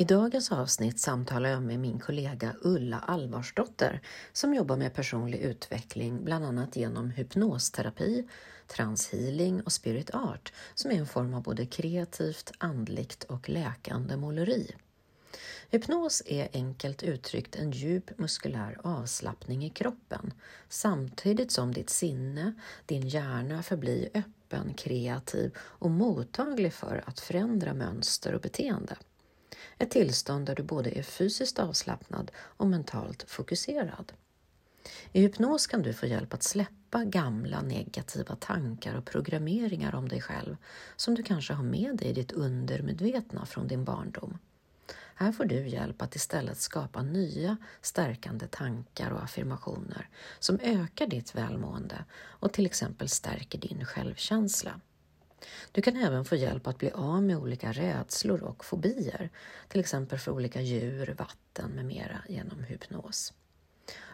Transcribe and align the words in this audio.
I 0.00 0.04
dagens 0.04 0.52
avsnitt 0.52 1.00
samtalar 1.00 1.50
jag 1.50 1.62
med 1.62 1.80
min 1.80 1.98
kollega 1.98 2.54
Ulla 2.60 2.98
Alvarsdotter 2.98 4.00
som 4.32 4.54
jobbar 4.54 4.76
med 4.76 4.94
personlig 4.94 5.38
utveckling 5.38 6.24
bland 6.24 6.44
annat 6.44 6.76
genom 6.76 7.10
hypnosterapi, 7.10 8.28
transhealing 8.66 9.60
och 9.60 9.72
spirit 9.72 10.14
art 10.14 10.52
som 10.74 10.90
är 10.90 10.94
en 10.94 11.06
form 11.06 11.34
av 11.34 11.42
både 11.42 11.66
kreativt, 11.66 12.52
andligt 12.58 13.24
och 13.24 13.48
läkande 13.48 14.16
måleri. 14.16 14.74
Hypnos 15.70 16.22
är 16.26 16.48
enkelt 16.52 17.02
uttryckt 17.02 17.56
en 17.56 17.70
djup 17.70 18.18
muskulär 18.18 18.78
avslappning 18.84 19.64
i 19.64 19.70
kroppen 19.70 20.32
samtidigt 20.68 21.52
som 21.52 21.72
ditt 21.72 21.90
sinne, 21.90 22.54
din 22.86 23.08
hjärna 23.08 23.62
förblir 23.62 24.08
öppen, 24.14 24.74
kreativ 24.74 25.54
och 25.58 25.90
mottaglig 25.90 26.72
för 26.72 27.04
att 27.06 27.20
förändra 27.20 27.74
mönster 27.74 28.34
och 28.34 28.40
beteende. 28.40 28.96
Ett 29.78 29.90
tillstånd 29.90 30.46
där 30.46 30.54
du 30.54 30.62
både 30.62 30.98
är 30.98 31.02
fysiskt 31.02 31.58
avslappnad 31.58 32.30
och 32.36 32.66
mentalt 32.66 33.24
fokuserad. 33.30 34.12
I 35.12 35.20
hypnos 35.20 35.66
kan 35.66 35.82
du 35.82 35.92
få 35.92 36.06
hjälp 36.06 36.34
att 36.34 36.42
släppa 36.42 37.04
gamla 37.04 37.60
negativa 37.60 38.36
tankar 38.36 38.94
och 38.94 39.04
programmeringar 39.04 39.94
om 39.94 40.08
dig 40.08 40.20
själv 40.20 40.56
som 40.96 41.14
du 41.14 41.22
kanske 41.22 41.52
har 41.52 41.64
med 41.64 41.96
dig 41.96 42.08
i 42.08 42.12
ditt 42.12 42.32
undermedvetna 42.32 43.46
från 43.46 43.68
din 43.68 43.84
barndom. 43.84 44.38
Här 45.14 45.32
får 45.32 45.44
du 45.44 45.68
hjälp 45.68 46.02
att 46.02 46.16
istället 46.16 46.58
skapa 46.58 47.02
nya 47.02 47.56
stärkande 47.82 48.46
tankar 48.46 49.10
och 49.10 49.22
affirmationer 49.22 50.08
som 50.38 50.58
ökar 50.62 51.06
ditt 51.06 51.34
välmående 51.34 52.04
och 52.14 52.52
till 52.52 52.66
exempel 52.66 53.08
stärker 53.08 53.58
din 53.58 53.84
självkänsla. 53.84 54.80
Du 55.72 55.82
kan 55.82 55.96
även 55.96 56.24
få 56.24 56.36
hjälp 56.36 56.66
att 56.66 56.78
bli 56.78 56.90
av 56.90 57.22
med 57.22 57.36
olika 57.36 57.72
rädslor 57.72 58.42
och 58.42 58.64
fobier, 58.64 59.30
till 59.68 59.80
exempel 59.80 60.18
för 60.18 60.32
olika 60.32 60.60
djur, 60.60 61.14
vatten 61.18 61.70
med 61.70 61.84
mera 61.84 62.22
genom 62.28 62.62
hypnos. 62.62 63.32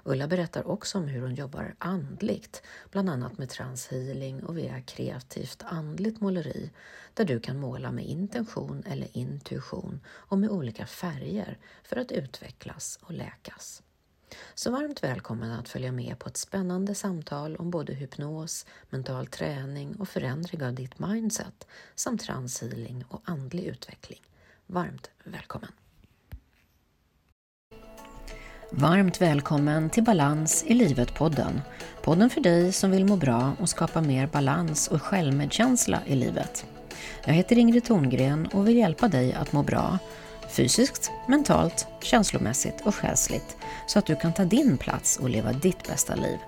Ulla 0.05 0.27
berättar 0.27 0.69
också 0.69 0.99
om 0.99 1.09
hur 1.09 1.23
hon 1.23 1.35
jobbar 1.35 1.75
andligt, 1.79 2.63
bland 2.91 3.11
annat 3.11 3.39
med 3.39 3.49
transhealing 3.49 4.45
och 4.45 4.59
via 4.59 4.81
kreativt 4.81 5.63
andligt 5.67 6.21
måleri, 6.21 6.71
där 7.15 7.25
du 7.25 7.41
kan 7.41 7.59
måla 7.59 7.93
med 7.93 8.05
intention 8.07 8.83
eller 8.87 9.17
intuition 9.17 10.01
och 10.07 10.39
med 10.39 10.51
olika 10.51 10.87
färger 10.87 11.59
för 11.83 11.97
att 11.97 12.13
utvecklas 12.13 12.99
och 13.03 13.13
läkas. 13.13 13.83
Så 14.55 14.71
varmt 14.71 15.05
välkommen 15.05 15.51
att 15.51 15.69
följa 15.69 15.93
med 15.93 16.19
på 16.19 16.29
ett 16.29 16.37
spännande 16.37 16.95
samtal 16.95 17.57
om 17.57 17.71
både 17.71 17.93
hypnos, 17.93 18.67
mental 18.91 19.27
träning 19.27 19.97
och 19.97 20.09
förändring 20.09 20.65
av 20.65 20.75
ditt 20.75 20.99
mindset 20.99 21.67
samt 21.95 22.21
transhealing 22.21 23.05
och 23.09 23.23
andlig 23.25 23.65
utveckling. 23.65 24.21
Varmt 24.67 25.11
välkommen! 25.25 25.71
Varmt 28.71 29.21
välkommen 29.21 29.91
till 29.91 30.05
Balans 30.05 30.65
i 30.67 30.75
livet-podden. 30.75 31.61
Podden 32.03 32.31
för 32.31 32.41
dig 32.41 32.73
som 32.73 32.91
vill 32.91 33.05
må 33.05 33.17
bra 33.17 33.53
och 33.61 33.69
skapa 33.69 34.01
mer 34.01 34.27
balans 34.27 34.89
och 34.89 35.03
självmedkänsla 35.03 36.03
i 36.07 36.15
livet. 36.15 36.67
Jag 37.25 37.35
heter 37.35 37.59
Ingrid 37.59 37.85
Thorngren 37.85 38.47
och 38.47 38.69
vill 38.69 38.77
hjälpa 38.77 39.09
dig 39.09 39.33
att 39.33 39.53
må 39.53 39.63
bra 39.63 39.99
fysiskt, 40.51 41.11
mentalt, 41.29 41.87
känslomässigt 42.03 42.87
och 42.87 42.95
själsligt 42.95 43.57
så 43.87 43.99
att 43.99 44.07
du 44.07 44.17
kan 44.17 44.35
ta 44.35 44.45
din 44.45 44.79
plats 44.79 45.19
och 45.19 45.31
leva 45.31 45.53
ditt 45.53 45.89
bästa 45.89 46.15
liv. 46.15 46.39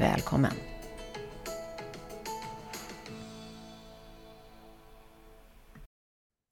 Välkommen! 0.00 0.52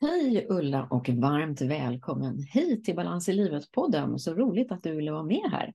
Hej 0.01 0.47
Ulla 0.49 0.89
och 0.91 1.09
varmt 1.09 1.61
välkommen 1.61 2.43
hit 2.43 2.85
till 2.85 2.97
Balans 2.97 3.29
i 3.29 3.33
livet-podden. 3.33 4.19
Så 4.19 4.35
roligt 4.35 4.73
att 4.73 4.83
du 4.83 4.97
ville 4.97 5.13
vara 5.13 5.23
med 5.23 5.51
här. 5.53 5.73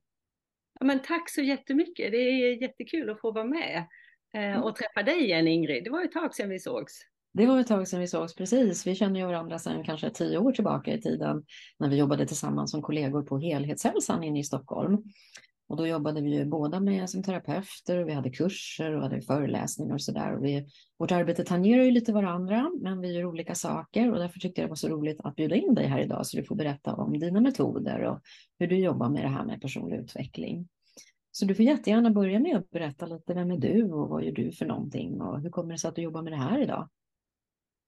Ja, 0.79 0.85
men 0.85 0.99
tack 0.99 1.29
så 1.29 1.41
jättemycket. 1.41 2.11
Det 2.11 2.17
är 2.17 2.61
jättekul 2.61 3.09
att 3.09 3.21
få 3.21 3.31
vara 3.31 3.45
med 3.45 3.85
eh, 4.33 4.59
och 4.61 4.75
träffa 4.75 5.03
dig 5.03 5.23
igen 5.23 5.47
Ingrid. 5.47 5.83
Det 5.83 5.89
var 5.89 6.03
ett 6.03 6.11
tag 6.11 6.35
sedan 6.35 6.49
vi 6.49 6.59
sågs. 6.59 7.01
Det 7.37 7.45
var 7.45 7.59
ett 7.59 7.67
tag 7.67 7.87
sedan 7.87 7.99
vi 7.99 8.07
sågs, 8.07 8.35
precis. 8.35 8.87
Vi 8.87 8.95
känner 8.95 9.19
ju 9.19 9.25
varandra 9.25 9.59
sedan 9.59 9.83
kanske 9.83 10.09
tio 10.09 10.37
år 10.37 10.51
tillbaka 10.51 10.93
i 10.93 11.01
tiden 11.01 11.43
när 11.79 11.89
vi 11.89 11.95
jobbade 11.95 12.25
tillsammans 12.25 12.71
som 12.71 12.81
kollegor 12.81 13.23
på 13.23 13.39
Helhetshälsan 13.39 14.23
inne 14.23 14.39
i 14.39 14.43
Stockholm. 14.43 15.03
Och 15.67 15.77
då 15.77 15.87
jobbade 15.87 16.21
vi 16.21 16.35
ju 16.35 16.45
båda 16.45 16.79
med 16.79 17.09
som 17.09 17.23
terapeuter 17.23 17.97
och 17.97 18.07
vi 18.07 18.13
hade 18.13 18.29
kurser 18.29 18.95
och 18.95 19.01
hade 19.01 19.21
föreläsningar 19.21 19.93
och 19.93 20.01
sådär. 20.01 20.63
Vårt 20.99 21.11
arbete 21.11 21.43
tangerar 21.43 21.83
ju 21.83 21.91
lite 21.91 22.13
varandra, 22.13 22.71
men 22.81 23.01
vi 23.01 23.13
gör 23.13 23.25
olika 23.25 23.55
saker 23.55 24.11
och 24.11 24.19
därför 24.19 24.39
tyckte 24.39 24.61
jag 24.61 24.67
det 24.67 24.71
var 24.71 24.75
så 24.75 24.89
roligt 24.89 25.21
att 25.23 25.35
bjuda 25.35 25.55
in 25.55 25.75
dig 25.75 25.87
här 25.87 25.99
idag 25.99 26.27
så 26.27 26.37
du 26.37 26.43
får 26.43 26.55
berätta 26.55 26.95
om 26.95 27.19
dina 27.19 27.41
metoder 27.41 28.01
och 28.01 28.19
hur 28.59 28.67
du 28.67 28.77
jobbar 28.77 29.09
med 29.09 29.23
det 29.23 29.29
här 29.29 29.45
med 29.45 29.61
personlig 29.61 29.97
utveckling. 29.97 30.67
Så 31.31 31.45
du 31.45 31.55
får 31.55 31.65
jättegärna 31.65 32.09
börja 32.09 32.39
med 32.39 32.57
att 32.57 32.69
berätta 32.69 33.05
lite, 33.05 33.33
vem 33.33 33.51
är 33.51 33.57
du 33.57 33.91
och 33.91 34.09
vad 34.09 34.23
gör 34.23 34.31
du 34.31 34.51
för 34.51 34.65
någonting 34.65 35.21
och 35.21 35.41
hur 35.41 35.49
kommer 35.49 35.71
det 35.71 35.79
sig 35.79 35.87
att 35.87 35.95
du 35.95 36.01
jobbar 36.01 36.21
med 36.21 36.33
det 36.33 36.37
här 36.37 36.61
idag? 36.61 36.89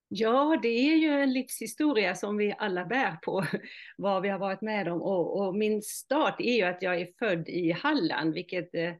Ja, 0.09 0.59
det 0.61 0.67
är 0.67 0.95
ju 0.95 1.09
en 1.09 1.33
livshistoria 1.33 2.15
som 2.15 2.37
vi 2.37 2.55
alla 2.57 2.85
bär 2.85 3.15
på, 3.21 3.45
vad 3.97 4.21
vi 4.21 4.29
har 4.29 4.39
varit 4.39 4.61
med 4.61 4.87
om. 4.87 5.01
Och, 5.01 5.39
och 5.39 5.55
min 5.55 5.81
start 5.81 6.35
är 6.39 6.53
ju 6.53 6.63
att 6.63 6.81
jag 6.81 7.01
är 7.01 7.09
född 7.19 7.49
i 7.49 7.71
Halland, 7.71 8.33
vilket 8.33 8.75
eh, 8.75 8.93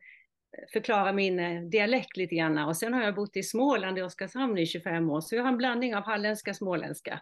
förklarar 0.74 1.14
min 1.14 1.40
eh, 1.40 1.62
dialekt 1.62 2.18
lite 2.18 2.36
grann. 2.36 2.58
Och 2.58 2.78
sen 2.78 2.94
har 2.94 3.04
jag 3.04 3.16
bott 3.16 3.38
i 3.38 3.44
Småland, 3.44 3.98
i 3.98 4.02
Oskarshamn 4.02 4.58
i 4.58 4.66
25 4.66 5.10
år, 5.10 5.22
så 5.22 5.36
jag 5.36 5.44
har 5.44 5.50
en 5.50 5.58
blandning 5.58 5.96
av 5.96 6.04
halländska 6.04 6.52
och 6.52 6.58
småländska. 6.58 7.22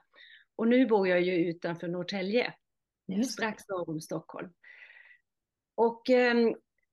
Och 0.56 0.68
nu 0.68 0.86
bor 0.86 1.08
jag 1.08 1.22
ju 1.22 1.50
utanför 1.50 1.88
Norrtälje, 1.88 2.54
strax 3.30 3.68
norr 3.68 3.90
om 3.90 4.02
Stockholm. 4.02 4.50
Och 5.76 6.10
eh, 6.10 6.36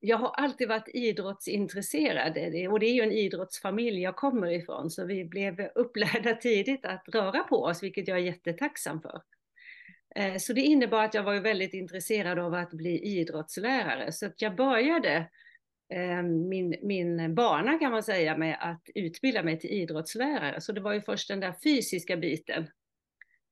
jag 0.04 0.16
har 0.16 0.28
alltid 0.28 0.68
varit 0.68 0.88
idrottsintresserad 0.88 2.38
och 2.70 2.80
det 2.80 2.86
är 2.86 2.94
ju 2.94 3.02
en 3.02 3.12
idrottsfamilj 3.12 4.02
jag 4.02 4.16
kommer 4.16 4.52
ifrån 4.52 4.90
så 4.90 5.04
vi 5.04 5.24
blev 5.24 5.60
upplärda 5.74 6.34
tidigt 6.40 6.84
att 6.84 7.04
röra 7.08 7.42
på 7.42 7.64
oss 7.64 7.82
vilket 7.82 8.08
jag 8.08 8.18
är 8.18 8.22
jättetacksam 8.22 9.00
för. 9.00 9.22
Eh, 10.16 10.36
så 10.36 10.52
det 10.52 10.60
innebar 10.60 11.04
att 11.04 11.14
jag 11.14 11.22
var 11.22 11.40
väldigt 11.40 11.74
intresserad 11.74 12.38
av 12.38 12.54
att 12.54 12.70
bli 12.70 12.98
idrottslärare 12.98 14.12
så 14.12 14.26
att 14.26 14.42
jag 14.42 14.56
började 14.56 15.30
eh, 15.94 16.22
min, 16.22 16.76
min 16.82 17.34
bana 17.34 17.78
kan 17.78 17.92
man 17.92 18.02
säga 18.02 18.36
med 18.36 18.56
att 18.60 18.82
utbilda 18.94 19.42
mig 19.42 19.58
till 19.58 19.70
idrottslärare. 19.70 20.60
Så 20.60 20.72
det 20.72 20.80
var 20.80 20.92
ju 20.92 21.00
först 21.00 21.28
den 21.28 21.40
där 21.40 21.54
fysiska 21.64 22.16
biten 22.16 22.58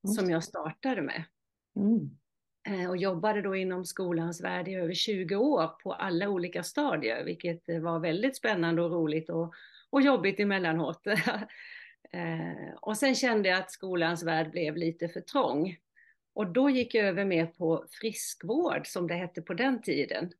mm. 0.04 0.14
som 0.14 0.30
jag 0.30 0.44
startade 0.44 1.02
med. 1.02 1.24
Mm. 1.76 2.19
Eh, 2.68 2.88
och 2.88 2.96
jobbade 2.96 3.42
då 3.42 3.56
inom 3.56 3.84
skolans 3.84 4.40
värld 4.40 4.68
i 4.68 4.74
över 4.74 4.94
20 4.94 5.36
år 5.36 5.66
på 5.82 5.92
alla 5.92 6.28
olika 6.28 6.62
stadier, 6.62 7.24
vilket 7.24 7.68
eh, 7.68 7.80
var 7.80 7.98
väldigt 7.98 8.36
spännande 8.36 8.82
och 8.82 8.90
roligt 8.90 9.30
och, 9.30 9.54
och 9.90 10.02
jobbigt 10.02 10.40
emellanåt. 10.40 11.06
Eh, 12.12 12.74
och 12.80 12.96
sen 12.96 13.14
kände 13.14 13.48
jag 13.48 13.58
att 13.58 13.72
skolans 13.72 14.22
värld 14.22 14.50
blev 14.50 14.76
lite 14.76 15.08
för 15.08 15.20
trång. 15.20 15.76
Och 16.34 16.46
då 16.46 16.70
gick 16.70 16.94
jag 16.94 17.06
över 17.06 17.24
mer 17.24 17.46
på 17.46 17.84
friskvård, 17.90 18.86
som 18.86 19.06
det 19.06 19.14
hette 19.14 19.42
på 19.42 19.54
den 19.54 19.82
tiden. 19.82 20.32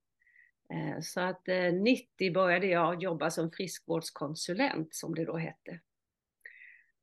Så 1.02 1.20
att 1.20 1.48
90 1.82 2.32
började 2.32 2.66
jag 2.66 3.02
jobba 3.02 3.30
som 3.30 3.50
friskvårdskonsulent, 3.50 4.94
som 4.94 5.14
det 5.14 5.24
då 5.24 5.36
hette. 5.36 5.80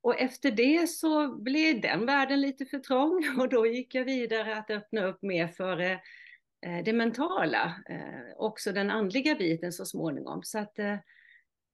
Och 0.08 0.20
efter 0.20 0.52
det 0.52 0.90
så 0.90 1.36
blev 1.36 1.82
den 1.82 2.06
världen 2.06 2.42
lite 2.42 2.66
för 2.66 2.80
trång 2.80 3.26
och 3.40 3.50
då 3.50 3.68
gick 3.68 3.96
jag 3.96 4.06
vidare 4.06 4.58
att 4.58 4.70
öppna 4.70 5.06
upp 5.06 5.22
mer 5.22 5.48
för 5.48 5.80
eh, 5.82 6.84
det 6.86 6.94
mentala, 6.94 7.76
eh, 7.90 8.38
också 8.38 8.72
den 8.72 8.92
andliga 8.92 9.36
biten 9.36 9.72
så 9.72 9.86
småningom. 9.86 10.44
Så 10.44 10.60
att 10.60 10.80
eh, 10.80 10.96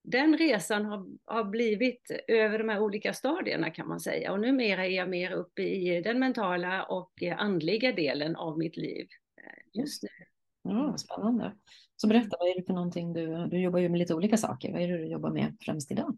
den 0.04 0.38
resan 0.38 0.86
har, 0.86 1.06
har 1.26 1.44
blivit 1.44 2.12
över 2.28 2.58
de 2.58 2.70
här 2.70 2.80
olika 2.80 3.14
stadierna 3.14 3.70
kan 3.70 3.88
man 3.88 4.00
säga. 4.00 4.32
Och 4.32 4.40
numera 4.40 4.86
är 4.86 4.92
jag 4.92 5.10
mer 5.10 5.32
uppe 5.32 5.62
i 5.62 6.02
den 6.02 6.20
mentala 6.20 6.84
och 6.84 7.24
andliga 7.38 7.92
delen 7.92 8.36
av 8.36 8.58
mitt 8.58 8.78
liv 8.78 9.08
eh, 9.44 9.82
just 9.82 10.04
nu. 10.04 10.10
Ja, 10.64 10.98
spännande. 10.98 11.56
Så 11.96 12.08
berätta, 12.08 12.38
vad 12.40 12.50
är 12.50 12.56
det 12.56 12.66
för 12.66 12.74
någonting 12.74 13.14
du, 13.14 13.48
du 13.48 13.62
jobbar 13.62 13.80
ju 13.80 13.90
med 13.90 14.00
lite 14.00 14.16
olika 14.16 14.38
saker. 14.38 14.72
Vad 14.72 14.82
är 14.82 14.88
det 14.88 14.98
du 14.98 15.08
jobbar 15.08 15.32
med 15.32 15.58
främst 15.62 15.92
idag? 15.92 16.18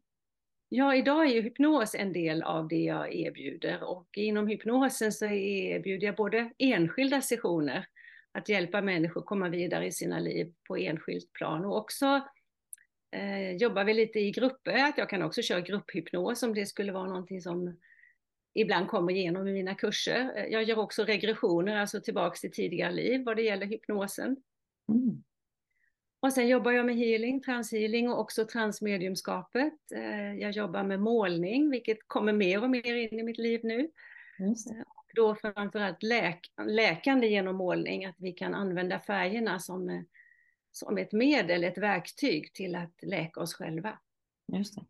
Ja, 0.69 0.95
idag 0.95 1.25
är 1.25 1.33
ju 1.33 1.41
hypnos 1.41 1.95
en 1.95 2.13
del 2.13 2.43
av 2.43 2.67
det 2.67 2.83
jag 2.83 3.15
erbjuder 3.15 3.83
och 3.83 4.07
inom 4.17 4.47
hypnosen 4.47 5.11
så 5.11 5.25
erbjuder 5.25 6.07
jag 6.07 6.15
både 6.15 6.51
enskilda 6.57 7.21
sessioner, 7.21 7.87
att 8.31 8.49
hjälpa 8.49 8.81
människor 8.81 9.21
komma 9.21 9.49
vidare 9.49 9.85
i 9.85 9.91
sina 9.91 10.19
liv 10.19 10.53
på 10.67 10.77
enskilt 10.77 11.33
plan 11.33 11.65
och 11.65 11.77
också 11.77 12.21
eh, 13.11 13.51
jobbar 13.51 13.83
vi 13.83 13.93
lite 13.93 14.19
i 14.19 14.31
grupper, 14.31 14.83
att 14.83 14.97
jag 14.97 15.09
kan 15.09 15.21
också 15.21 15.41
köra 15.41 15.61
grupphypnos 15.61 16.43
om 16.43 16.53
det 16.53 16.65
skulle 16.65 16.91
vara 16.91 17.07
någonting 17.07 17.41
som 17.41 17.77
ibland 18.53 18.87
kommer 18.87 19.13
igenom 19.13 19.47
i 19.47 19.53
mina 19.53 19.75
kurser. 19.75 20.33
Eh, 20.35 20.45
jag 20.45 20.63
gör 20.63 20.79
också 20.79 21.03
regressioner, 21.03 21.75
alltså 21.77 22.01
tillbaks 22.01 22.41
till 22.41 22.51
tidigare 22.51 22.91
liv 22.91 23.23
vad 23.25 23.35
det 23.35 23.43
gäller 23.43 23.65
hypnosen. 23.65 24.37
Mm. 24.89 25.23
Och 26.25 26.33
sen 26.33 26.47
jobbar 26.47 26.71
jag 26.71 26.85
med 26.85 26.95
healing, 26.95 27.41
transhealing 27.41 28.09
och 28.09 28.19
också 28.19 28.45
transmediumskapet. 28.45 29.91
Eh, 29.95 30.33
jag 30.33 30.51
jobbar 30.51 30.83
med 30.83 30.99
målning, 30.99 31.69
vilket 31.69 31.97
kommer 32.07 32.33
mer 32.33 32.63
och 32.63 32.69
mer 32.69 32.95
in 32.95 33.19
i 33.19 33.23
mitt 33.23 33.37
liv 33.37 33.59
nu. 33.63 33.89
då 35.15 35.35
framförallt 35.35 36.03
läk, 36.03 36.51
läkande 36.65 37.27
genom 37.27 37.55
målning, 37.55 38.05
att 38.05 38.15
vi 38.17 38.31
kan 38.31 38.55
använda 38.55 38.99
färgerna 38.99 39.59
som, 39.59 40.05
som 40.71 40.97
ett 40.97 41.11
medel, 41.11 41.63
ett 41.63 41.77
verktyg 41.77 42.53
till 42.53 42.75
att 42.75 43.03
läka 43.03 43.39
oss 43.39 43.53
själva. 43.53 43.99
Just 44.53 44.75
det. 44.75 44.85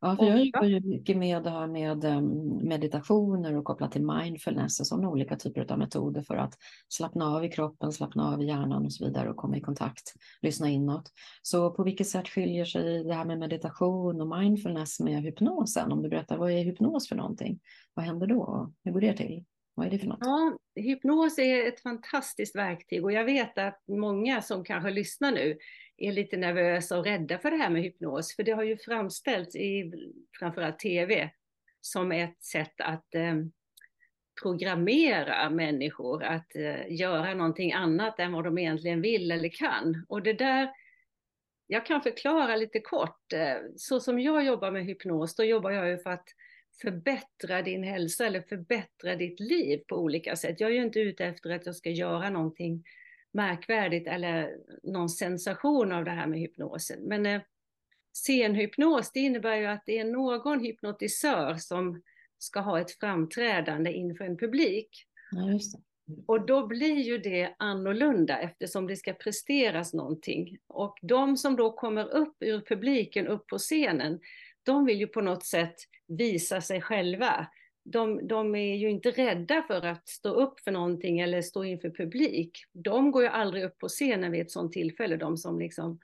Ja, 0.00 0.16
för 0.16 0.24
jag 0.24 0.44
jobbar 0.44 0.64
ju 0.64 0.80
mycket 0.80 1.16
med 1.16 1.42
det 1.42 1.50
här 1.50 1.66
med 1.66 2.04
ehm, 2.04 2.68
meditationer 2.68 3.56
och 3.56 3.64
kopplat 3.64 3.92
till 3.92 4.06
mindfulness 4.06 4.80
och 4.80 4.86
sådana 4.86 5.08
olika 5.08 5.36
typer 5.36 5.72
av 5.72 5.78
metoder 5.78 6.22
för 6.22 6.36
att 6.36 6.54
slappna 6.88 7.26
av 7.26 7.44
i 7.44 7.48
kroppen, 7.48 7.92
slappna 7.92 8.32
av 8.32 8.42
i 8.42 8.46
hjärnan 8.46 8.84
och 8.84 8.92
så 8.92 9.04
vidare 9.04 9.30
och 9.30 9.36
komma 9.36 9.56
i 9.56 9.60
kontakt, 9.60 10.12
lyssna 10.42 10.68
inåt. 10.68 11.12
Så 11.42 11.70
på 11.70 11.84
vilket 11.84 12.08
sätt 12.08 12.28
skiljer 12.28 12.64
sig 12.64 13.04
det 13.04 13.14
här 13.14 13.24
med 13.24 13.38
meditation 13.38 14.20
och 14.20 14.38
mindfulness 14.38 15.00
med 15.00 15.22
hypnosen? 15.22 15.92
Om 15.92 16.02
du 16.02 16.08
berättar, 16.08 16.36
vad 16.36 16.50
är 16.50 16.64
hypnos 16.64 17.08
för 17.08 17.16
någonting? 17.16 17.60
Vad 17.94 18.04
händer 18.04 18.26
då? 18.26 18.72
Hur 18.84 18.92
går 18.92 19.00
det 19.00 19.16
till? 19.16 19.44
Vad 19.74 19.86
är 19.86 19.90
det 19.90 19.98
för 19.98 20.06
något? 20.06 20.18
Ja, 20.20 20.58
hypnos 20.76 21.38
är 21.38 21.68
ett 21.68 21.80
fantastiskt 21.80 22.56
verktyg 22.56 23.04
och 23.04 23.12
jag 23.12 23.24
vet 23.24 23.58
att 23.58 23.82
många 23.88 24.42
som 24.42 24.64
kanske 24.64 24.90
lyssnar 24.90 25.32
nu 25.32 25.58
är 25.98 26.12
lite 26.12 26.36
nervösa 26.36 26.98
och 26.98 27.04
rädda 27.04 27.38
för 27.38 27.50
det 27.50 27.56
här 27.56 27.70
med 27.70 27.82
hypnos, 27.82 28.36
för 28.36 28.42
det 28.42 28.52
har 28.52 28.62
ju 28.62 28.76
framställts 28.76 29.56
i 29.56 29.92
framförallt 30.38 30.78
tv 30.78 31.30
som 31.80 32.12
ett 32.12 32.42
sätt 32.42 32.74
att 32.80 33.14
eh, 33.14 33.34
programmera 34.42 35.50
människor 35.50 36.24
att 36.24 36.56
eh, 36.56 36.92
göra 36.92 37.34
någonting 37.34 37.72
annat 37.72 38.20
än 38.20 38.32
vad 38.32 38.44
de 38.44 38.58
egentligen 38.58 39.00
vill 39.00 39.30
eller 39.30 39.48
kan. 39.48 40.04
Och 40.08 40.22
det 40.22 40.32
där, 40.32 40.70
jag 41.66 41.86
kan 41.86 42.02
förklara 42.02 42.56
lite 42.56 42.80
kort. 42.80 43.32
Eh, 43.32 43.56
så 43.76 44.00
som 44.00 44.20
jag 44.20 44.44
jobbar 44.44 44.70
med 44.70 44.84
hypnos, 44.84 45.34
då 45.34 45.44
jobbar 45.44 45.70
jag 45.70 45.88
ju 45.88 45.98
för 45.98 46.10
att 46.10 46.28
förbättra 46.82 47.62
din 47.62 47.84
hälsa 47.84 48.26
eller 48.26 48.40
förbättra 48.40 49.16
ditt 49.16 49.40
liv 49.40 49.82
på 49.88 49.96
olika 49.96 50.36
sätt. 50.36 50.60
Jag 50.60 50.70
är 50.70 50.74
ju 50.74 50.82
inte 50.82 51.00
ute 51.00 51.24
efter 51.24 51.50
att 51.50 51.66
jag 51.66 51.76
ska 51.76 51.90
göra 51.90 52.30
någonting 52.30 52.84
märkvärdigt 53.38 54.08
eller 54.08 54.56
någon 54.82 55.08
sensation 55.08 55.92
av 55.92 56.04
det 56.04 56.10
här 56.10 56.26
med 56.26 56.40
hypnosen. 56.40 57.00
Men 57.02 57.26
eh, 57.26 57.40
scenhypnos, 58.12 59.12
det 59.12 59.20
innebär 59.20 59.56
ju 59.56 59.66
att 59.66 59.82
det 59.86 59.98
är 59.98 60.04
någon 60.04 60.60
hypnotisör 60.60 61.56
som 61.56 62.02
ska 62.38 62.60
ha 62.60 62.80
ett 62.80 62.90
framträdande 62.90 63.92
inför 63.92 64.24
en 64.24 64.36
publik. 64.36 65.06
Ja, 65.30 65.58
och 66.26 66.46
då 66.46 66.66
blir 66.66 66.96
ju 66.96 67.18
det 67.18 67.54
annorlunda 67.58 68.38
eftersom 68.38 68.86
det 68.86 68.96
ska 68.96 69.12
presteras 69.12 69.94
någonting. 69.94 70.58
Och 70.66 70.98
de 71.02 71.36
som 71.36 71.56
då 71.56 71.72
kommer 71.72 72.08
upp 72.08 72.36
ur 72.40 72.60
publiken, 72.60 73.26
upp 73.26 73.46
på 73.46 73.58
scenen, 73.58 74.20
de 74.62 74.84
vill 74.84 74.98
ju 74.98 75.06
på 75.06 75.20
något 75.20 75.44
sätt 75.44 75.74
visa 76.06 76.60
sig 76.60 76.80
själva 76.80 77.46
de, 77.90 78.26
de 78.28 78.54
är 78.54 78.74
ju 78.74 78.90
inte 78.90 79.10
rädda 79.10 79.62
för 79.62 79.86
att 79.86 80.08
stå 80.08 80.28
upp 80.28 80.60
för 80.60 80.70
någonting 80.70 81.20
eller 81.20 81.42
stå 81.42 81.64
inför 81.64 81.90
publik. 81.90 82.58
De 82.72 83.10
går 83.10 83.22
ju 83.22 83.28
aldrig 83.28 83.64
upp 83.64 83.78
på 83.78 83.88
scenen 83.88 84.32
vid 84.32 84.40
ett 84.40 84.50
sådant 84.50 84.72
tillfälle, 84.72 85.16
de 85.16 85.36
som 85.36 85.58
liksom 85.58 85.98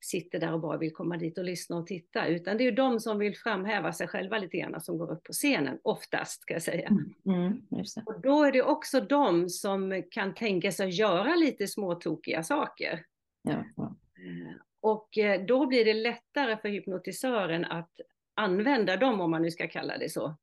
sitter 0.00 0.38
där 0.38 0.52
och 0.52 0.60
bara 0.60 0.78
vill 0.78 0.92
komma 0.92 1.16
dit 1.16 1.38
och 1.38 1.44
lyssna 1.44 1.76
och 1.76 1.86
titta, 1.86 2.26
utan 2.26 2.56
det 2.56 2.64
är 2.64 2.70
ju 2.70 2.76
de 2.76 3.00
som 3.00 3.18
vill 3.18 3.36
framhäva 3.36 3.92
sig 3.92 4.08
själva 4.08 4.38
lite 4.38 4.56
grann 4.56 4.80
som 4.80 4.98
går 4.98 5.12
upp 5.12 5.22
på 5.22 5.32
scenen, 5.32 5.78
oftast 5.82 6.42
ska 6.42 6.54
jag 6.54 6.62
säga. 6.62 6.88
Mm, 6.88 7.14
mm 7.26 7.62
och 8.06 8.20
då 8.20 8.44
är 8.44 8.52
det 8.52 8.62
också 8.62 9.00
de 9.00 9.48
som 9.48 10.02
kan 10.10 10.34
tänka 10.34 10.72
sig 10.72 10.86
att 10.86 10.94
göra 10.94 11.34
lite 11.34 11.66
småtokiga 11.66 12.42
saker. 12.42 13.04
Ja, 13.42 13.64
ja. 13.76 13.96
Eh, 14.18 14.56
och 14.80 15.18
eh, 15.18 15.46
då 15.46 15.66
blir 15.66 15.84
det 15.84 15.94
lättare 15.94 16.56
för 16.56 16.68
hypnotisören 16.68 17.64
att 17.64 18.00
använda 18.34 18.96
dem, 18.96 19.20
om 19.20 19.30
man 19.30 19.42
nu 19.42 19.50
ska 19.50 19.68
kalla 19.68 19.98
det 19.98 20.08
så, 20.08 20.36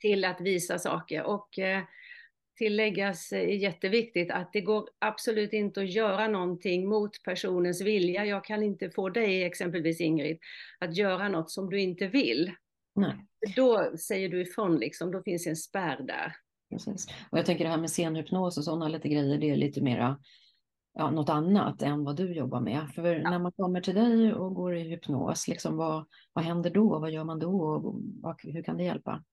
till 0.00 0.24
att 0.24 0.40
visa 0.40 0.78
saker. 0.78 1.22
Och 1.22 1.58
eh, 1.58 1.82
tilläggas 2.58 3.32
är 3.32 3.46
jätteviktigt 3.46 4.30
att 4.30 4.52
det 4.52 4.60
går 4.60 4.88
absolut 4.98 5.52
inte 5.52 5.80
att 5.80 5.90
göra 5.90 6.28
någonting 6.28 6.88
mot 6.88 7.22
personens 7.24 7.82
vilja. 7.82 8.24
Jag 8.24 8.44
kan 8.44 8.62
inte 8.62 8.90
få 8.90 9.08
dig, 9.08 9.44
exempelvis 9.44 10.00
Ingrid, 10.00 10.38
att 10.78 10.96
göra 10.96 11.28
något 11.28 11.50
som 11.50 11.70
du 11.70 11.80
inte 11.80 12.06
vill. 12.06 12.52
Nej. 12.94 13.26
Då 13.56 13.92
säger 13.98 14.28
du 14.28 14.42
ifrån, 14.42 14.76
liksom, 14.76 15.10
då 15.10 15.22
finns 15.22 15.46
en 15.46 15.56
spärr 15.56 16.02
där. 16.02 16.32
Precis. 16.70 17.06
Och 17.30 17.38
jag 17.38 17.46
tänker 17.46 17.64
det 17.64 17.70
här 17.70 17.78
med 17.78 17.90
scenhypnos 17.90 18.58
och 18.58 18.64
sådana 18.64 18.88
lite 18.88 19.08
grejer, 19.08 19.38
det 19.38 19.50
är 19.50 19.56
lite 19.56 19.80
mera 19.80 20.18
ja, 20.94 21.10
något 21.10 21.28
annat 21.28 21.82
än 21.82 22.04
vad 22.04 22.16
du 22.16 22.34
jobbar 22.34 22.60
med. 22.60 22.88
För 22.94 23.04
ja. 23.04 23.30
när 23.30 23.38
man 23.38 23.52
kommer 23.52 23.80
till 23.80 23.94
dig 23.94 24.34
och 24.34 24.54
går 24.54 24.76
i 24.76 24.82
hypnos, 24.82 25.48
liksom, 25.48 25.76
vad, 25.76 26.06
vad 26.32 26.44
händer 26.44 26.70
då? 26.70 26.98
Vad 26.98 27.10
gör 27.10 27.24
man 27.24 27.38
då? 27.38 27.60
Och 28.22 28.40
hur 28.42 28.62
kan 28.62 28.76
det 28.76 28.84
hjälpa? 28.84 29.24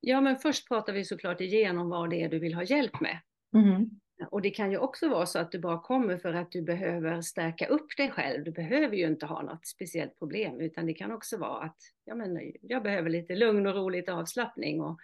Ja, 0.00 0.20
men 0.20 0.36
först 0.36 0.68
pratar 0.68 0.92
vi 0.92 1.04
såklart 1.04 1.40
igenom 1.40 1.88
vad 1.88 2.10
det 2.10 2.22
är 2.22 2.28
du 2.28 2.38
vill 2.38 2.54
ha 2.54 2.62
hjälp 2.62 3.00
med. 3.00 3.18
Mm. 3.54 3.90
Och 4.30 4.42
det 4.42 4.50
kan 4.50 4.70
ju 4.70 4.78
också 4.78 5.08
vara 5.08 5.26
så 5.26 5.38
att 5.38 5.52
du 5.52 5.58
bara 5.58 5.80
kommer 5.80 6.16
för 6.16 6.34
att 6.34 6.52
du 6.52 6.62
behöver 6.62 7.20
stärka 7.20 7.66
upp 7.66 7.96
dig 7.96 8.10
själv. 8.10 8.44
Du 8.44 8.50
behöver 8.50 8.96
ju 8.96 9.06
inte 9.06 9.26
ha 9.26 9.42
något 9.42 9.66
speciellt 9.66 10.18
problem, 10.18 10.60
utan 10.60 10.86
det 10.86 10.94
kan 10.94 11.12
också 11.12 11.36
vara 11.36 11.64
att 11.64 11.76
ja, 12.04 12.14
men 12.14 12.52
jag 12.62 12.82
behöver 12.82 13.10
lite 13.10 13.34
lugn 13.34 13.66
och 13.66 13.74
roligt 13.74 14.08
avslappning 14.08 14.80
och, 14.80 15.00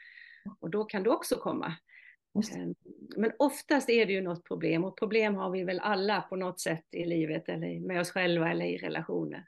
och 0.61 0.71
då 0.71 0.85
kan 0.85 1.03
du 1.03 1.11
också 1.11 1.37
komma. 1.37 1.75
Ehm, 2.57 2.75
men 3.17 3.33
oftast 3.39 3.91
är 3.91 4.07
det 4.07 4.13
ju 4.13 4.23
något 4.23 4.45
problem 4.45 4.85
och 4.85 4.99
problem 4.99 5.35
har 5.35 5.51
vi 5.51 5.65
väl 5.65 5.81
alla 5.81 6.21
på 6.21 6.37
något 6.37 6.61
sätt 6.61 6.87
i 6.91 7.05
livet 7.05 7.49
eller 7.49 7.81
med 7.81 8.01
oss 8.01 8.11
själva 8.11 8.51
eller 8.51 8.65
i 8.65 8.77
relationer. 8.77 9.47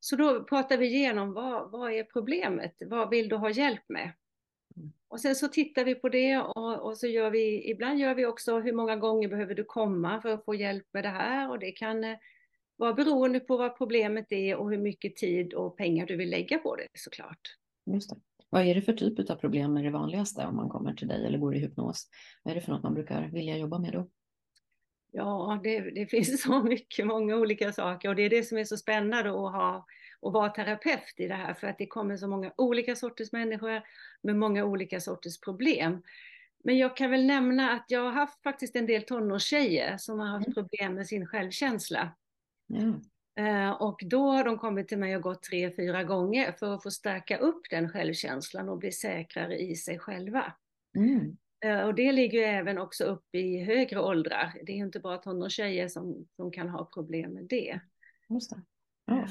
Så 0.00 0.16
då 0.16 0.44
pratar 0.44 0.76
vi 0.76 0.86
igenom 0.86 1.32
vad, 1.32 1.70
vad 1.70 1.92
är 1.92 2.04
problemet? 2.04 2.74
Vad 2.86 3.10
vill 3.10 3.28
du 3.28 3.36
ha 3.36 3.50
hjälp 3.50 3.88
med? 3.88 4.12
Och 5.08 5.20
sen 5.20 5.34
så 5.34 5.48
tittar 5.48 5.84
vi 5.84 5.94
på 5.94 6.08
det 6.08 6.38
och, 6.38 6.86
och, 6.86 6.98
så 6.98 7.06
gör 7.06 7.30
vi, 7.30 7.70
ibland 7.70 7.98
gör 7.98 8.14
vi 8.14 8.26
också 8.26 8.60
hur 8.60 8.72
många 8.72 8.96
gånger 8.96 9.28
behöver 9.28 9.54
du 9.54 9.64
komma 9.64 10.20
för 10.20 10.28
att 10.28 10.44
få 10.44 10.54
hjälp 10.54 10.86
med 10.92 11.04
det 11.04 11.08
här 11.08 11.50
och 11.50 11.58
det 11.58 11.72
kan 11.72 12.04
eh, 12.04 12.16
vara 12.76 12.92
beroende 12.92 13.40
på 13.40 13.56
vad 13.56 13.78
problemet 13.78 14.32
är 14.32 14.56
och 14.56 14.70
hur 14.70 14.78
mycket 14.78 15.16
tid 15.16 15.54
och 15.54 15.76
pengar 15.76 16.06
du 16.06 16.16
vill 16.16 16.30
lägga 16.30 16.58
på 16.58 16.76
det 16.76 16.86
såklart. 16.94 17.40
Just 17.86 18.10
det. 18.10 18.16
Vad 18.50 18.62
är 18.62 18.74
det 18.74 18.82
för 18.82 18.92
typ 18.92 19.30
av 19.30 19.36
problem 19.36 19.76
är 19.76 19.84
det 19.84 19.90
vanligaste 19.90 20.46
om 20.46 20.56
man 20.56 20.68
kommer 20.68 20.94
till 20.94 21.08
dig 21.08 21.26
eller 21.26 21.38
går 21.38 21.54
i 21.54 21.58
hypnos? 21.58 22.08
Vad 22.42 22.52
är 22.52 22.54
det 22.54 22.60
för 22.60 22.72
något 22.72 22.82
man 22.82 22.94
brukar 22.94 23.28
vilja 23.28 23.56
jobba 23.56 23.78
med 23.78 23.92
då? 23.92 24.08
Ja, 25.12 25.60
det, 25.62 25.80
det 25.80 26.06
finns 26.06 26.42
så 26.42 26.62
mycket, 26.62 27.06
många 27.06 27.36
olika 27.36 27.72
saker 27.72 28.08
och 28.08 28.16
det 28.16 28.22
är 28.22 28.30
det 28.30 28.42
som 28.42 28.58
är 28.58 28.64
så 28.64 28.76
spännande 28.76 29.30
att 29.30 29.52
ha 29.52 29.86
och 30.20 30.32
vara 30.32 30.48
terapeut 30.48 31.14
i 31.16 31.28
det 31.28 31.34
här 31.34 31.54
för 31.54 31.66
att 31.66 31.78
det 31.78 31.86
kommer 31.86 32.16
så 32.16 32.28
många 32.28 32.52
olika 32.56 32.96
sorters 32.96 33.32
människor 33.32 33.82
med 34.22 34.36
många 34.36 34.64
olika 34.64 35.00
sorters 35.00 35.40
problem. 35.40 36.02
Men 36.64 36.78
jag 36.78 36.96
kan 36.96 37.10
väl 37.10 37.26
nämna 37.26 37.70
att 37.70 37.84
jag 37.88 38.00
har 38.00 38.12
haft 38.12 38.42
faktiskt 38.42 38.76
en 38.76 38.86
del 38.86 39.02
tonårstjejer 39.02 39.96
som 39.96 40.18
har 40.18 40.26
haft 40.26 40.46
mm. 40.46 40.54
problem 40.54 40.94
med 40.94 41.06
sin 41.06 41.26
självkänsla. 41.26 42.16
Mm. 42.74 43.00
Och 43.80 44.00
då 44.04 44.30
har 44.30 44.44
de 44.44 44.58
kommit 44.58 44.88
till 44.88 44.98
mig 44.98 45.16
och 45.16 45.22
gått 45.22 45.42
tre, 45.42 45.70
fyra 45.76 46.04
gånger 46.04 46.52
för 46.52 46.74
att 46.74 46.82
få 46.82 46.90
stärka 46.90 47.38
upp 47.38 47.60
den 47.70 47.88
självkänslan 47.88 48.68
och 48.68 48.78
bli 48.78 48.92
säkrare 48.92 49.58
i 49.58 49.76
sig 49.76 49.98
själva. 49.98 50.52
Mm. 50.96 51.36
Eh, 51.64 51.80
och 51.80 51.94
det 51.94 52.12
ligger 52.12 52.38
ju 52.38 52.44
även 52.44 52.78
också 52.78 53.04
upp 53.04 53.34
i 53.34 53.58
högre 53.58 54.00
åldrar. 54.00 54.54
Det 54.62 54.72
är 54.72 54.76
inte 54.76 55.00
bara 55.00 55.18
tonårstjejer 55.18 55.88
som, 55.88 56.26
som 56.36 56.50
kan 56.50 56.68
ha 56.68 56.84
problem 56.84 57.32
med 57.32 57.44
det. 57.44 57.80
Just 58.28 58.50
det. 58.50 58.62
Ja, 59.10 59.26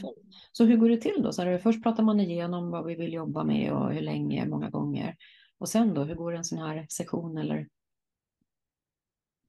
så 0.52 0.66
hur 0.66 0.78
går 0.78 0.90
det 0.90 0.98
till 0.98 1.22
då? 1.24 1.32
Så 1.32 1.42
här, 1.42 1.58
först 1.58 1.84
pratar 1.84 2.04
man 2.04 2.20
igenom 2.20 2.72
vad 2.72 2.86
vi 2.86 2.96
vill 2.96 3.14
jobba 3.14 3.44
med 3.44 3.74
och 3.74 3.94
hur 3.94 4.02
länge, 4.02 4.46
många 4.46 4.70
gånger. 4.70 5.16
Och 5.58 5.70
sen 5.70 5.94
då, 5.94 6.04
hur 6.04 6.16
går 6.16 6.36
en 6.36 6.44
sån 6.44 6.60
här 6.60 6.88
sektion 6.90 7.38
eller 7.38 7.68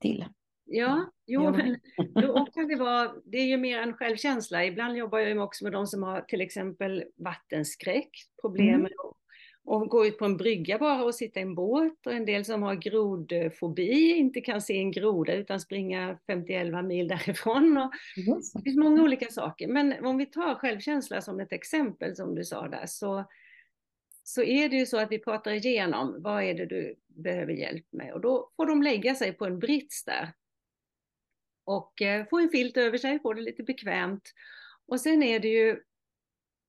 till? 0.00 0.25
Ja, 0.64 1.10
jo, 1.26 1.50
men 1.50 1.76
då 2.14 2.46
kan 2.46 2.68
det 2.68 2.76
vara, 2.76 3.12
det 3.25 3.38
är 3.38 3.46
ju 3.46 3.56
mer 3.56 3.78
en 3.78 3.94
självkänsla. 3.94 4.64
Ibland 4.64 4.96
jobbar 4.96 5.18
jag 5.18 5.44
också 5.44 5.64
med 5.64 5.72
de 5.72 5.87
som 5.87 6.02
har 6.02 6.20
till 6.20 6.40
exempel 6.40 7.04
vattenskräck, 7.16 8.10
problem 8.42 8.68
mm. 8.68 8.82
med 8.82 8.92
och 9.64 9.88
gå 9.88 10.07
ut 10.07 10.19
på 10.19 10.25
en 10.25 10.37
brygga 10.37 10.79
bara 10.79 11.05
och 11.05 11.14
sitta 11.14 11.40
i 11.40 11.43
en 11.43 11.55
båt 11.55 12.07
och 12.07 12.12
en 12.12 12.25
del 12.25 12.45
som 12.45 12.62
har 12.62 12.75
grodfobi 12.75 14.17
inte 14.17 14.40
kan 14.40 14.62
se 14.62 14.79
en 14.79 14.90
groda 14.90 15.33
utan 15.33 15.61
springa 15.61 16.19
50 16.26 16.83
mil 16.83 17.09
därifrån. 17.09 17.76
Och 17.76 17.93
det 18.55 18.62
finns 18.62 18.76
många 18.76 19.02
olika 19.02 19.31
saker. 19.31 19.69
Men 19.69 20.05
om 20.07 20.17
vi 20.17 20.26
tar 20.26 20.55
självkänsla 20.55 21.21
som 21.21 21.40
ett 21.40 21.52
exempel 21.52 22.17
som 22.17 22.35
du 22.35 22.45
sa 22.45 22.69
där 22.69 22.87
så, 22.87 23.25
så 24.25 24.43
är 24.43 24.69
det 24.69 24.76
ju 24.76 24.87
så 24.87 24.99
att 24.99 25.12
vi 25.12 25.19
pratar 25.19 25.52
igenom 25.52 26.23
vad 26.23 26.43
är 26.43 26.55
det 26.55 26.67
du 26.67 26.97
behöver 27.07 27.52
hjälp 27.52 27.87
med 27.90 28.12
och 28.12 28.21
då 28.21 28.50
får 28.57 28.67
de 28.67 28.83
lägga 28.83 29.14
sig 29.14 29.33
på 29.33 29.45
en 29.45 29.59
brits 29.59 30.05
där 30.05 30.33
och 31.64 32.02
eh, 32.02 32.26
få 32.31 32.38
en 32.38 32.49
filt 32.49 32.76
över 32.76 32.99
sig, 32.99 33.21
få 33.21 33.33
det 33.33 33.40
lite 33.40 33.62
bekvämt. 33.62 34.33
Och 34.88 35.00
sen 35.00 35.23
är 35.23 35.40
det 35.40 35.49
ju 35.49 35.83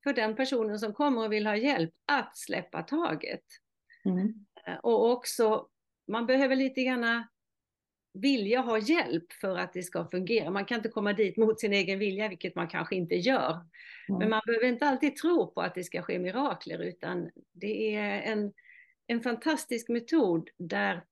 för 0.03 0.13
den 0.13 0.35
personen 0.35 0.79
som 0.79 0.93
kommer 0.93 1.25
och 1.25 1.31
vill 1.31 1.47
ha 1.47 1.55
hjälp 1.55 1.93
att 2.05 2.37
släppa 2.37 2.83
taget. 2.83 3.43
Mm. 4.05 4.45
Eh, 4.67 4.75
och 4.75 5.11
också, 5.11 5.67
man 6.07 6.25
behöver 6.25 6.55
lite 6.55 6.83
grann 6.83 7.23
vilja 8.13 8.61
ha 8.61 8.77
hjälp 8.77 9.33
för 9.41 9.57
att 9.57 9.73
det 9.73 9.83
ska 9.83 10.07
fungera. 10.07 10.51
Man 10.51 10.65
kan 10.65 10.77
inte 10.77 10.89
komma 10.89 11.13
dit 11.13 11.37
mot 11.37 11.59
sin 11.59 11.73
egen 11.73 11.99
vilja, 11.99 12.27
vilket 12.27 12.55
man 12.55 12.67
kanske 12.67 12.95
inte 12.95 13.15
gör. 13.15 13.51
Mm. 13.51 14.19
Men 14.19 14.29
man 14.29 14.41
behöver 14.45 14.67
inte 14.67 14.85
alltid 14.85 15.15
tro 15.15 15.51
på 15.51 15.61
att 15.61 15.75
det 15.75 15.83
ska 15.83 16.01
ske 16.01 16.19
mirakler, 16.19 16.79
utan 16.79 17.29
det 17.51 17.95
är 17.95 18.21
en, 18.21 18.53
en 19.07 19.21
fantastisk 19.21 19.89
metod 19.89 20.49
där 20.57 21.03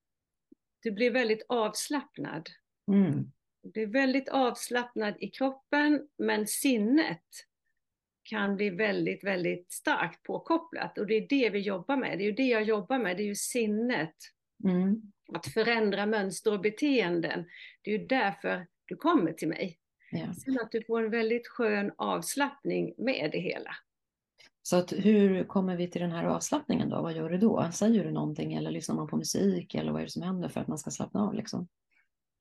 du 0.84 0.92
blir 0.92 1.12
väldigt 1.12 1.46
avslappnad. 1.50 2.50
Mm. 2.92 3.32
Du 3.62 3.70
blir 3.72 3.88
väldigt 3.88 4.30
avslappnad 4.30 5.16
i 5.20 5.28
kroppen 5.28 6.08
men 6.18 6.48
sinnet 6.48 7.26
kan 8.30 8.56
bli 8.56 8.70
väldigt, 8.70 9.24
väldigt 9.24 9.72
starkt 9.72 10.24
påkopplat 10.24 10.98
och 10.98 11.08
det 11.08 11.14
är 11.14 11.28
det 11.30 11.50
vi 11.50 11.60
jobbar 11.60 11.98
med. 11.98 12.18
Det 12.18 12.24
är 12.24 12.26
ju 12.26 12.32
det 12.32 12.48
jag 12.48 12.64
jobbar 12.64 13.00
med, 13.00 13.18
det 13.18 13.24
är 13.24 13.28
ju 13.28 13.36
sinnet. 13.36 14.16
Mm. 14.64 15.02
Att 15.34 15.48
förändra 15.48 16.06
mönster 16.06 16.54
och 16.54 16.62
beteenden. 16.62 17.46
Det 17.82 17.92
är 17.94 18.00
ju 18.00 18.06
därför 18.06 18.68
du 18.86 18.96
kommer 18.96 19.34
till 19.34 19.48
mig. 19.48 19.78
Ja. 20.12 20.34
Sen 20.34 20.60
att 20.62 20.72
du 20.72 20.84
får 20.84 21.04
en 21.04 21.12
väldigt 21.12 21.48
skön 21.48 21.92
avslappning 21.98 22.94
med 22.98 23.30
det 23.32 23.40
hela. 23.40 23.72
Så 24.62 24.76
att 24.76 24.94
hur 24.94 25.44
kommer 25.44 25.76
vi 25.76 25.90
till 25.90 26.02
den 26.02 26.12
här 26.12 26.24
avslappningen 26.24 26.90
då? 26.90 27.02
Vad 27.02 27.14
gör 27.14 27.30
du 27.30 27.38
då? 27.38 27.70
Säger 27.74 28.04
du 28.04 28.12
någonting 28.12 28.54
eller 28.54 28.72
lyssnar 28.72 28.96
man 28.96 29.08
på 29.08 29.18
musik 29.18 29.76
eller 29.76 29.92
vad 29.92 30.02
är 30.02 30.06
det 30.06 30.12
som 30.12 30.22
händer 30.22 30.50
för 30.50 30.62
att 30.62 30.68
man 30.68 30.78
ska 30.78 30.92
slappna 30.92 31.28
av 31.28 31.34
liksom? 31.34 31.68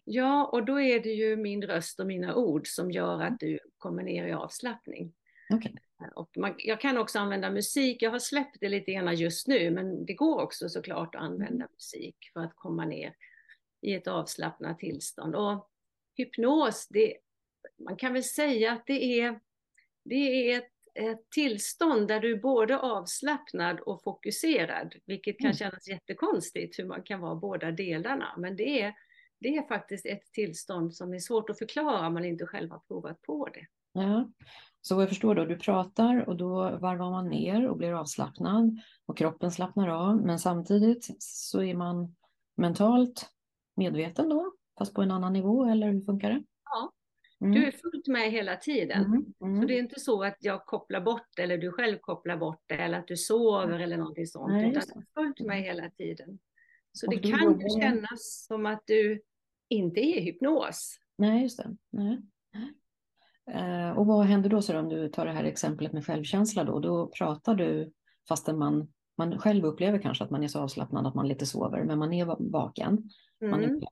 Ja, 0.04 0.45
och 0.52 0.64
då 0.64 0.80
är 0.80 1.00
det 1.00 1.09
ju 1.09 1.37
min 1.37 1.62
röst 1.62 2.00
och 2.00 2.07
mina 2.07 2.35
ord 2.35 2.66
som 2.66 2.90
gör 2.90 3.23
att 3.23 3.40
du 3.40 3.59
kommer 3.78 4.02
ner 4.02 4.26
i 4.26 4.33
avslappning. 4.33 5.12
Okay. 5.54 5.72
Och 6.14 6.36
man, 6.36 6.54
jag 6.58 6.80
kan 6.80 6.98
också 6.98 7.18
använda 7.18 7.50
musik. 7.50 8.02
Jag 8.02 8.10
har 8.10 8.18
släppt 8.18 8.56
det 8.60 8.68
lite 8.68 8.92
grann 8.92 9.16
just 9.16 9.48
nu, 9.48 9.70
men 9.70 10.06
det 10.06 10.14
går 10.14 10.42
också 10.42 10.68
såklart 10.68 11.14
att 11.14 11.20
använda 11.22 11.68
musik 11.72 12.16
för 12.32 12.40
att 12.40 12.56
komma 12.56 12.84
ner 12.84 13.14
i 13.80 13.94
ett 13.94 14.06
avslappnat 14.08 14.78
tillstånd. 14.78 15.34
Och 15.34 15.70
hypnos, 16.14 16.88
det, 16.88 17.16
man 17.78 17.96
kan 17.96 18.12
väl 18.12 18.24
säga 18.24 18.72
att 18.72 18.86
det 18.86 19.20
är, 19.20 19.40
det 20.04 20.50
är 20.52 20.58
ett, 20.58 20.72
ett 20.94 21.30
tillstånd 21.30 22.08
där 22.08 22.20
du 22.20 22.32
är 22.32 22.38
både 22.38 22.78
avslappnad 22.78 23.80
och 23.80 24.02
fokuserad, 24.02 24.94
vilket 25.06 25.38
kan 25.38 25.46
Mm. 25.46 25.56
kännas 25.56 25.88
jättekonstigt 25.88 26.78
hur 26.78 26.84
man 26.84 27.02
kan 27.02 27.20
vara 27.20 27.34
båda 27.34 27.70
delarna. 27.70 28.34
Men 28.38 28.56
det 28.56 28.82
är, 28.82 28.94
det 29.40 29.48
är 29.48 29.68
faktiskt 29.68 30.06
ett 30.06 30.32
tillstånd 30.32 30.94
som 30.94 31.14
är 31.14 31.18
svårt 31.18 31.50
att 31.50 31.58
förklara 31.58 32.06
om 32.06 32.14
man 32.14 32.24
inte 32.24 32.46
själv 32.46 32.70
har 32.70 32.78
provat 32.78 33.22
på 33.22 33.48
det. 33.54 33.66
Ja. 33.92 34.30
Så 34.88 34.95
vad 34.95 35.02
jag 35.02 35.09
förstår 35.09 35.35
då, 35.35 35.45
du 35.45 35.59
pratar 35.59 36.28
och 36.28 36.37
då 36.37 36.78
varvar 36.78 37.11
man 37.11 37.28
ner 37.28 37.68
och 37.68 37.76
blir 37.76 37.92
avslappnad 37.92 38.80
och 39.07 39.18
kroppen 39.18 39.50
slappnar 39.50 39.88
av. 39.88 40.16
Men 40.16 40.38
samtidigt 40.38 41.16
så 41.18 41.62
är 41.62 41.75
man 41.75 42.16
mentalt 42.57 43.30
medveten 43.76 44.28
då, 44.28 44.52
fast 44.78 44.95
på 44.95 45.02
en 45.02 45.11
annan 45.11 45.33
nivå 45.33 45.64
eller 45.64 45.92
hur 45.92 46.00
funkar 46.00 46.30
det? 46.30 46.42
Ja. 46.64 46.92
Mm. 47.40 47.54
Du 47.54 47.66
är 47.66 47.71
fullt 47.71 48.07
med 48.07 48.30
hela 48.33 48.57
tiden. 48.57 49.04
Mm. 49.04 49.35
Mm. 49.40 49.61
Så 49.61 49.68
det 49.68 49.75
är 49.75 49.78
inte 49.78 50.00
så 50.00 50.23
att 50.23 50.37
jag 50.40 50.66
kopplar 50.66 51.00
bort 51.00 51.38
eller 51.38 51.59
du 51.59 51.73
själv 51.73 51.99
kopplar 52.00 52.37
bort 52.37 52.62
det 52.66 52.75
eller 52.75 52.99
att 52.99 53.09
du 53.09 53.16
sover 53.16 53.78
eller 53.78 53.97
någonting 53.97 54.26
sånt. 54.26 54.52
Nej, 54.52 54.71
utan 54.71 54.83
du 54.95 55.00
är 55.00 55.25
fullt 55.25 55.40
med 55.40 55.62
hela 55.62 55.90
tiden. 55.90 56.38
Så 56.92 57.07
Och 57.07 57.12
det 57.12 57.30
kan 57.30 57.61
ju 57.61 57.80
kännas 57.80 58.47
som 58.49 58.66
att 58.66 58.83
du 58.87 59.23
inte 59.68 60.00
är 60.00 60.18
i 60.18 60.21
hypnos. 60.21 60.99
Nej, 61.16 61.42
just 61.42 61.59
det. 61.59 61.76
Nej. 61.90 62.18
Eh, 63.54 63.98
och 63.98 64.06
vad 64.06 64.26
händer 64.26 64.50
då 64.50 64.62
så 64.62 64.78
om 64.78 64.88
du 64.88 65.08
tar 65.08 65.26
det 65.26 65.32
här 65.32 65.44
exemplet 65.44 65.92
med 65.92 66.06
självkänsla 66.06 66.64
då? 66.64 66.78
Då 66.78 67.06
pratar 67.18 67.54
du 67.54 67.92
fastän 68.28 68.58
man, 68.58 68.92
man 69.16 69.38
själv 69.38 69.64
upplever 69.64 69.98
kanske 69.98 70.24
att 70.24 70.30
man 70.30 70.44
är 70.44 70.48
så 70.48 70.60
avslappnad 70.60 71.06
att 71.06 71.14
man 71.14 71.28
lite 71.28 71.46
sover, 71.46 71.84
men 71.84 71.98
man 71.98 72.12
är 72.12 72.24
va- 72.24 72.36
vaken. 72.40 73.10
Man 73.40 73.64
Mm. 73.64 73.76
är, 73.76 73.82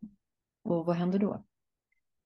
och 0.64 0.86
vad 0.86 0.96
händer 0.96 1.18
då? 1.18 1.44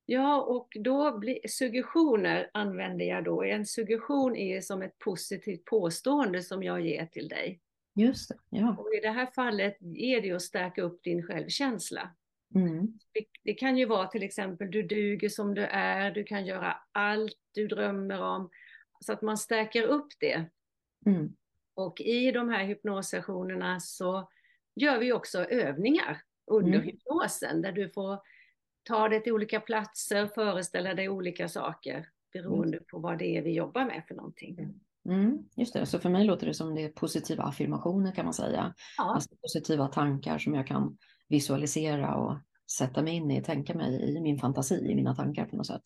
Ja, 0.06 0.42
och 0.42 0.68
då 0.80 1.18
blir 1.18 1.38
suggestioner 1.48 2.50
använder 2.54 3.04
jag 3.04 3.24
då. 3.24 3.42
En 3.42 3.66
suggestion 3.66 4.36
är 4.36 4.60
som 4.60 4.82
ett 4.82 4.98
positivt 4.98 5.64
påstående 5.64 6.42
som 6.42 6.62
jag 6.62 6.80
ger 6.80 7.06
till 7.06 7.28
dig. 7.28 7.60
Just 7.94 8.28
det, 8.28 8.36
ja. 8.50 8.76
Och 8.78 8.94
i 8.94 9.00
det 9.02 9.10
här 9.10 9.26
fallet 9.26 9.76
är 9.96 10.20
det 10.20 10.32
att 10.32 10.42
stärka 10.42 10.82
upp 10.82 11.02
din 11.02 11.22
självkänsla. 11.22 12.10
Mm. 12.54 12.98
Det, 13.44 13.54
kan 13.54 13.76
ju 13.78 13.86
vara 13.86 14.06
till 14.06 14.22
exempel 14.22 14.70
du 14.70 14.82
duger 14.82 15.28
som 15.28 15.54
du 15.54 15.62
är, 15.62 16.10
du 16.10 16.24
kan 16.24 16.46
göra 16.46 16.76
allt 16.92 17.38
du 17.52 17.66
drömmer 17.66 18.22
om. 18.22 18.50
Så 19.00 19.12
att 19.12 19.22
man 19.22 19.38
stärker 19.38 19.82
upp 19.82 20.08
det. 20.20 20.44
Mm. 21.06 21.36
Och 21.74 22.00
i 22.00 22.32
de 22.32 22.48
här 22.48 22.64
hypnossessionerna 22.64 23.80
så 23.80 24.28
gör 24.74 24.98
vi 24.98 25.12
också 25.12 25.44
övningar 25.44 26.22
under 26.46 26.74
Mm. 26.74 26.82
hypnosen 26.82 27.62
där 27.62 27.72
du 27.72 27.90
får 27.90 28.18
ta 28.82 29.08
dig 29.08 29.22
till 29.22 29.32
olika 29.32 29.60
platser, 29.60 30.26
föreställa 30.26 30.94
dig 30.94 31.08
olika 31.08 31.48
saker 31.48 32.08
beroende 32.32 32.80
på 32.80 32.98
vad 32.98 33.18
det 33.18 33.36
är 33.36 33.42
vi 33.42 33.52
jobbar 33.52 33.84
med 33.84 34.04
för 34.08 34.14
någonting. 34.14 34.74
Mm. 35.08 35.38
Just 35.56 35.72
det, 35.74 35.86
så 35.86 35.98
för 35.98 36.08
mig 36.08 36.24
låter 36.24 36.46
det 36.46 36.54
som 36.54 36.74
det 36.74 36.82
är 36.84 36.88
positiva 36.88 37.42
affirmationer 37.42 38.12
kan 38.12 38.24
man 38.24 38.34
säga. 38.34 38.74
Ja, 38.98 39.14
Alltså 39.14 39.36
positiva 39.42 39.88
tankar 39.88 40.38
som 40.38 40.54
jag 40.54 40.66
kan 40.66 40.98
visualisera 41.30 42.14
och 42.16 42.36
sätta 42.78 43.02
mig 43.02 43.14
in 43.14 43.30
i, 43.30 43.42
tänka 43.42 43.74
mig 43.74 44.16
i 44.16 44.20
min 44.20 44.38
fantasi, 44.38 44.90
i 44.90 44.94
mina 44.94 45.14
tankar 45.14 45.44
på 45.46 45.56
något 45.56 45.66
sätt. 45.66 45.82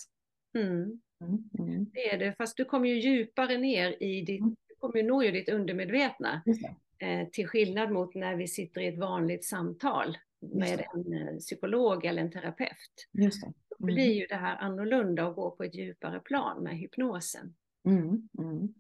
mm, 0.59 1.01
Mm. 1.21 1.49
Mm. 1.59 1.87
det 1.93 2.11
är 2.15 2.19
det. 2.19 2.35
Fast 2.39 2.57
du 2.57 2.65
kommer 2.65 2.89
ju 2.89 3.01
djupare 3.01 3.59
ner 3.59 4.03
i 4.03 4.21
ditt, 4.21 4.41
Mm. 4.41 4.57
du 4.69 4.75
kommer 4.79 4.97
ju 4.97 5.03
nå 5.03 5.23
ju 5.23 5.31
ditt 5.31 5.49
undermedvetna. 5.49 6.43
Eh, 6.99 7.29
till 7.29 7.47
skillnad 7.49 7.93
mot 7.93 8.15
när 8.15 8.37
vi 8.37 8.49
sitter 8.49 8.81
i 8.81 8.87
ett 8.87 8.99
vanligt 8.99 9.45
samtal 9.45 10.19
med 10.41 10.85
en 10.95 11.13
eh, 11.29 11.37
psykolog 11.37 12.05
eller 12.05 12.23
en 12.23 12.31
terapeut. 12.31 13.09
Just 13.13 13.41
det. 13.45 13.53
Då 13.79 13.85
blir 13.85 14.13
ju 14.13 14.27
det 14.27 14.35
här 14.35 14.57
annorlunda 14.57 15.27
och 15.27 15.35
går 15.35 15.51
på 15.51 15.65
ett 15.65 15.75
djupare 15.75 16.21
plan 16.21 16.63
med 16.63 16.79
hypnosen. 16.79 17.55
Mm, 17.87 18.29
mm. 18.39 18.75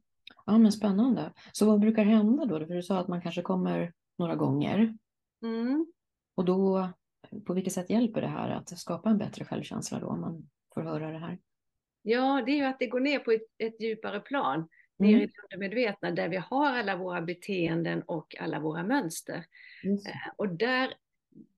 Ja, 0.47 0.59
men 0.59 0.73
spännande. 0.73 1.33
Så 1.53 1.67
vad 1.67 1.81
brukar 1.81 2.05
hända 2.05 2.45
då? 2.45 2.67
För 2.67 2.75
du 2.75 2.83
sa 2.83 2.99
att 3.01 3.09
man 3.09 3.23
kanske 3.23 3.43
kommer 3.43 3.93
några 4.19 4.35
gånger 4.37 4.97
Mm. 5.43 5.87
Och 6.35 6.45
då, 6.45 6.89
på 7.47 7.55
vilket 7.55 7.73
sätt 7.73 7.91
hjälper 7.91 8.21
det 8.21 8.27
här 8.29 8.51
att 8.51 8.79
skapa 8.79 9.11
en 9.11 9.19
bättre 9.19 9.45
självkänsla 9.45 9.99
då 10.01 10.07
om 10.07 10.21
man 10.21 10.51
får 10.75 10.81
höra 10.83 11.11
det 11.11 11.19
här? 11.19 11.39
Ja, 12.03 12.43
det 12.47 12.53
är 12.53 12.57
ju 12.57 12.65
att 12.65 12.79
det 12.79 12.87
går 12.87 13.01
ner 13.01 13.19
på 13.19 13.31
ett, 13.33 13.43
ett 13.59 13.81
djupare 13.83 14.21
plan, 14.21 14.69
ner 14.99 15.09
i 15.11 15.15
Mm, 15.15 15.27
det 15.27 15.43
undermedvetna, 15.57 16.11
där 16.11 16.29
vi 16.29 16.37
har 16.37 16.67
alla 16.79 16.97
våra 16.97 17.23
beteenden 17.23 18.03
och 18.03 18.37
alla 18.41 18.61
våra 18.61 18.83
mönster. 18.85 19.45
just 19.83 20.05
det. 20.07 20.21
Och 20.37 20.49
där 20.49 20.95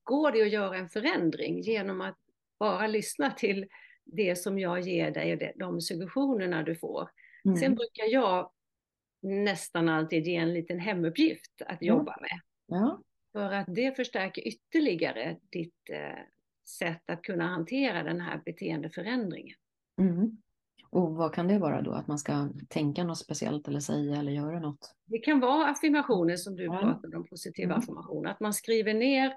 går 0.03 0.31
det 0.31 0.41
att 0.41 0.49
göra 0.51 0.77
en 0.77 0.89
förändring 0.89 1.61
genom 1.61 2.01
att 2.01 2.17
bara 2.59 2.87
lyssna 2.87 3.31
till 3.31 3.67
det 4.05 4.35
som 4.35 4.59
jag 4.59 4.79
ger 4.81 5.11
dig 5.11 5.33
och 5.33 5.59
de 5.59 5.81
suggestionerna 5.81 6.63
du 6.63 6.75
får. 6.75 7.09
Sen 7.43 7.53
Mm. 7.57 7.75
brukar 7.75 8.05
jag 8.11 8.51
nästan 9.21 9.89
alltid 9.89 10.27
ge 10.27 10.35
en 10.35 10.53
liten 10.53 10.79
hemuppgift 10.79 11.61
att 11.65 11.81
jobba 11.81 12.17
med. 12.21 12.39
Ja, 12.67 13.01
För 13.37 13.51
att 13.51 13.65
det 13.75 13.95
förstärker 13.95 14.47
ytterligare 14.47 15.37
ditt 15.49 15.89
eh, 15.89 16.19
sätt 16.79 17.09
att 17.09 17.21
kunna 17.21 17.47
hantera 17.47 18.03
den 18.03 18.21
här 18.21 18.41
beteendeförändringen. 18.45 19.55
mm. 19.99 20.37
Och 20.89 21.15
vad 21.15 21.33
kan 21.33 21.47
det 21.47 21.59
vara 21.59 21.81
då? 21.81 21.91
Att 21.91 22.07
man 22.07 22.19
ska 22.19 22.49
tänka 22.69 23.03
något 23.03 23.17
speciellt 23.17 23.67
eller 23.67 23.79
säga 23.79 24.15
eller 24.15 24.31
göra 24.31 24.59
något? 24.59 24.95
Det 25.05 25.17
kan 25.17 25.39
vara 25.39 25.67
affirmationer 25.69 26.35
som 26.35 26.55
du 26.55 26.63
Ja. 26.63 26.79
pratade 26.79 27.17
om, 27.17 27.27
positiva 27.27 27.65
Mm. 27.73 27.77
affirmationer. 27.79 28.29
Att 28.29 28.39
man 28.39 28.53
skriver 28.53 28.93
ner, 28.93 29.33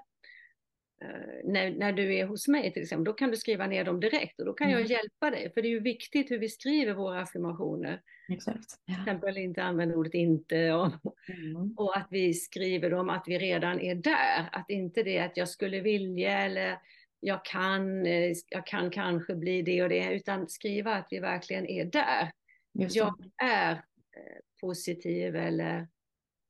när, 1.43 1.71
när 1.71 1.91
du 1.91 2.15
är 2.15 2.25
hos 2.25 2.47
mig 2.47 2.73
till 2.73 2.81
exempel, 2.83 3.03
då 3.03 3.13
kan 3.13 3.31
du 3.31 3.37
skriva 3.37 3.67
ner 3.67 3.83
dem 3.83 3.99
direkt 3.99 4.39
och 4.39 4.45
då 4.45 4.53
kan 4.53 4.69
jag 4.69 4.79
Mm. 4.79 4.91
hjälpa 4.91 5.29
dig. 5.31 5.51
För 5.53 5.61
det 5.61 5.67
är 5.67 5.69
ju 5.69 5.79
viktigt 5.79 6.31
hur 6.31 6.39
vi 6.39 6.49
skriver 6.49 6.93
våra 6.93 7.21
affirmationer. 7.21 8.01
Exakt. 8.29 8.65
Ja. 8.85 8.93
Till 8.93 9.01
exempel 9.01 9.37
inte 9.37 9.63
använda 9.63 9.95
ordet 9.95 10.13
inte 10.13 10.71
och, 10.73 10.91
Mm. 11.29 11.73
och 11.77 11.97
att 11.97 12.07
vi 12.09 12.33
skriver 12.33 12.89
dem 12.89 13.09
att 13.09 13.23
vi 13.27 13.37
redan 13.39 13.79
är 13.79 13.95
där. 13.95 14.49
Att 14.51 14.69
inte 14.69 15.03
det 15.03 15.19
att 15.19 15.37
jag 15.37 15.49
skulle 15.49 15.79
vilja 15.81 16.39
eller 16.41 16.77
jag 17.19 17.45
kan, 17.45 18.05
eh, 18.05 18.33
jag 18.49 18.65
kan 18.65 18.89
kanske 18.89 19.35
bli 19.35 19.61
det 19.61 19.83
och 19.83 19.89
det, 19.89 20.13
utan 20.13 20.49
skriva 20.49 20.93
att 20.95 21.07
vi 21.11 21.19
verkligen 21.19 21.67
är 21.67 21.85
där. 21.85 22.31
Jag 22.73 23.15
är 23.43 23.71
eh, 23.71 23.79
positiv 24.61 25.35
eller 25.35 25.87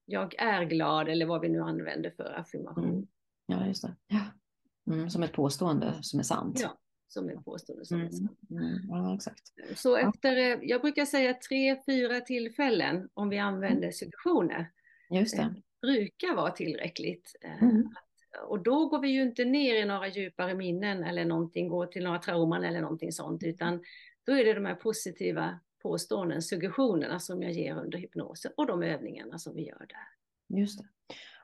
jag 0.05 0.35
är 0.41 0.63
glad 0.63 1.09
eller 1.09 1.25
vad 1.25 1.41
vi 1.41 1.49
nu 1.49 1.59
använder 1.61 2.09
för 2.09 2.39
affirmation. 2.39 2.85
Mm. 2.89 3.07
Ja, 3.45 3.67
just 3.67 3.81
det. 3.83 3.95
Ja. 4.07 4.19
Mm, 4.87 5.09
som 5.09 5.23
ett 5.23 5.33
påstående 5.33 5.99
som 6.01 6.19
är 6.19 6.23
sant. 6.23 6.59
Ja, 6.61 6.77
som 7.07 7.29
ett 7.29 7.45
påstående 7.45 7.85
som 7.85 7.97
är 7.97 8.01
Mm. 8.01 8.13
sant. 8.13 8.39
Mm. 8.51 8.79
Ja, 8.89 9.15
exakt. 9.15 9.41
Så 9.75 9.95
efter, 9.95 10.37
eh, 10.37 10.59
jag 10.61 10.81
brukar 10.81 11.05
säga 11.05 11.33
tre, 11.33 11.81
fyra 11.85 12.21
tillfällen 12.21 13.09
om 13.13 13.29
vi 13.29 13.37
använder 13.37 13.91
suggestioner, 13.91 14.71
Just 15.09 15.39
eh, 15.39 15.47
det. 15.47 15.61
brukar 15.81 16.35
vara 16.35 16.51
tillräckligt. 16.51 17.35
Eh, 17.41 17.63
Mm. 17.63 17.89
Och 18.47 18.63
då 18.63 18.85
går 18.87 18.99
vi 18.99 19.07
ju 19.09 19.21
inte 19.21 19.45
ner 19.45 19.75
i 19.75 19.85
några 19.85 20.07
djupare 20.07 20.53
minnen 20.55 21.03
eller 21.03 21.25
någonting, 21.25 21.69
går 21.69 21.85
till 21.85 22.03
några 22.03 22.19
trauman 22.19 22.63
eller 22.63 22.81
någonting 22.81 23.11
sånt, 23.11 23.43
utan 23.43 23.83
då 24.23 24.31
är 24.31 24.45
det 24.45 24.53
de 24.53 24.65
här 24.65 24.75
positiva 24.75 25.59
påståenden, 25.81 26.41
suggestionerna 26.41 27.19
som 27.19 27.41
jag 27.43 27.51
ger 27.51 27.75
under 27.75 27.97
hypnosen 27.97 28.51
och 28.57 28.67
de 28.67 28.83
övningarna 28.83 29.39
som 29.39 29.55
vi 29.55 29.67
gör 29.67 29.85
där. 29.89 30.57
Just 30.59 30.79
det. 30.79 30.85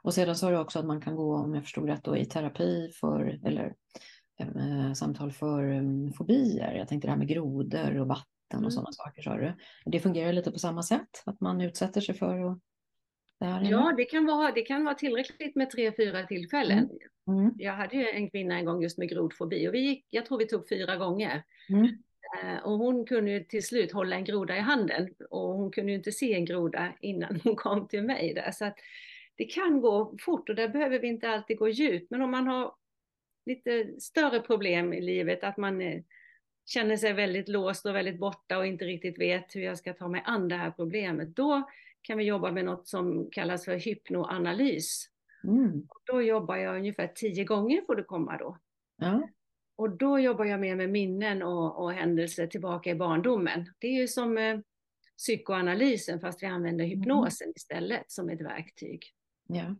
Och 0.01 0.13
sedan 0.13 0.35
sa 0.35 0.49
du 0.49 0.57
också 0.57 0.79
att 0.79 0.85
man 0.85 1.01
kan 1.01 1.15
gå, 1.15 1.35
om 1.35 1.53
jag 1.53 1.63
förstod 1.63 1.89
rätt, 1.89 2.03
då, 2.03 2.17
i 2.17 2.25
terapi 2.25 2.91
för, 2.99 3.39
eller 3.45 3.73
eh, 4.39 4.93
samtal 4.93 5.31
för 5.31 5.63
um, 5.63 6.13
fobier. 6.13 6.73
Jag 6.73 6.87
tänkte 6.87 7.07
det 7.07 7.11
här 7.11 7.17
med 7.17 7.27
grodor 7.27 7.99
och 7.99 8.07
vatten 8.07 8.27
och 8.49 8.57
Mm. 8.57 8.71
sådana 8.71 8.91
saker, 8.91 9.21
sa 9.21 9.37
du. 9.37 9.53
Det 9.85 9.99
fungerar 9.99 10.33
lite 10.33 10.51
på 10.51 10.59
samma 10.59 10.83
sätt, 10.83 11.23
att 11.25 11.41
man 11.41 11.61
utsätter 11.61 12.01
sig 12.01 12.15
för 12.15 12.43
och... 12.43 12.59
Ja, 13.39 13.93
det 13.97 14.05
kan, 14.05 14.25
vara, 14.25 14.51
det 14.51 14.61
kan 14.61 14.83
vara 14.83 14.95
tillräckligt 14.95 15.55
med 15.55 15.69
tre, 15.69 15.91
fyra 15.97 16.23
tillfällen. 16.23 16.89
Mm. 17.27 17.39
Mm. 17.39 17.53
Jag 17.57 17.73
hade 17.73 17.95
ju 17.95 18.09
en 18.09 18.29
kvinna 18.29 18.57
en 18.57 18.65
gång 18.65 18.83
just 18.83 18.97
med 18.97 19.09
grodfobi 19.09 19.67
och 19.69 19.73
vi 19.73 19.79
gick, 19.79 20.05
jag 20.09 20.25
tror 20.25 20.37
vi 20.37 20.47
tog 20.47 20.69
fyra 20.69 20.95
gånger. 20.95 21.43
Mm. 21.69 21.85
Eh, 22.43 22.63
och 22.63 22.77
hon 22.77 23.05
kunde 23.05 23.31
ju 23.31 23.43
till 23.43 23.65
slut 23.65 23.91
hålla 23.91 24.15
en 24.15 24.23
groda 24.23 24.57
i 24.57 24.59
handen 24.59 25.09
och 25.29 25.53
hon 25.53 25.71
kunde 25.71 25.91
ju 25.91 25.97
inte 25.97 26.11
se 26.11 26.33
en 26.33 26.45
groda 26.45 26.93
innan 27.01 27.39
hon 27.43 27.55
kom 27.55 27.87
till 27.87 28.03
mig 28.03 28.33
där. 28.33 28.51
Så 28.51 28.65
att 28.65 28.75
det 29.37 29.45
kan 29.45 29.81
gå 29.81 30.15
fort 30.19 30.49
och 30.49 30.55
där 30.55 30.67
behöver 30.67 30.99
vi 30.99 31.07
inte 31.07 31.29
alltid 31.29 31.57
gå 31.57 31.69
djupt. 31.69 32.11
Men 32.11 32.21
om 32.21 32.31
man 32.31 32.47
har 32.47 32.75
lite 33.45 34.01
större 34.01 34.39
problem 34.39 34.93
i 34.93 35.01
livet, 35.01 35.43
att 35.43 35.57
man 35.57 35.81
eh, 35.81 36.01
känner 36.65 36.97
sig 36.97 37.13
väldigt 37.13 37.47
låst 37.47 37.85
och 37.85 37.95
väldigt 37.95 38.19
borta 38.19 38.57
och 38.57 38.65
inte 38.65 38.85
riktigt 38.85 39.19
vet 39.19 39.55
hur 39.55 39.61
jag 39.61 39.77
ska 39.77 39.93
ta 39.93 40.07
mig 40.07 40.23
an 40.25 40.47
det 40.47 40.55
här 40.55 40.71
problemet, 40.71 41.35
då 41.35 41.69
kan 42.01 42.17
vi 42.17 42.23
jobba 42.23 42.51
med 42.51 42.65
något 42.65 42.87
som 42.87 43.29
kallas 43.31 43.65
för 43.65 43.75
hypnoanalys. 43.75 45.05
Mm. 45.43 45.87
Då 46.03 46.21
jobbar 46.21 46.55
jag 46.55 46.75
ungefär 46.75 47.07
tio 47.07 47.43
gånger 47.43 47.81
får 47.81 47.95
du 47.95 48.03
komma 48.03 48.37
då. 48.37 48.57
Ja. 48.97 49.29
Och 49.75 49.97
då 49.97 50.19
jobbar 50.19 50.45
jag 50.45 50.59
mer 50.59 50.75
med 50.75 50.89
minnen 50.89 51.43
och, 51.43 51.83
och 51.83 51.93
händelser 51.93 52.47
tillbaka 52.47 52.89
i 52.89 52.95
barndomen. 52.95 53.73
Det 53.79 53.87
är 53.87 54.01
ju 54.01 54.07
som 54.07 54.37
eh, 54.37 54.59
psykoanalysen 55.17 56.19
fast 56.19 56.43
vi 56.43 56.47
använder 56.47 56.85
mm. 56.85 56.97
hypnosen 56.97 57.45
mm. 57.45 57.53
istället 57.55 58.11
som 58.11 58.29
ett 58.29 58.41
verktyg. 58.41 59.13
Ja. 59.47 59.75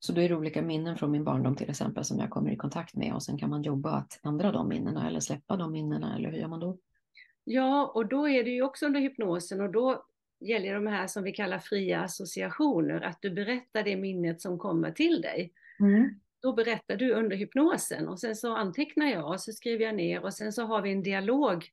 Så 0.00 0.12
då 0.12 0.20
är 0.20 0.28
det 0.28 0.34
olika 0.34 0.62
minnen 0.62 0.96
från 0.96 1.10
min 1.10 1.24
barndom 1.24 1.56
till 1.56 1.70
exempel 1.70 2.04
som 2.04 2.18
jag 2.18 2.30
kommer 2.30 2.50
i 2.50 2.56
kontakt 2.56 2.94
med 2.94 3.14
och 3.14 3.22
sen 3.22 3.38
kan 3.38 3.50
man 3.50 3.62
jobba 3.62 3.90
att 3.90 4.20
ändra 4.24 4.52
de 4.52 4.68
minnena 4.68 5.08
eller 5.08 5.20
släppa 5.20 5.56
de 5.56 5.72
minnena 5.72 6.16
eller 6.16 6.30
hur 6.30 6.38
gör 6.38 6.48
man 6.48 6.60
då? 6.60 6.78
Ja, 7.44 7.92
och 7.94 8.08
då 8.08 8.28
är 8.28 8.44
det 8.44 8.50
ju 8.50 8.62
också 8.62 8.86
under 8.86 9.00
hypnosen 9.00 9.60
och 9.60 9.70
då 9.70 10.04
gäller 10.40 10.74
de 10.74 10.86
här 10.86 11.06
som 11.06 11.22
vi 11.22 11.32
kallar 11.32 11.58
fria 11.58 12.00
associationer, 12.00 13.00
att 13.00 13.18
du 13.22 13.30
berättar 13.30 13.82
det 13.82 13.96
minnet 13.96 14.40
som 14.40 14.58
kommer 14.58 14.92
till 14.92 15.20
dig. 15.20 15.52
Mm. 15.80 16.20
Då 16.42 16.52
berättar 16.52 16.96
du 16.96 17.12
under 17.12 17.36
hypnosen 17.36 18.08
och 18.08 18.20
sen 18.20 18.36
så 18.36 18.56
antecknar 18.56 19.06
jag 19.06 19.28
och 19.28 19.40
så 19.40 19.52
skriver 19.52 19.84
jag 19.84 19.94
ner 19.94 20.22
och 20.22 20.34
sen 20.34 20.52
så 20.52 20.62
har 20.62 20.82
vi 20.82 20.92
en 20.92 21.02
dialog 21.02 21.64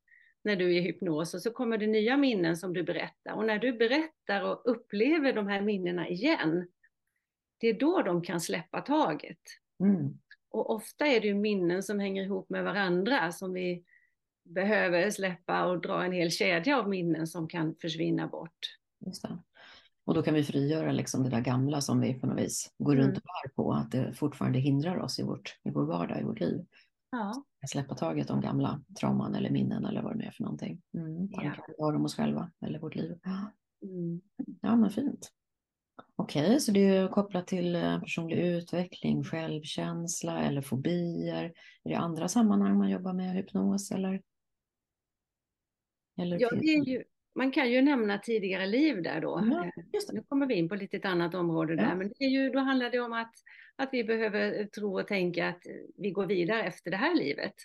när 0.44 0.56
du 0.56 0.66
är 0.66 0.80
i 0.80 0.82
hypnos 0.82 1.34
och 1.34 1.42
så 1.42 1.52
kommer 1.52 1.78
det 1.78 1.88
nya 1.88 2.18
minnen 2.18 2.58
som 2.58 2.74
du 2.74 2.84
berättar. 2.84 3.34
Och 3.34 3.46
när 3.46 3.60
du 3.60 3.74
berättar 3.74 4.42
och 4.42 4.62
upplever 4.66 5.34
de 5.34 5.48
här 5.48 5.62
minnena 5.62 6.10
igen, 6.10 6.68
det 7.66 7.70
är 7.70 7.80
då 7.80 8.02
de 8.02 8.22
kan 8.22 8.42
släppa 8.42 8.82
taget. 8.82 9.40
Mm. 9.80 10.18
Och 10.50 10.70
ofta 10.70 11.08
är 11.08 11.22
det 11.22 11.28
ju 11.28 11.36
minnen 11.36 11.84
som 11.84 12.00
hänger 12.00 12.24
ihop 12.24 12.50
med 12.50 12.64
varandra 12.64 13.32
som 13.32 13.54
vi 13.54 13.84
behöver 14.44 15.10
släppa 15.10 15.66
och 15.66 15.82
dra 15.82 16.04
en 16.06 16.12
hel 16.12 16.32
kedja 16.32 16.78
av 16.78 16.90
minnen 16.90 17.28
som 17.28 17.48
kan 17.48 17.76
försvinna 17.82 18.28
bort. 18.28 18.60
Och 20.06 20.14
då 20.14 20.24
kan 20.24 20.34
vi 20.34 20.44
frigöra 20.44 20.92
liksom 20.92 21.24
det 21.24 21.30
där 21.30 21.42
gamla 21.42 21.82
som 21.82 22.02
vi 22.02 22.14
på 22.14 22.28
något 22.28 22.40
vis 22.40 22.74
går 22.78 22.94
mm. 22.94 23.06
runt 23.06 23.18
och 23.18 23.24
bär 23.24 23.54
på, 23.56 23.74
att 23.74 23.92
det 23.92 24.14
fortfarande 24.14 24.60
hindrar 24.60 24.98
oss 24.98 25.20
i, 25.20 25.24
vårt, 25.24 25.60
i 25.64 25.70
vår 25.70 25.86
vardag, 25.86 26.22
i 26.22 26.24
vårt 26.24 26.40
liv. 26.40 26.66
Ja. 27.12 27.46
Släppa 27.68 27.96
taget 27.96 28.30
om 28.30 28.42
gamla 28.42 28.82
trauman 29.00 29.36
eller 29.36 29.50
minnen 29.50 29.86
eller 29.86 30.02
vad 30.02 30.18
det 30.18 30.26
är 30.26 30.32
för 30.32 30.44
någonting. 30.44 30.82
Mm, 30.94 31.30
tankar 31.30 31.56
ja. 31.58 31.74
vi 31.78 31.84
har 31.84 31.94
om 31.94 32.06
oss 32.06 32.16
själva 32.16 32.52
eller 32.66 32.80
vårt 32.80 32.96
liv. 32.96 33.20
Mm. 33.84 34.22
Ja, 34.62 34.76
men 34.76 34.90
fint. 34.90 35.32
Okej, 36.16 36.46
okay, 36.46 36.60
så 36.60 36.72
det 36.72 36.88
är 36.88 37.08
kopplat 37.08 37.48
till 37.48 37.76
eh, 37.76 38.00
personlig 38.00 38.38
utveckling, 38.38 39.24
självkänsla 39.24 40.44
eller 40.44 40.62
fobier. 40.62 41.54
Är 41.84 41.90
det 41.90 41.96
andra 41.96 42.28
sammanhang 42.28 42.78
man 42.78 42.90
jobbar 42.90 43.14
med 43.14 43.34
hypnos 43.34 43.92
eller? 43.92 44.22
eller 46.18 46.42
ja, 46.42 46.50
det 46.52 46.66
är 46.66 46.86
ju, 46.86 47.04
man 47.36 47.52
kan 47.52 47.72
ju 47.72 47.82
nämna 47.82 48.18
tidigare 48.18 48.66
liv 48.66 49.04
där 49.04 49.22
då. 49.22 49.44
Ja, 49.52 49.72
nu 50.14 50.24
kommer 50.24 50.46
vi 50.46 50.56
in 50.56 50.70
på 50.70 50.76
lite 50.76 50.98
ett 50.98 51.06
annat 51.06 51.36
område 51.36 51.74
ja. 51.74 51.82
där, 51.82 51.96
men 51.96 52.08
det 52.08 52.26
är 52.26 52.30
ju, 52.30 52.50
då 52.50 52.60
handlar 52.60 52.90
det 52.90 53.00
om 53.00 53.14
att, 53.14 53.34
att 53.76 53.90
vi 53.92 54.04
behöver 54.04 54.66
tro 54.66 55.00
och 55.00 55.08
tänka 55.08 55.50
att 55.50 55.62
vi 55.98 56.12
går 56.12 56.26
vidare 56.26 56.64
efter 56.64 56.92
det 56.92 56.98
här 56.98 57.16
livet 57.16 57.56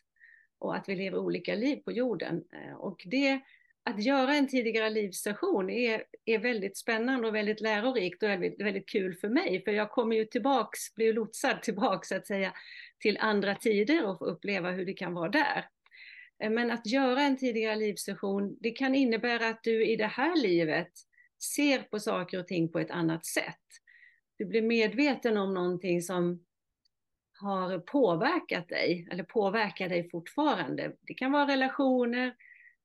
och 0.59 0.77
att 0.77 0.89
vi 0.89 0.97
lever 0.97 1.19
olika 1.19 1.55
liv 1.55 1.77
på 1.77 1.93
jorden. 1.93 2.45
Eh, 2.53 2.75
och 2.75 3.03
det 3.07 3.41
att 3.85 4.03
göra 4.03 4.35
en 4.35 4.49
tidigare 4.49 4.91
livsstation 4.91 5.71
är, 5.71 6.05
är 6.25 6.39
väldigt 6.39 6.79
spännande 6.79 7.29
och 7.29 7.35
väldigt 7.35 7.61
lärorikt 7.61 8.23
och 8.23 8.29
väldigt, 8.29 8.61
väldigt 8.61 8.89
kul 8.89 9.15
för 9.15 9.29
mig. 9.29 9.65
För 9.65 9.73
jag 9.73 9.91
kommer 9.91 10.17
ju 10.17 10.25
tillbaks, 10.25 10.95
blir 10.95 11.13
lotsad 11.13 11.63
tillbaks 11.63 12.09
så 12.09 12.17
att 12.17 12.27
säga 12.27 12.53
till 12.99 13.19
andra 13.21 13.55
tider 13.55 14.07
och 14.07 14.19
få 14.19 14.25
uppleva 14.25 14.71
hur 14.71 14.87
det 14.87 14.93
kan 14.93 15.15
vara 15.15 15.29
där. 15.29 15.69
Eh, 16.43 16.51
men 16.51 16.71
att 16.71 16.87
göra 16.87 17.23
en 17.23 17.37
tidigare 17.37 17.77
livssession, 17.77 18.57
det 18.61 18.71
kan 18.71 18.95
innebära 18.95 19.49
att 19.49 19.63
du 19.63 19.87
i 19.87 19.97
det 19.97 20.07
här 20.07 20.43
livet 20.43 20.91
ser 21.57 21.79
på 21.79 22.01
saker 22.01 22.39
och 22.39 22.47
ting 22.47 22.69
på 22.69 22.79
ett 22.79 22.91
annat 22.91 23.27
sätt. 23.27 23.57
Du 24.39 24.45
blir 24.45 24.63
medveten 24.63 25.37
om 25.37 25.55
någonting 25.55 26.03
som 26.03 26.45
har 27.41 27.79
påverkat 27.79 28.69
dig, 28.69 29.09
eller 29.11 29.25
påverkar 29.25 29.89
dig 29.89 30.11
fortfarande. 30.11 30.93
Det 31.01 31.15
kan 31.15 31.33
vara 31.33 31.47
relationer, 31.47 32.35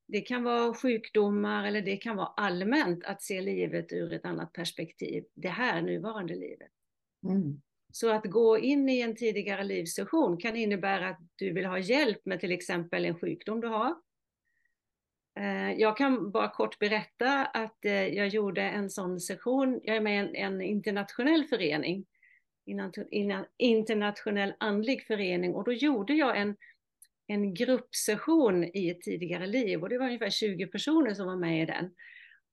det 0.08 0.22
kan 0.22 0.44
vara 0.44 0.74
sjukdomar 0.74 1.66
eller 1.66 1.82
det 1.82 1.98
kan 1.98 2.16
vara 2.16 2.28
allmänt 2.28 3.06
att 3.06 3.22
se 3.22 3.42
livet 3.42 3.92
ur 3.92 4.14
ett 4.14 4.26
annat 4.26 4.54
perspektiv, 4.54 5.24
det 5.34 5.50
här 5.50 5.82
nuvarande 5.82 6.36
livet. 6.36 6.72
Mm. 7.24 7.62
Så 7.92 8.12
att 8.12 8.26
gå 8.26 8.58
in 8.58 8.90
i 8.90 9.00
en 9.00 9.16
tidigare 9.16 9.64
livssession 9.64 10.38
kan 10.38 10.56
innebära 10.56 11.10
att 11.10 11.20
du 11.36 11.52
vill 11.52 11.66
ha 11.66 11.80
hjälp 11.80 12.26
med 12.26 12.40
till 12.40 12.52
exempel 12.52 13.06
en 13.06 13.20
sjukdom 13.20 13.62
du 13.62 13.68
har. 13.68 13.96
Eh, 15.40 15.72
jag 15.74 15.98
kan 15.98 16.32
bara 16.32 16.50
kort 16.50 16.80
berätta 16.80 17.46
att 17.46 17.86
eh, 17.86 18.08
jag 18.08 18.28
gjorde 18.28 18.62
en 18.62 18.90
sån 18.90 19.20
session, 19.20 19.80
jag 19.84 19.96
är 19.96 20.02
med 20.02 20.16
i 20.16 20.18
en, 20.18 20.36
en 20.36 20.62
internationell 20.62 21.44
förening, 21.44 22.06
internationell 23.58 24.54
andlig 24.60 25.08
förening 25.08 25.56
och 25.56 25.64
då 25.64 25.74
gjorde 25.74 26.14
jag 26.14 26.38
en 26.38 26.56
en 27.28 27.54
gruppsession 27.54 28.64
i 28.64 28.90
ett 28.90 29.02
tidigare 29.02 29.48
liv 29.48 29.82
och 29.82 29.90
det 29.90 29.98
var 29.98 30.06
ungefär 30.06 30.30
20 30.30 30.68
personer 30.68 31.14
som 31.14 31.28
var 31.28 31.36
med 31.36 31.64
i 31.64 31.66
den. 31.66 31.94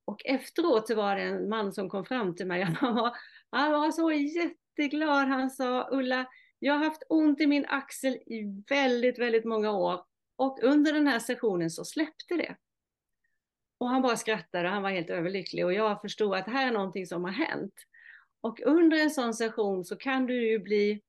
Och 0.04 0.20
efteråt 0.24 0.88
så 0.88 0.94
var 0.94 1.16
det 1.16 1.22
en 1.22 1.48
man 1.48 1.72
som 1.72 1.88
kom 1.88 2.04
fram 2.04 2.36
till 2.36 2.46
mig, 2.46 2.62
han 2.62 2.94
var, 2.94 3.16
han 3.50 3.72
var 3.72 3.90
så 3.90 4.12
jätteglad, 4.12 5.28
han 5.28 5.50
sa 5.50 5.88
Ulla, 5.90 6.26
jag 6.58 6.74
har 6.74 6.84
haft 6.84 7.02
ont 7.08 7.40
i 7.40 7.46
min 7.46 7.66
axel 7.68 8.12
i 8.14 8.64
väldigt, 8.68 9.18
väldigt 9.18 9.44
många 9.44 9.70
år 9.70 10.04
och 10.36 10.58
under 10.62 10.92
den 10.92 11.06
här 11.06 11.18
sessionen 11.18 11.70
så 11.70 11.84
släppte 11.84 12.36
det. 12.36 12.56
Och 13.78 13.88
han 13.88 14.02
bara 14.02 14.16
skrattade 14.16 14.68
och 14.68 14.74
han 14.74 14.82
var 14.82 14.90
helt 14.90 15.10
överlycklig 15.10 15.64
och 15.64 15.72
jag 15.72 16.00
förstod 16.00 16.34
att 16.34 16.44
det 16.44 16.50
här 16.50 16.66
är 16.66 16.72
någonting 16.72 17.06
som 17.06 17.24
har 17.24 17.30
hänt. 17.30 17.74
Och 18.40 18.60
under 18.60 18.98
en 18.98 19.10
sån 19.10 19.34
session 19.34 19.84
så 19.84 19.96
kan 19.96 20.26
du 20.26 20.50
ju 20.50 20.58
bli 20.58 21.02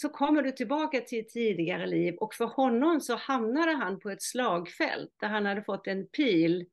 så 0.00 0.08
kommer 0.08 0.42
du 0.42 0.52
tillbaka 0.52 1.00
till 1.00 1.20
ett 1.20 1.28
tidigare 1.28 1.86
liv 1.86 2.14
och 2.14 2.34
för 2.34 2.44
honom 2.44 3.00
så 3.00 3.16
hamnade 3.16 3.72
han 3.72 4.00
på 4.00 4.10
ett 4.10 4.22
slagfält 4.22 5.14
där 5.16 5.28
han 5.28 5.46
hade 5.46 5.62
fått 5.62 5.86
en 5.86 6.06
pil 6.06 6.66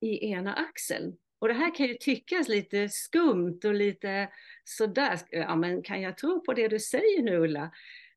i 0.00 0.26
ena 0.26 0.54
axeln. 0.54 1.16
Och 1.38 1.48
det 1.48 1.54
här 1.54 1.74
kan 1.74 1.86
ju 1.86 1.94
tyckas 1.94 2.48
lite 2.48 2.88
skumt 2.88 3.60
och 3.64 3.74
lite 3.74 4.28
sådär, 4.64 5.18
ja 5.30 5.56
men 5.56 5.82
kan 5.82 6.02
jag 6.02 6.18
tro 6.18 6.40
på 6.40 6.54
det 6.54 6.68
du 6.68 6.80
säger 6.80 7.22
nu 7.22 7.36
Ulla? 7.36 7.70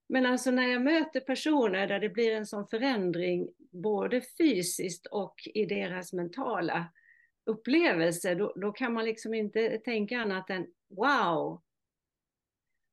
Men 0.10 0.25
alltså 0.25 0.51
när 0.51 0.67
jag 0.67 0.82
möter 0.82 1.19
personer 1.19 1.88
där 1.88 1.99
det 1.99 2.10
blir 2.10 2.32
en 2.32 2.45
sån 2.45 2.67
förändring 2.67 3.49
både 3.71 4.21
fysiskt 4.38 5.05
och 5.05 5.36
i 5.53 5.65
deras 5.65 6.13
mentala 6.13 6.86
upplevelse, 7.45 8.36
då, 8.36 8.53
då 8.55 8.71
kan 8.71 8.93
man 8.93 9.05
liksom 9.05 9.34
inte 9.34 9.77
tänka 9.77 10.19
annat 10.19 10.49
än 10.49 10.67
wow, 10.89 11.62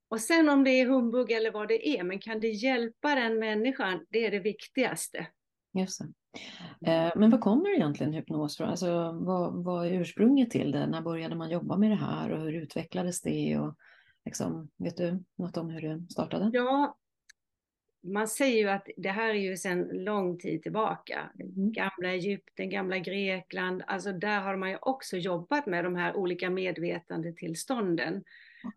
och 0.09 0.21
sen 0.21 0.49
om 0.49 0.65
det 0.65 0.71
är 0.71 0.87
humbug 0.87 1.31
eller 1.31 1.53
vad 1.53 1.69
det 1.69 1.89
är, 1.89 2.05
men 2.05 2.19
kan 2.19 2.41
det 2.41 2.49
hjälpa 2.49 3.15
den 3.15 3.39
människan, 3.39 4.07
det 4.11 4.27
är 4.27 4.31
det 4.31 4.39
viktigaste. 4.39 5.27
Just 5.79 6.01
det. 6.01 6.13
Eh, 6.91 7.13
men 7.17 7.31
vad 7.31 7.41
kommer 7.41 7.75
egentligen 7.75 8.13
hypnos 8.13 8.57
från? 8.57 8.69
Alltså, 8.69 9.13
vad, 9.13 9.65
vad 9.65 9.87
är 9.87 9.91
ursprunget 9.91 10.51
till 10.51 10.73
det? 10.73 10.87
När 10.87 11.03
började 11.03 11.35
man 11.35 11.51
jobba 11.51 11.77
med 11.77 11.91
det 11.91 11.97
här 11.97 12.31
och 12.31 12.41
hur 12.41 12.53
utvecklades 12.53 13.23
det? 13.23 13.59
Och 13.59 13.77
liksom, 14.25 14.71
vet 14.77 14.97
du 14.97 15.25
något 15.39 15.57
om 15.57 15.71
hur 15.71 15.81
det 15.81 16.13
startade? 16.13 16.51
Ja, 16.53 16.97
man 18.03 18.29
säger 18.29 18.59
ju 18.59 18.69
att 18.69 18.89
det 18.97 19.11
här 19.11 19.29
är 19.29 19.39
ju 19.39 19.57
sedan 19.57 19.89
lång 19.93 20.39
tid 20.39 20.63
tillbaka. 20.63 21.31
Mm. 21.41 21.73
Gamla 21.73 22.09
Egypten, 22.09 22.71
gamla 22.71 22.99
Grekland, 22.99 23.83
alltså 23.87 24.13
där 24.13 24.41
har 24.41 24.57
man 24.57 24.71
ju 24.71 24.79
också 24.81 25.17
jobbat 25.17 25.67
med 25.67 25.85
de 25.85 25.97
här 25.97 26.17
olika 26.17 26.51
medvetandetillstånden 26.51 28.25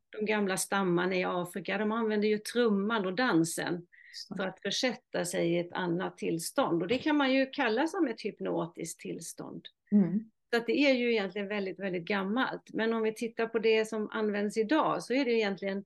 de 0.10 0.26
gamla 0.26 0.58
stammarna 0.58 1.16
i 1.16 1.24
Afrika, 1.24 1.78
de 1.78 1.92
använder 1.92 2.28
ju 2.28 2.38
trumman 2.38 3.06
och 3.06 3.14
dansen 3.14 3.88
för 4.38 4.48
att 4.48 4.62
försätta 4.62 5.26
sig 5.26 5.54
i 5.54 5.60
ett 5.60 5.74
annat 5.74 6.18
tillstånd. 6.18 6.82
Och 6.82 6.88
det 6.88 6.98
kan 6.98 7.16
man 7.16 7.34
ju 7.34 7.46
kalla 7.46 7.88
som 7.88 8.08
ett 8.08 8.22
hypnotiskt 8.22 9.00
tillstånd. 9.00 9.66
Mm. 9.92 10.32
Så 10.50 10.58
att 10.58 10.68
det 10.68 10.80
är 10.80 10.94
ju 10.94 11.12
egentligen 11.12 11.48
väldigt, 11.48 11.80
väldigt 11.80 12.06
gammalt. 12.06 12.74
Men 12.74 12.94
om 12.94 13.02
vi 13.02 13.14
tittar 13.14 13.48
på 13.48 13.60
det 13.60 13.86
som 13.86 14.10
används 14.10 14.58
idag 14.58 15.04
så 15.04 15.14
är 15.14 15.26
det 15.26 15.32
egentligen 15.32 15.86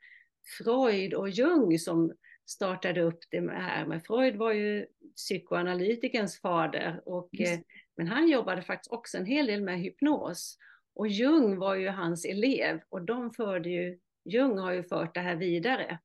Freud 0.57 1.13
och 1.13 1.29
Jung 1.29 1.79
som 1.79 2.13
startade 2.45 3.01
upp 3.01 3.19
det 3.29 3.51
här. 3.51 3.85
Men 3.85 4.01
Freud 4.01 4.35
var 4.35 4.51
ju 4.51 4.85
psykoanalytikens 5.15 6.39
fader, 6.39 7.01
och, 7.05 7.39
eh, 7.39 7.59
men 7.97 8.07
han 8.07 8.29
jobbade 8.29 8.61
faktiskt 8.61 8.91
också 8.91 9.17
en 9.17 9.25
hel 9.25 9.47
del 9.47 9.61
med 9.61 9.79
hypnos. 9.79 10.57
Och 10.95 11.07
Jung 11.07 11.57
var 11.57 11.75
ju 11.75 11.87
hans 11.87 12.25
elev 12.25 12.81
och 12.89 13.01
de 13.01 13.31
förde 13.31 13.69
ju, 13.69 13.99
Jung 14.25 14.57
har 14.57 14.71
ju 14.71 14.83
fört 14.83 15.13
det 15.13 15.19
här 15.19 15.35
vidare 15.35 15.99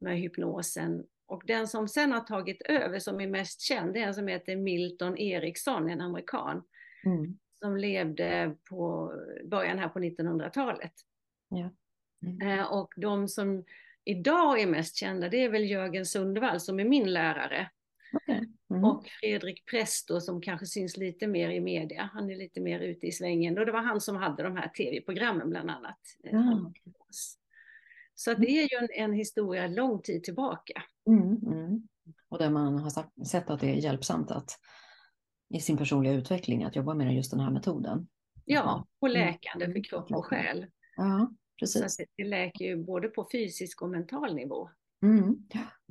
med 0.00 0.18
hypnosen. 0.18 1.06
Och 1.26 1.42
den 1.46 1.68
som 1.68 1.88
sen 1.88 2.12
har 2.12 2.20
tagit 2.20 2.62
över, 2.62 2.98
som 2.98 3.20
är 3.20 3.26
mest 3.26 3.60
känd, 3.60 3.94
det 3.94 4.00
är 4.00 4.06
en 4.06 4.14
som 4.14 4.28
heter 4.28 4.56
Milton 4.56 5.18
Eriksson, 5.18 5.90
en 5.90 6.00
amerikan. 6.00 6.62
Mm. 7.04 7.38
Som 7.58 7.76
levde 7.76 8.56
på 8.68 9.12
början 9.44 9.78
här 9.78 9.88
på 9.88 9.98
1900-talet. 9.98 10.92
Ja. 11.48 11.70
Mm. 12.26 12.58
Eh, 12.58 12.72
och 12.72 12.92
de 12.96 13.28
som 13.28 13.64
idag 14.04 14.60
är 14.60 14.66
mest 14.66 14.96
kända, 14.96 15.28
det 15.28 15.44
är 15.44 15.48
väl 15.48 15.70
Jörgen 15.70 16.06
Sundvall 16.06 16.60
som 16.60 16.80
är 16.80 16.84
min 16.84 17.12
lärare. 17.12 17.70
Okay. 18.12 18.46
Mm. 18.70 18.84
Och 18.84 19.04
Fredrik 19.20 19.66
Presto 19.66 20.20
som 20.20 20.40
kanske 20.40 20.66
syns 20.66 20.96
lite 20.96 21.26
mer 21.26 21.50
i 21.50 21.60
media. 21.60 22.10
Han 22.12 22.30
är 22.30 22.36
lite 22.36 22.60
mer 22.60 22.80
ute 22.80 23.06
i 23.06 23.12
svängen. 23.12 23.58
Och 23.58 23.66
det 23.66 23.72
var 23.72 23.82
han 23.82 24.00
som 24.00 24.16
hade 24.16 24.42
de 24.42 24.56
här 24.56 24.68
tv-programmen 24.68 25.50
bland 25.50 25.70
annat. 25.70 25.98
Mm. 26.24 26.72
Så 28.14 28.34
det 28.34 28.50
är 28.50 28.62
ju 28.62 28.78
en, 28.78 29.04
en, 29.04 29.12
historia 29.12 29.66
lång 29.66 30.02
tid 30.02 30.24
tillbaka. 30.24 30.82
Mm, 31.06 31.36
mm. 31.46 31.88
Och 32.28 32.38
där 32.38 32.50
man 32.50 32.78
har 32.78 32.90
sagt, 32.90 33.26
sett 33.26 33.50
att 33.50 33.60
det 33.60 33.70
är 33.70 33.74
hjälpsamt 33.74 34.30
att 34.30 34.58
i 35.54 35.60
sin 35.60 35.76
personliga 35.76 36.12
utveckling 36.12 36.64
att 36.64 36.76
jobba 36.76 36.94
med 36.94 37.14
just 37.14 37.30
den 37.30 37.40
här 37.40 37.50
metoden. 37.50 38.08
Ja, 38.44 38.86
och 38.98 39.08
mm. 39.08 39.20
läkande 39.20 39.72
för 39.72 39.84
kropp 39.84 40.10
och 40.10 40.26
själ. 40.26 40.66
Ja, 40.96 41.30
precis. 41.60 41.96
Så 41.96 42.04
det 42.16 42.24
läker 42.24 42.64
ju 42.64 42.84
både 42.84 43.08
på 43.08 43.28
fysisk 43.32 43.82
och 43.82 43.90
mental 43.90 44.34
nivå. 44.34 44.70
Mm. 45.02 45.36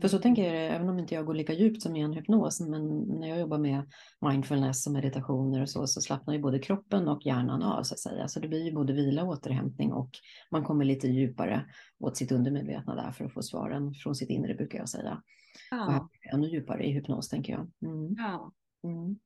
För 0.01 0.07
så 0.07 0.19
tänker 0.19 0.53
jag, 0.53 0.75
även 0.75 0.89
om 0.89 0.99
inte 0.99 1.15
jag 1.15 1.25
går 1.25 1.33
lika 1.33 1.53
djupt 1.53 1.81
som 1.81 1.95
i 1.95 2.01
en 2.01 2.13
hypnos, 2.13 2.61
men 2.61 2.97
när 2.97 3.27
jag 3.27 3.39
jobbar 3.39 3.57
med 3.57 3.91
mindfulness 4.29 4.87
och 4.87 4.93
meditationer 4.93 5.61
och 5.61 5.69
så, 5.69 5.87
så 5.87 6.01
slappnar 6.01 6.33
ju 6.33 6.39
både 6.39 6.59
kroppen 6.59 7.07
och 7.07 7.25
hjärnan 7.25 7.63
av 7.63 7.83
så 7.83 7.93
att 7.93 7.99
säga. 7.99 8.27
Så 8.27 8.39
det 8.39 8.47
blir 8.47 8.65
ju 8.65 8.71
både 8.71 8.93
vila 8.93 9.23
och 9.23 9.29
återhämtning 9.29 9.93
och 9.93 10.09
man 10.51 10.63
kommer 10.63 10.85
lite 10.85 11.07
djupare 11.07 11.65
åt 11.99 12.17
sitt 12.17 12.31
undermedvetna 12.31 12.95
där 12.95 13.11
för 13.11 13.25
att 13.25 13.33
få 13.33 13.41
svaren 13.41 13.93
från 13.93 14.15
sitt 14.15 14.29
inre 14.29 14.55
brukar 14.55 14.79
jag 14.79 14.89
säga. 14.89 15.21
Ja. 15.71 15.99
Och 15.99 16.33
ännu 16.33 16.47
djupare 16.47 16.83
i 16.83 16.91
hypnos 16.91 17.29
tänker 17.29 17.53
jag. 17.53 17.71
Mm. 17.91 18.15
Ja. 18.17 18.51
Mm. 18.83 19.19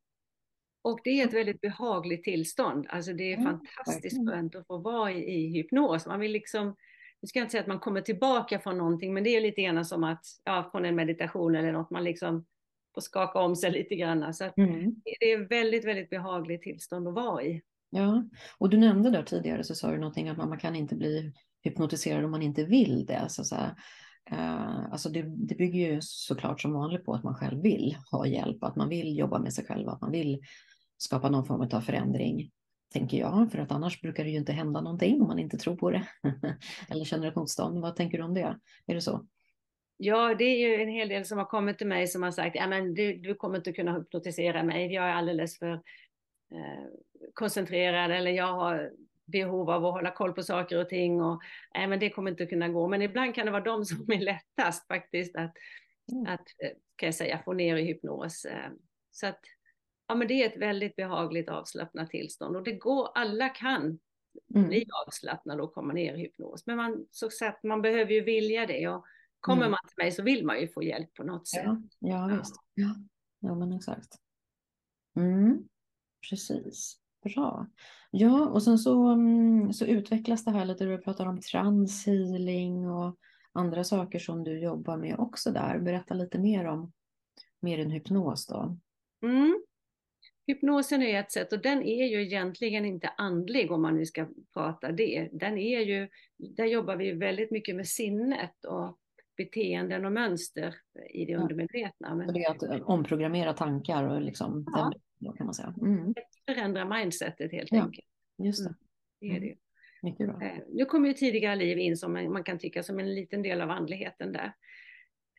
Och 0.82 1.00
det 1.04 1.10
är 1.10 1.28
ett 1.28 1.34
väldigt 1.34 1.62
behagligt 1.62 2.24
tillstånd. 2.24 2.88
Alltså 2.89 3.13
det 3.13 3.34
är 3.34 3.38
mm, 3.38 3.46
fantastiskt 3.46 4.30
skönt 4.30 4.56
att 4.56 4.67
få 4.67 4.78
vara 4.78 5.12
i, 5.12 5.34
i 5.34 5.48
hypnos. 5.48 6.06
Man 6.06 6.19
vill 6.19 6.32
liksom 6.32 6.76
nu 7.23 7.27
ska 7.27 7.39
jag 7.39 7.43
inte 7.43 7.51
säga 7.51 7.62
att 7.62 7.67
man 7.67 7.79
kommer 7.79 8.01
tillbaka 8.01 8.59
från 8.59 8.77
någonting, 8.77 9.13
men 9.13 9.23
det 9.23 9.29
är 9.29 9.41
lite 9.41 9.62
grann 9.62 9.86
som 9.86 10.03
att, 10.03 10.25
ja, 10.43 10.69
från 10.71 10.86
en 10.86 10.95
meditation 10.95 11.55
eller 11.55 11.71
något, 11.71 11.89
man 11.89 12.03
liksom 12.03 12.45
får 12.93 13.01
skaka 13.01 13.39
om 13.39 13.55
sig 13.55 13.71
lite 13.79 13.95
grann. 13.95 14.33
Så 14.33 14.43
mm. 14.57 14.95
det 15.19 15.31
är 15.31 15.49
väldigt, 15.49 15.86
väldigt 15.86 16.09
behagligt 16.09 16.62
tillstånd 16.62 17.07
att 17.07 17.13
vara 17.13 17.43
i. 17.43 17.62
Ja, 17.89 18.23
och 18.57 18.69
du 18.69 18.77
nämnde 18.77 19.09
där 19.09 19.23
tidigare 19.23 19.63
så 19.63 19.75
sa 19.75 19.91
du 19.91 19.97
någonting 19.97 20.29
att 20.29 20.38
man 20.38 20.59
kan 20.59 20.75
inte 20.75 20.95
bli 20.95 21.33
hypnotiserad 21.62 22.25
om 22.25 22.31
man 22.31 22.41
inte 22.41 22.63
vill 22.63 23.05
det. 23.05 23.25
Så, 23.29 23.43
så 23.43 23.55
här, 23.55 23.75
uh, 24.31 24.91
alltså 24.91 25.09
det, 25.09 25.21
det 25.21 25.55
bygger 25.55 25.93
ju 25.93 25.97
såklart 26.01 26.62
som 26.62 26.73
vanligt 26.73 27.05
på 27.05 27.13
att 27.13 27.23
man 27.23 27.36
själv 27.36 27.62
vill 27.62 27.97
ha 28.12 28.27
hjälp, 28.27 28.63
att 28.63 28.75
man 28.75 28.89
vill 28.89 29.17
jobba 29.17 29.39
med 29.39 29.53
sig 29.53 29.65
själv, 29.65 29.89
att 29.89 30.01
man 30.01 30.12
vill 30.12 30.41
skapa 30.97 31.29
någon 31.29 31.45
form 31.45 31.69
av 31.73 31.81
förändring 31.81 32.51
tänker 32.93 33.17
jag, 33.17 33.51
för 33.51 33.60
att 33.60 33.71
annars 33.71 34.01
brukar 34.01 34.23
det 34.23 34.29
ju 34.29 34.38
inte 34.38 34.51
hända 34.51 34.82
någonting 34.82 35.21
om 35.21 35.27
man 35.27 35.39
inte 35.39 35.58
tror 35.58 35.75
på 35.75 35.91
det 35.91 36.08
eller 36.89 37.06
känner 37.06 37.27
ett 37.27 37.36
motstånd. 37.36 37.82
Vad 37.82 37.95
tänker 37.95 38.17
du 38.17 38.23
om 38.23 38.34
det? 38.34 38.60
Är 38.88 38.95
det 38.95 39.01
så? 39.01 39.27
Ja, 39.97 40.36
det 40.36 40.43
är 40.43 40.58
ju 40.58 40.84
en 40.84 40.89
hel 40.89 41.10
del 41.10 41.25
som 41.25 41.38
har 41.38 41.45
kommit 41.45 41.77
till 41.77 41.88
mig 41.88 42.08
som 42.08 42.23
har 42.23 42.32
sagt, 42.32 42.56
ja 42.56 42.67
men 42.67 42.93
du, 42.93 43.13
du 43.13 43.36
kommer 43.36 43.58
inte 43.58 43.73
kunna 43.73 43.93
hypnotisera 43.93 44.63
mig, 44.63 44.93
jag 44.93 45.06
är 45.06 45.13
alldeles 45.13 45.60
för 45.60 45.71
eh, 45.71 46.86
koncentrerad 47.34 48.12
eller 48.12 48.32
jag 48.32 48.53
har 48.53 48.91
behov 49.25 49.69
av 49.69 49.86
att 49.86 49.93
hålla 49.93 50.12
koll 50.12 50.34
på 50.34 50.43
saker 50.43 50.79
och 50.79 50.89
ting 50.89 51.21
och 51.21 51.41
nej 51.75 51.88
men 51.88 51.99
det 51.99 52.10
kommer 52.10 52.32
inte 52.32 52.45
kunna 52.45 52.69
gå. 52.69 52.88
Men 52.88 53.01
ibland 53.01 53.36
kan 53.36 53.45
det 53.45 53.51
vara 53.51 53.63
de 53.63 53.86
som 53.86 54.12
är 54.12 54.19
lättast 54.19 54.88
faktiskt 54.88 55.36
att, 55.36 55.53
mm. 56.12 56.34
att 56.34 56.47
eh, 56.63 56.71
kan 56.95 57.08
jag 57.08 57.15
säga, 57.15 57.41
få 57.45 57.53
ner 57.53 57.77
i 57.77 57.86
hypnos. 57.86 58.45
Eh. 58.45 58.71
Så 59.12 59.27
att 59.27 59.39
ja, 60.13 60.17
men 60.17 60.28
det 60.28 60.43
är 60.43 60.49
ett 60.49 60.62
väldigt 60.62 60.95
behagligt 60.95 61.49
avslappnat 61.49 62.10
tillstånd 62.10 62.56
och 62.56 62.63
det 62.63 62.71
går, 62.71 63.10
alla 63.15 63.49
kan 63.49 63.99
mm. 64.56 64.67
bli 64.67 64.86
avslappnade 65.06 65.63
och 65.63 65.73
komma 65.73 65.93
ner 65.93 66.15
i 66.15 66.17
hypnos. 66.17 66.65
Men 66.65 66.78
man, 66.78 67.06
så 67.12 67.30
sagt, 67.30 67.63
man 67.63 67.82
behöver 67.82 68.12
ju 68.12 68.23
vilja 68.23 68.65
det 68.65 68.88
och 68.88 69.06
kommer 69.39 69.62
mm. 69.62 69.71
man 69.71 69.80
till 69.88 70.04
mig 70.04 70.12
så 70.12 70.23
vill 70.23 70.45
man 70.45 70.62
ju 70.62 70.67
få 70.67 70.84
hjälp 70.84 71.13
på 71.13 71.23
något 71.23 71.47
sätt. 71.47 71.63
Ja, 71.65 71.82
ja 71.99 72.38
visst. 72.38 72.56
Ja, 72.73 72.95
ja 73.39 73.56
men 73.56 73.73
exakt. 73.73 74.10
Mm. 75.15 75.67
Precis. 76.30 76.99
Bra. 77.23 77.67
Ja, 78.12 78.47
och 78.47 78.63
sen 78.63 78.78
så, 78.78 79.08
mm, 79.08 79.73
så 79.73 79.86
utvecklas 79.86 80.45
det 80.45 80.52
här 80.52 80.65
lite, 80.65 80.86
du 80.86 80.97
pratar 80.97 81.26
om 81.26 81.41
transhealing 81.41 82.89
och 82.89 83.17
andra 83.52 83.84
saker 83.84 84.19
som 84.19 84.43
du 84.43 84.60
jobbar 84.60 84.97
med 84.97 85.19
också 85.19 85.52
där. 85.52 85.80
Berätta 85.80 86.13
lite 86.13 86.39
mer 86.39 86.65
om 86.65 86.91
mer 87.60 87.80
än 87.80 87.91
hypnos 87.91 88.47
då. 88.47 88.78
Mm. 89.23 89.63
Hypnosen 90.47 91.01
är 91.01 91.19
ett 91.19 91.32
sätt 91.32 91.53
och 91.53 91.62
den 91.62 91.84
är 91.84 92.06
ju 92.06 92.21
egentligen 92.21 92.86
inte 92.86 93.08
andlig 93.17 93.71
om 93.71 93.82
man 93.82 93.95
nu 93.95 94.06
ska 94.06 94.27
prata 94.53 94.91
det. 94.91 95.29
Den 95.32 95.58
är 95.58 95.79
ju, 95.79 96.10
där 96.38 96.65
jobbar 96.65 96.95
vi 96.95 97.12
väldigt 97.12 97.51
mycket 97.51 97.75
med 97.75 97.88
sinnet 97.88 98.65
och 98.65 98.97
beteenden 99.38 100.06
och 100.06 100.12
mönster 100.12 100.75
i 101.10 101.25
det 101.25 101.36
undermedvetna. 101.36 102.15
Men... 102.15 102.34
det 102.34 102.43
är 102.43 102.51
att 102.51 102.63
eh, 102.63 102.89
omprogrammera 102.89 103.53
tankar 103.53 104.03
och 104.03 104.21
liksom, 104.21 104.65
ja. 104.73 104.91
den, 105.19 105.34
kan 105.34 105.45
man 105.45 105.53
säga. 105.53 105.73
Mm. 105.82 106.13
Förändra 106.45 106.86
mindsetet 106.86 107.51
helt 107.51 107.71
ja. 107.71 107.84
enkelt. 107.84 108.08
Just 108.38 108.63
det. 108.63 108.75
Mm. 109.27 109.41
det 109.41 109.47
är 109.47 109.49
det. 109.49 109.58
Mycket 110.01 110.27
bra. 110.27 110.41
Eh, 110.41 110.60
nu 110.69 110.86
kommer 110.86 111.08
ju 111.08 111.13
tidigare 111.13 111.56
liv 111.56 111.77
in 111.77 111.97
som 111.97 112.13
man 112.13 112.43
kan 112.43 112.58
tycka 112.58 112.84
som 112.84 112.99
en 112.99 113.15
liten 113.15 113.41
del 113.41 113.62
av 113.62 113.69
andligheten 113.69 114.32
där. 114.32 114.53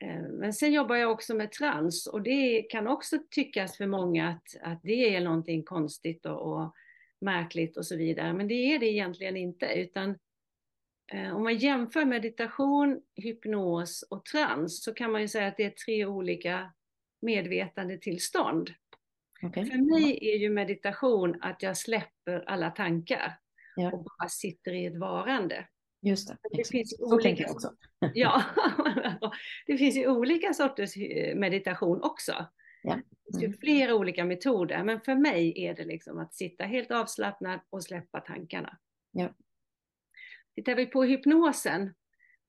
Eh, 0.01 0.23
men 0.23 0.53
sen 0.53 0.73
jobbar 0.73 0.97
jag 0.97 1.11
också 1.11 1.35
med 1.35 1.53
trans 1.53 2.07
och 2.07 2.23
det 2.23 2.63
kan 2.63 2.87
också 2.87 3.19
tyckas 3.31 3.77
för 3.77 3.87
många 3.87 4.29
att, 4.29 4.57
att 4.63 4.83
det 4.83 5.17
är 5.17 5.21
någonting 5.21 5.63
konstigt 5.63 6.27
och, 6.27 6.53
och 6.53 6.75
märkligt 7.21 7.77
och 7.77 7.87
så 7.87 7.97
vidare. 7.97 8.33
Men 8.33 8.49
det 8.49 8.55
är 8.55 8.79
det 8.79 8.87
egentligen 8.87 9.37
inte, 9.37 9.67
utan 9.67 10.19
eh, 11.13 11.37
om 11.37 11.43
man 11.43 11.57
jämför 11.57 12.05
meditation, 12.05 13.01
hypnos 13.17 14.03
och 14.11 14.25
trans 14.25 14.83
så 14.83 14.95
kan 14.95 15.13
man 15.13 15.21
ju 15.21 15.29
säga 15.29 15.47
att 15.47 15.57
det 15.57 15.65
är 15.65 15.71
tre 15.71 16.07
olika 16.07 16.73
medvetandetillstånd. 17.23 18.71
Okay. 19.43 19.67
För 19.67 19.79
mig 19.79 20.19
är 20.23 20.39
ju 20.39 20.51
meditation 20.51 21.39
att 21.41 21.63
jag 21.63 21.77
släpper 21.77 22.45
alla 22.47 22.71
tankar 22.71 23.39
ja. 23.77 23.93
och 23.93 24.05
bara 24.05 24.29
sitter 24.29 24.73
i 24.73 24.87
ett 24.87 24.97
varande. 24.97 25.67
Just 26.05 26.29
det, 26.29 26.37
det 26.51 26.69
finns 26.69 26.97
så 26.97 27.15
olika, 27.15 27.29
tänker 27.29 27.43
jag 27.43 27.53
också. 27.53 27.75
ja, 28.15 28.43
det 29.67 29.79
finns 29.79 29.97
ju 29.97 30.09
olika 30.09 30.55
sorters 30.55 30.97
meditation 31.37 32.03
också. 32.03 32.47
Ja. 32.83 32.95
Det 32.95 33.17
finns 33.25 33.43
ju 33.43 33.47
mm. 33.47 33.59
flera 33.59 33.95
olika 33.95 34.25
metoder, 34.25 34.85
men 34.85 35.01
för 35.01 35.15
mig 35.15 35.65
är 35.67 35.75
det 35.75 35.85
liksom 35.85 36.19
att 36.19 36.35
sitta 36.35 36.65
helt 36.65 36.91
avslappnad 36.91 37.61
och 37.71 37.85
släppa 37.85 38.21
tankarna. 38.21 38.79
Ja. 39.13 39.35
Tittar 40.55 40.75
vi 40.75 40.87
på 40.87 41.05
hypnosen, 41.05 41.95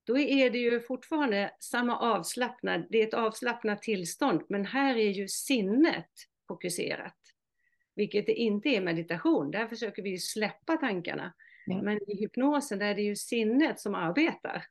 då 0.03 0.17
är 0.17 0.49
det 0.49 0.57
ju 0.57 0.81
fortfarande 0.81 1.51
samma 1.59 1.99
avslappnad, 1.99 2.87
det 2.89 3.01
är 3.01 3.07
ett 3.07 3.13
avslappnat 3.13 3.81
tillstånd, 3.81 4.41
men 4.49 4.65
här 4.65 4.95
är 4.95 5.09
ju 5.09 5.27
sinnet 5.27 6.11
fokuserat. 6.47 7.17
Vilket 7.95 8.25
det 8.25 8.33
inte 8.33 8.69
är 8.69 8.81
meditation, 8.81 9.51
där 9.51 9.67
försöker 9.67 10.03
vi 10.03 10.17
släppa 10.17 10.77
tankarna. 10.77 11.33
Ja. 11.65 11.81
Men 11.81 12.09
i 12.09 12.19
hypnosen 12.19 12.81
är 12.81 12.95
det 12.95 13.01
ju 13.01 13.15
sinnet 13.15 13.79
som 13.79 13.95
arbetar. 13.95 14.65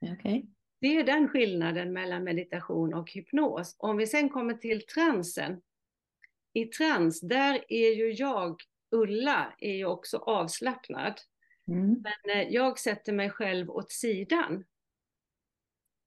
Okay. 0.00 0.42
Det 0.80 0.96
är 0.96 1.04
den 1.04 1.28
skillnaden 1.28 1.92
mellan 1.92 2.24
meditation 2.24 2.94
och 2.94 3.10
hypnos. 3.10 3.76
Om 3.78 3.96
vi 3.96 4.06
sen 4.06 4.28
kommer 4.28 4.54
till 4.54 4.86
transen. 4.86 5.62
I 6.52 6.64
trans, 6.64 7.20
där 7.20 7.64
är 7.68 7.90
ju 7.90 8.12
jag, 8.12 8.56
Ulla, 8.90 9.54
är 9.58 9.74
ju 9.74 9.84
också 9.84 10.16
avslappnad. 10.16 11.20
Mm. 11.68 12.02
Men 12.02 12.36
eh, 12.36 12.48
jag 12.48 12.78
sätter 12.78 13.12
mig 13.12 13.30
själv 13.30 13.70
åt 13.70 13.92
sidan. 13.92 14.64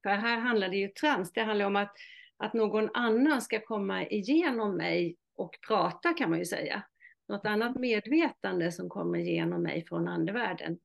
För 0.04 0.10
här 0.10 0.38
handlar 0.38 0.70
det 0.70 0.78
ju 0.78 0.88
trans, 0.88 1.34
det 1.34 1.42
handlar 1.42 1.66
om 1.66 1.76
att, 1.76 1.94
att 2.38 2.54
någon 2.54 2.90
annan 2.94 3.42
ska 3.42 3.60
komma 3.60 4.06
igenom 4.08 4.78
mig 4.78 5.18
och 5.36 5.58
prata 5.68 6.14
kan 6.14 6.30
man 6.30 6.40
ju 6.40 6.46
säga 6.46 6.84
något 7.28 7.46
annat 7.46 7.76
medvetande 7.76 8.72
som 8.72 8.90
kommer 8.90 9.20
genom 9.20 9.62
mig 9.62 9.86
från 9.86 10.08
andevärlden. 10.08 10.80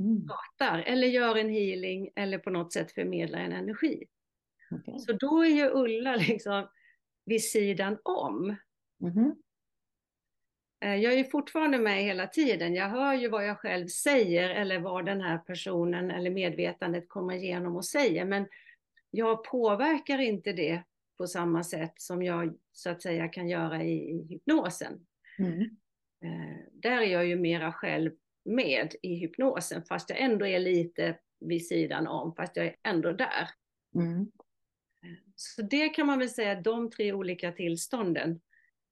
Mm. 0.00 0.26
Pratar 0.26 0.82
eller 0.82 1.06
gör 1.06 1.36
en 1.36 1.50
healing 1.50 2.10
eller 2.16 2.38
på 2.38 2.50
något 2.50 2.72
sätt 2.72 2.92
förmedlar 2.92 3.38
en 3.38 3.52
energi. 3.52 4.04
Okay. 4.70 4.98
Så 4.98 5.12
då 5.12 5.44
är 5.44 5.48
ju 5.48 5.70
Ulla 5.70 6.16
liksom 6.28 6.68
vid 7.24 7.44
sidan 7.44 7.98
om. 8.02 8.56
Mm. 9.02 9.34
Jag 10.78 11.12
är 11.12 11.16
ju 11.16 11.24
fortfarande 11.24 11.78
med 11.78 12.02
hela 12.02 12.26
tiden. 12.26 12.74
Jag 12.74 12.88
hör 12.88 13.14
ju 13.14 13.28
vad 13.28 13.46
jag 13.46 13.58
själv 13.58 13.86
säger 13.86 14.50
eller 14.50 14.78
vad 14.78 15.06
den 15.06 15.20
här 15.20 15.38
personen 15.38 16.10
eller 16.10 16.30
medvetandet 16.30 17.08
kommer 17.08 17.34
igenom 17.34 17.76
och 17.76 17.84
säger. 17.84 18.24
Men 18.24 18.46
jag 19.10 19.44
påverkar 19.44 20.18
inte 20.18 20.52
det 20.52 20.82
på 21.16 21.26
samma 21.26 21.64
sätt 21.64 21.92
som 21.96 22.22
jag 22.22 22.54
så 22.72 22.90
att 22.90 23.02
säga 23.02 23.28
kan 23.28 23.48
göra 23.48 23.82
i, 23.82 23.92
i 23.92 24.26
hypnosen. 24.28 25.06
Mm. 25.38 25.76
Eh, 26.24 26.56
där 26.72 27.00
är 27.00 27.12
jag 27.12 27.26
ju 27.26 27.36
mera 27.36 27.72
själv 27.72 28.12
med 28.44 28.94
i 29.02 29.14
hypnosen 29.14 29.82
fast 29.82 30.10
jag 30.10 30.20
ändå 30.20 30.46
är 30.46 30.58
lite 30.58 31.18
vid 31.40 31.66
sidan 31.66 32.06
om, 32.06 32.34
fast 32.34 32.56
jag 32.56 32.66
är 32.66 32.76
ändå 32.82 33.12
där. 33.12 33.48
Mm. 33.94 34.30
Så 35.36 35.62
det 35.62 35.88
kan 35.88 36.06
man 36.06 36.18
väl 36.18 36.30
säga, 36.30 36.60
de 36.60 36.90
tre 36.90 37.12
olika 37.12 37.52
tillstånden, 37.52 38.40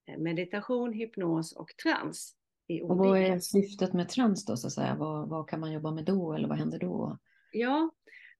eh, 0.06 0.18
meditation, 0.18 0.92
hypnos 0.92 1.52
och 1.52 1.76
trans. 1.82 2.36
Och 2.82 2.98
vad 2.98 3.18
är 3.18 3.38
syftet 3.38 3.92
med 3.92 4.08
trans 4.08 4.44
då, 4.44 4.56
så 4.56 4.66
att 4.66 4.72
säga? 4.72 4.94
Vad, 4.94 5.28
vad 5.28 5.48
kan 5.48 5.60
man 5.60 5.72
jobba 5.72 5.90
med 5.90 6.04
då, 6.04 6.32
eller 6.32 6.48
vad 6.48 6.58
händer 6.58 6.78
då? 6.78 7.18
Ja, 7.52 7.90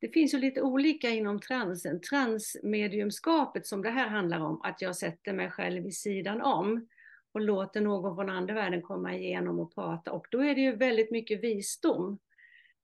det 0.00 0.08
finns 0.08 0.34
ju 0.34 0.38
lite 0.38 0.62
olika 0.62 1.10
inom 1.10 1.40
transen. 1.40 2.00
Transmediumskapet 2.00 3.66
som 3.66 3.82
det 3.82 3.90
här 3.90 4.08
handlar 4.08 4.40
om, 4.40 4.60
att 4.62 4.82
jag 4.82 4.96
sätter 4.96 5.32
mig 5.32 5.50
själv 5.50 5.82
vid 5.82 5.96
sidan 5.96 6.42
om 6.42 6.86
och 7.32 7.40
låter 7.40 7.80
någon 7.80 8.16
från 8.16 8.30
andra 8.30 8.54
världen 8.54 8.82
komma 8.82 9.14
igenom 9.14 9.60
och 9.60 9.74
prata. 9.74 10.12
Och 10.12 10.26
då 10.30 10.40
är 10.44 10.54
det 10.54 10.60
ju 10.60 10.76
väldigt 10.76 11.10
mycket 11.10 11.40
visdom. 11.40 12.18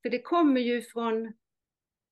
För 0.02 0.10
det 0.10 0.22
kommer 0.22 0.60
ju 0.60 0.82
från 0.82 1.32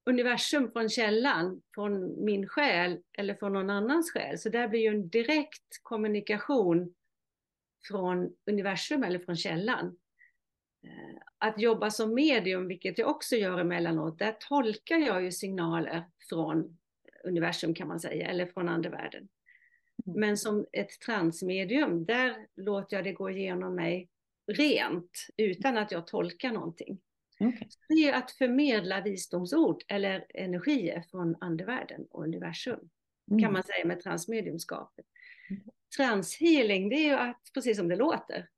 universum, 0.07 0.71
från 0.73 0.89
källan, 0.89 1.63
från 1.75 2.25
min 2.25 2.49
själ 2.49 3.03
eller 3.19 3.35
från 3.35 3.53
någon 3.53 3.71
annans 3.71 4.13
själ. 4.13 4.39
Så 4.39 4.49
där 4.49 4.69
blir 4.69 4.81
ju 4.81 4.89
en 4.89 5.09
direkt 5.09 5.81
kommunikation 5.83 6.95
från 7.89 8.37
universum 8.47 9.05
eller 9.05 9.19
från 9.19 9.37
källan. 9.37 9.99
Eh, 10.85 11.23
att 11.39 11.61
jobba 11.61 11.91
som 11.91 12.15
medium, 12.15 12.69
vilket 12.69 12.99
jag 12.99 13.09
också 13.09 13.37
gör 13.37 13.59
emellanåt, 13.59 14.19
där 14.19 14.37
tolkar 14.41 14.97
jag 14.97 15.23
ju 15.23 15.33
signaler 15.33 16.05
från 16.29 16.79
universum 17.25 17.75
kan 17.75 17.89
man 17.89 18.01
säga, 18.01 18.27
eller 18.27 18.47
från 18.47 18.69
andevärlden. 18.69 19.29
Mm. 20.07 20.21
Men 20.21 20.37
som 20.37 20.67
ett 20.73 21.01
transmedium, 21.01 22.05
där 22.05 22.47
låter 22.57 22.97
jag 22.97 23.05
det 23.05 23.13
gå 23.13 23.31
igenom 23.31 23.75
mig 23.75 24.09
rent, 24.47 25.27
utan 25.37 25.79
att 25.79 25.93
jag 25.93 26.07
tolkar 26.07 26.53
någonting. 26.53 27.01
Okay. 27.41 27.69
Det 27.89 28.09
är 28.09 28.13
att 28.13 28.31
förmedla 28.31 29.01
visdomsord 29.01 29.83
eller 29.89 30.27
energier 30.35 31.05
från 31.11 31.37
andevärlden 31.41 32.07
och 32.11 32.25
universum, 32.25 32.89
mm. 33.31 33.43
kan 33.43 33.53
man 33.53 33.63
säga 33.63 33.85
med 33.85 34.01
transmediumskapet. 34.01 35.07
Mm. 35.51 35.63
Transhealing, 35.97 36.89
det 36.89 36.97
är 36.97 37.05
ju 37.05 37.15
att, 37.15 37.41
precis 37.55 37.77
som 37.77 37.89
det 37.89 37.97
låter, 37.97 38.49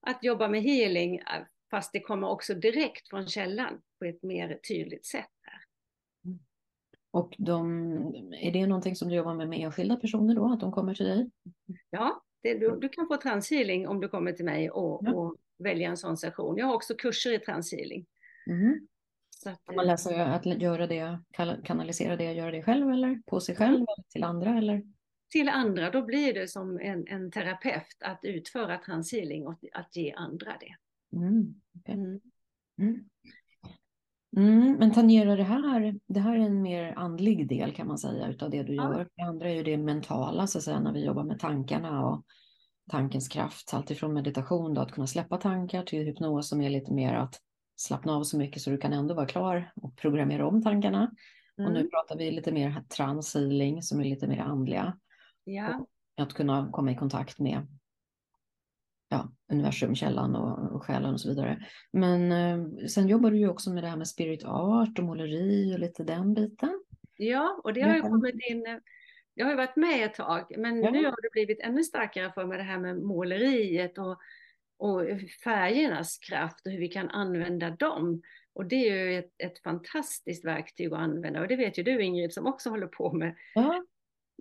att 0.00 0.24
jobba 0.24 0.48
med 0.48 0.62
healing, 0.62 1.22
fast 1.70 1.92
det 1.92 2.00
kommer 2.00 2.28
också 2.28 2.54
direkt 2.54 3.08
från 3.08 3.28
källan 3.28 3.82
på 3.98 4.04
ett 4.04 4.22
mer 4.22 4.60
tydligt 4.68 5.06
sätt. 5.06 5.31
Mm. 7.14 7.24
Och 7.24 7.34
de, 7.38 8.32
är 8.40 8.52
det 8.52 8.66
någonting 8.66 8.96
som 8.96 9.08
du 9.08 9.14
jobbar 9.14 9.34
med 9.34 9.48
med 9.48 9.60
enskilda 9.60 9.96
personer 9.96 10.34
då, 10.34 10.52
att 10.52 10.60
de 10.60 10.72
kommer 10.72 10.94
till 10.94 11.06
dig? 11.06 11.30
Ja, 11.90 12.22
det, 12.42 12.58
du, 12.58 12.78
du, 12.80 12.88
kan 12.88 13.06
få 13.06 13.16
transhealing 13.16 13.88
om 13.88 14.00
du 14.00 14.08
kommer 14.08 14.32
till 14.32 14.44
mig 14.44 14.70
och, 14.70 15.00
ja. 15.04 15.12
och 15.12 15.36
välja 15.58 15.88
en 15.88 15.96
sån 15.96 16.16
session. 16.16 16.56
Jag 16.56 16.66
har 16.66 16.74
också 16.74 16.94
kurser 16.94 17.32
i 17.32 17.38
transhealing. 17.38 18.06
Mm. 18.46 18.86
Så 19.30 19.50
att, 19.50 19.64
kan 19.64 19.74
man 19.74 19.84
eh, 19.84 19.90
läsa 19.90 20.10
att 20.10 20.46
göra 20.46 20.86
det, 20.86 21.18
kanalisera 21.64 22.16
det, 22.16 22.32
göra 22.32 22.50
det 22.50 22.62
själv 22.62 22.90
eller 22.90 23.22
på 23.26 23.40
sig 23.40 23.56
själv 23.56 23.74
mm. 23.74 23.82
eller 23.82 24.08
till 24.08 24.24
andra 24.24 24.58
eller? 24.58 24.82
Till 25.30 25.48
andra, 25.48 25.90
då 25.90 26.02
blir 26.02 26.34
det 26.34 26.48
som 26.48 26.80
en, 26.80 27.06
en 27.06 27.30
terapeut 27.30 27.96
att 28.00 28.20
utföra 28.22 28.78
transhealing 28.78 29.46
och 29.46 29.58
att 29.72 29.96
ge 29.96 30.12
andra 30.12 30.52
det. 30.60 30.74
Mm. 31.16 31.54
Okay. 31.80 32.20
Mm. 32.78 33.08
Mm. 34.36 34.76
Men 34.78 34.92
tangerar 34.92 35.36
det 35.36 35.42
här, 35.42 36.00
det 36.06 36.20
här 36.20 36.36
är 36.36 36.40
en 36.40 36.62
mer 36.62 36.94
andlig 36.96 37.48
del 37.48 37.72
kan 37.74 37.86
man 37.86 37.98
säga 37.98 38.28
utav 38.28 38.50
det 38.50 38.62
du 38.62 38.74
gör. 38.74 39.08
Det 39.16 39.22
andra 39.22 39.50
är 39.50 39.54
ju 39.54 39.62
det 39.62 39.76
mentala, 39.76 40.46
så 40.46 40.58
att 40.58 40.64
säga, 40.64 40.80
när 40.80 40.92
vi 40.92 41.04
jobbar 41.04 41.24
med 41.24 41.38
tankarna 41.38 42.06
och 42.06 42.24
tankens 42.90 43.28
kraft. 43.28 43.74
Alltifrån 43.74 44.14
meditation, 44.14 44.74
då, 44.74 44.80
att 44.80 44.92
kunna 44.92 45.06
släppa 45.06 45.36
tankar, 45.36 45.82
till 45.82 46.04
hypnos 46.04 46.48
som 46.48 46.60
är 46.60 46.70
lite 46.70 46.92
mer 46.92 47.14
att 47.14 47.40
slappna 47.76 48.12
av 48.12 48.22
så 48.22 48.38
mycket 48.38 48.62
så 48.62 48.70
du 48.70 48.78
kan 48.78 48.92
ändå 48.92 49.14
vara 49.14 49.26
klar 49.26 49.72
och 49.74 49.96
programmera 49.96 50.46
om 50.46 50.62
tankarna. 50.62 51.10
Mm. 51.58 51.68
Och 51.68 51.72
nu 51.72 51.80
mm. 51.80 51.90
pratar 51.90 52.18
vi 52.18 52.30
lite 52.30 52.52
mer 52.52 52.84
transhealing 52.96 53.82
som 53.82 54.00
är 54.00 54.04
lite 54.04 54.26
mer 54.26 54.40
andliga. 54.40 54.96
Ja. 55.44 55.86
att 56.16 56.32
kunna 56.32 56.68
komma 56.72 56.92
i 56.92 56.96
kontakt 56.96 57.38
med 57.38 57.66
ja, 59.12 59.32
universum, 59.52 59.94
källan 59.94 60.36
och, 60.36 60.72
och 60.72 60.82
själen 60.84 61.12
och 61.12 61.20
så 61.20 61.28
vidare. 61.28 61.66
Men 61.92 62.32
eh, 62.32 62.86
sen 62.86 63.08
jobbar 63.08 63.30
du 63.30 63.36
ju 63.36 63.48
också 63.48 63.70
med 63.70 63.84
det 63.84 63.88
här 63.88 63.96
med 63.96 64.08
spirit 64.08 64.44
art 64.44 64.98
och 64.98 65.04
måleri 65.04 65.74
och 65.74 65.78
lite 65.78 66.04
den 66.04 66.34
biten. 66.34 66.82
Ja, 67.16 67.60
och 67.64 67.72
det 67.72 67.80
har 67.80 67.94
ju 67.94 68.00
kommit 68.00 68.34
in. 68.50 68.80
Jag 69.34 69.46
har 69.46 69.50
ju 69.50 69.56
varit 69.56 69.76
med 69.76 70.04
ett 70.04 70.14
tag, 70.14 70.54
men 70.58 70.82
ja. 70.82 70.90
nu 70.90 71.04
har 71.04 71.22
det 71.22 71.32
blivit 71.32 71.60
ännu 71.60 71.84
starkare 71.84 72.32
för 72.32 72.46
mig 72.46 72.58
det 72.58 72.64
här 72.64 72.78
med 72.78 72.96
måleriet 72.96 73.98
och 73.98 74.18
och 74.82 75.02
färgernas 75.44 76.18
kraft 76.18 76.66
och 76.66 76.72
hur 76.72 76.78
vi 76.78 76.88
kan 76.88 77.10
använda 77.10 77.70
dem. 77.70 78.22
Och 78.52 78.66
det 78.66 78.88
är 78.88 79.04
ju 79.04 79.18
ett, 79.18 79.34
ett 79.38 79.62
fantastiskt 79.62 80.44
verktyg 80.44 80.92
att 80.92 80.98
använda 80.98 81.40
och 81.40 81.48
det 81.48 81.56
vet 81.56 81.78
ju 81.78 81.82
du 81.82 82.02
Ingrid 82.02 82.32
som 82.32 82.46
också 82.46 82.70
håller 82.70 82.86
på 82.86 83.12
med, 83.12 83.34
ja. 83.54 83.84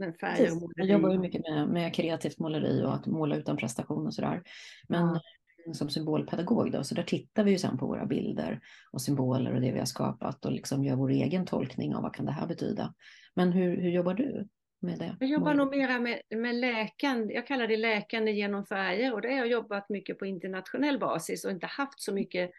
Med 0.07 0.17
färger 0.17 0.51
och 0.51 0.61
måleri. 0.61 0.73
Jag 0.75 0.87
jobbar 0.87 1.11
ju 1.11 1.17
mycket 1.17 1.41
med, 1.41 1.67
med 1.67 1.95
kreativt 1.95 2.39
måleri 2.39 2.83
och 2.83 2.93
att 2.93 3.05
måla 3.05 3.35
utan 3.35 3.57
prestation 3.57 4.07
och 4.07 4.13
sådär. 4.13 4.43
Men 4.87 5.19
ja. 5.65 5.73
som 5.73 5.89
symbolpedagog 5.89 6.71
då, 6.71 6.83
så 6.83 6.95
där 6.95 7.03
tittar 7.03 7.43
vi 7.43 7.51
ju 7.51 7.57
sen 7.57 7.77
på 7.77 7.87
våra 7.87 8.05
bilder 8.05 8.61
och 8.91 9.01
symboler 9.01 9.53
och 9.53 9.61
det 9.61 9.71
vi 9.71 9.79
har 9.79 9.85
skapat 9.85 10.45
och 10.45 10.51
liksom 10.51 10.83
gör 10.83 10.95
vår 10.95 11.09
egen 11.09 11.45
tolkning 11.45 11.95
av 11.95 12.03
vad 12.03 12.13
kan 12.13 12.25
det 12.25 12.31
här 12.31 12.47
betyda. 12.47 12.93
Men 13.35 13.51
hur, 13.51 13.81
hur 13.81 13.89
jobbar 13.89 14.13
du? 14.13 14.47
med 14.81 14.99
det? 14.99 15.15
Jag 15.19 15.29
jobbar 15.29 15.53
nog 15.53 15.75
mera 15.75 15.99
med, 15.99 16.21
med 16.29 16.55
läkande, 16.55 17.33
jag 17.33 17.47
kallar 17.47 17.67
det 17.67 17.77
läkande 17.77 18.31
genom 18.31 18.65
färger 18.65 19.13
och 19.13 19.21
det 19.21 19.27
har 19.27 19.37
jag 19.37 19.47
jobbat 19.47 19.89
mycket 19.89 20.19
på 20.19 20.25
internationell 20.25 20.99
basis 20.99 21.45
och 21.45 21.51
inte 21.51 21.65
haft 21.65 22.01
så 22.01 22.13
mycket 22.13 22.51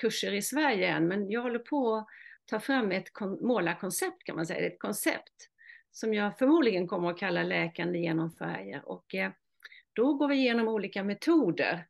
kurser 0.00 0.32
i 0.32 0.42
Sverige 0.42 0.88
än, 0.88 1.08
men 1.08 1.30
jag 1.30 1.42
håller 1.42 1.58
på 1.58 1.94
att 1.94 2.06
ta 2.46 2.60
fram 2.60 2.92
ett 2.92 3.08
målarkoncept 3.40 4.24
kan 4.24 4.36
man 4.36 4.46
säga, 4.46 4.66
ett 4.66 4.78
koncept 4.78 5.50
som 5.94 6.14
jag 6.14 6.38
förmodligen 6.38 6.86
kommer 6.86 7.10
att 7.10 7.18
kalla 7.18 7.42
läkande 7.42 7.98
genom 7.98 8.30
färger 8.30 8.88
och 8.88 9.14
eh, 9.14 9.30
då 9.92 10.14
går 10.14 10.28
vi 10.28 10.34
igenom 10.34 10.68
olika 10.68 11.04
metoder 11.04 11.86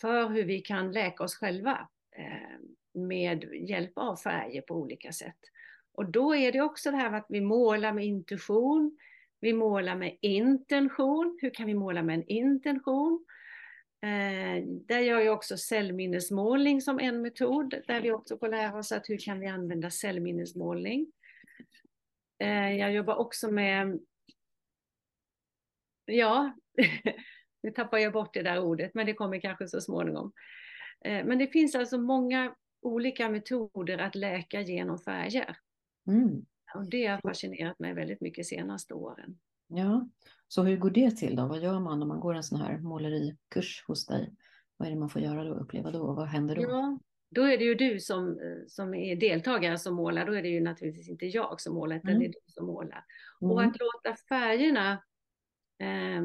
för 0.00 0.28
hur 0.28 0.44
vi 0.44 0.60
kan 0.60 0.92
läka 0.92 1.24
oss 1.24 1.34
själva 1.34 1.88
eh, 2.16 3.00
med 3.00 3.44
hjälp 3.68 3.92
av 3.96 4.16
färger 4.16 4.62
på 4.62 4.74
olika 4.74 5.12
sätt. 5.12 5.38
Och 5.92 6.10
då 6.10 6.34
är 6.34 6.52
det 6.52 6.60
också 6.60 6.90
det 6.90 6.96
här 6.96 7.10
med 7.10 7.18
att 7.20 7.26
vi 7.28 7.40
målar 7.40 7.92
med 7.92 8.04
intuition, 8.04 8.98
vi 9.40 9.52
målar 9.52 9.96
med 9.96 10.16
intention. 10.20 11.38
Hur 11.42 11.50
kan 11.50 11.66
vi 11.66 11.74
måla 11.74 12.02
med 12.02 12.14
en 12.14 12.26
intention? 12.26 13.24
Eh, 14.02 14.64
där 14.66 14.98
gör 14.98 15.20
jag 15.20 15.34
också 15.34 15.56
cellminnesmålning 15.56 16.80
som 16.80 16.98
en 16.98 17.22
metod, 17.22 17.74
där 17.86 18.00
vi 18.00 18.12
också 18.12 18.38
får 18.38 18.48
lära 18.48 18.78
oss 18.78 18.92
att 18.92 19.08
hur 19.08 19.18
kan 19.18 19.40
vi 19.40 19.46
använda 19.46 19.90
cellminnesmålning. 19.90 21.06
Eh, 22.44 22.76
jag 22.76 22.92
jobbar 22.92 23.14
också 23.16 23.50
med, 23.50 24.00
ja, 26.04 26.54
nu 27.62 27.70
tappar 27.70 27.98
jag 27.98 28.12
bort 28.12 28.34
det 28.34 28.42
där 28.42 28.60
ordet, 28.60 28.94
men 28.94 29.06
det 29.06 29.14
kommer 29.14 29.40
kanske 29.40 29.68
så 29.68 29.80
småningom. 29.80 30.32
Eh, 31.04 31.24
men 31.24 31.38
det 31.38 31.46
finns 31.46 31.74
alltså 31.74 31.98
många 31.98 32.54
olika 32.82 33.28
metoder 33.28 33.98
att 33.98 34.14
läka 34.14 34.60
genom 34.60 34.98
färger. 34.98 35.56
Mm. 36.06 36.46
Och 36.74 36.90
det 36.90 37.06
har 37.06 37.20
fascinerat 37.20 37.78
mig 37.78 37.94
väldigt 37.94 38.20
mycket 38.20 38.46
senaste 38.46 38.94
åren. 38.94 39.38
Ja, 39.66 40.08
så 40.48 40.62
hur 40.62 40.76
går 40.76 40.90
det 40.90 41.10
till 41.10 41.36
då? 41.36 41.46
Vad 41.46 41.62
gör 41.62 41.80
man 41.80 42.02
om 42.02 42.08
man 42.08 42.20
går 42.20 42.34
en 42.34 42.42
sån 42.42 42.60
här 42.60 42.78
målerikurs 42.78 43.84
hos 43.86 44.06
dig? 44.06 44.34
Vad 44.76 44.88
är 44.88 44.92
det 44.92 44.98
man 44.98 45.10
får 45.10 45.22
göra 45.22 45.44
då, 45.44 45.54
uppleva 45.54 45.90
då? 45.90 46.12
Vad 46.12 46.26
händer 46.26 46.54
då? 46.54 46.62
Ja, 46.62 46.98
då 47.30 47.42
är 47.42 47.58
det 47.58 47.64
ju 47.64 47.74
du 47.74 48.00
som, 48.00 48.38
som 48.68 48.94
är 48.94 49.16
deltagare 49.16 49.78
som 49.78 49.94
målar. 49.94 50.26
Då 50.26 50.32
är 50.32 50.42
det 50.42 50.48
ju 50.48 50.60
naturligtvis 50.60 51.08
inte 51.08 51.26
jag 51.26 51.60
som 51.60 51.74
målar, 51.74 51.96
utan 51.96 52.10
mm. 52.10 52.20
det 52.20 52.26
är 52.26 52.32
du 52.32 52.52
som 52.52 52.66
målar. 52.66 53.04
Mm. 53.42 53.52
Och 53.52 53.62
att 53.62 53.76
låta 53.78 54.16
färgerna, 54.28 55.02
eh, 55.78 56.22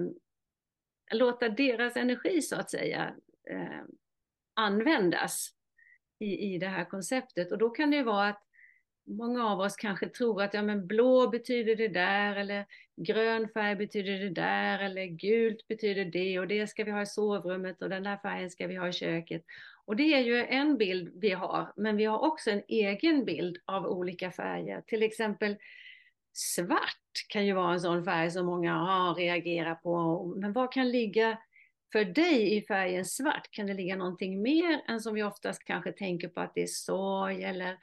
låta 1.12 1.50
deras 1.50 1.96
energi 1.96 2.42
så 2.42 2.56
att 2.56 2.72
säga 2.72 3.16
eh, 3.50 3.84
användas 4.54 5.50
i, 6.20 6.56
i 6.56 6.58
det 6.58 6.68
här 6.68 6.86
konceptet. 6.86 7.52
Och 7.52 7.58
då 7.58 7.70
kan 7.70 7.92
det 7.92 8.04
vara 8.04 8.28
att 8.28 8.44
många 9.10 9.50
av 9.50 9.60
oss 9.60 9.76
kanske 9.76 10.10
tror 10.10 10.42
att 10.42 10.54
ja, 10.54 10.62
men 10.62 10.88
blå 10.88 11.28
betyder 11.28 11.76
det 11.76 11.88
där 11.88 12.36
eller 12.36 12.66
grön 12.96 13.50
färg 13.50 13.76
betyder 13.76 14.20
det 14.20 14.30
där 14.30 14.80
eller 14.80 15.06
gult 15.06 15.68
betyder 15.68 16.06
det 16.06 16.40
och 16.40 16.48
det 16.48 16.68
ska 16.68 16.84
vi 16.84 16.92
ha 16.92 17.02
i 17.02 17.06
sovrummet 17.06 17.82
och 17.82 17.90
den 17.90 18.04
där 18.04 18.18
färgen 18.18 18.50
ska 18.50 18.68
vi 18.68 18.76
ha 18.76 18.88
i 18.88 18.94
köket. 18.94 19.44
Och 19.90 19.96
det 19.96 20.14
är 20.14 20.20
ju 20.20 20.46
en 20.46 20.78
bild 20.78 21.12
vi 21.16 21.32
har, 21.32 21.74
men 21.76 21.98
vi 21.98 22.06
har 22.06 22.20
också 22.20 22.52
en 22.52 22.62
egen 22.68 23.26
bild 23.26 23.58
av 23.66 23.86
olika 23.86 24.32
färger. 24.32 24.82
Till 24.82 25.04
exempel 25.04 25.58
svart 26.34 27.28
kan 27.30 27.46
ju 27.46 27.54
vara 27.54 27.74
en 27.74 27.80
sån 27.80 28.06
färg 28.06 28.32
som 28.32 28.46
många 28.46 28.74
har 28.74 29.16
reagerat 29.16 29.84
på. 29.84 30.26
Men 30.38 30.54
vad 30.54 30.72
kan 30.72 30.92
ligga 30.92 31.38
för 31.92 32.06
dig 32.06 32.58
i 32.58 32.62
färgen 32.62 33.06
svart? 33.06 33.52
Kan 33.52 33.68
det 33.68 33.74
ligga 33.74 33.96
någonting 33.96 34.42
mer 34.42 34.82
än 34.88 35.02
som 35.02 35.14
vi 35.14 35.24
oftast 35.24 35.64
kanske 35.64 35.92
tänker 35.92 36.28
på 36.28 36.42
att 36.42 36.54
det 36.56 36.64
är 36.64 36.68
sorg 36.68 37.44
eller 37.44 37.78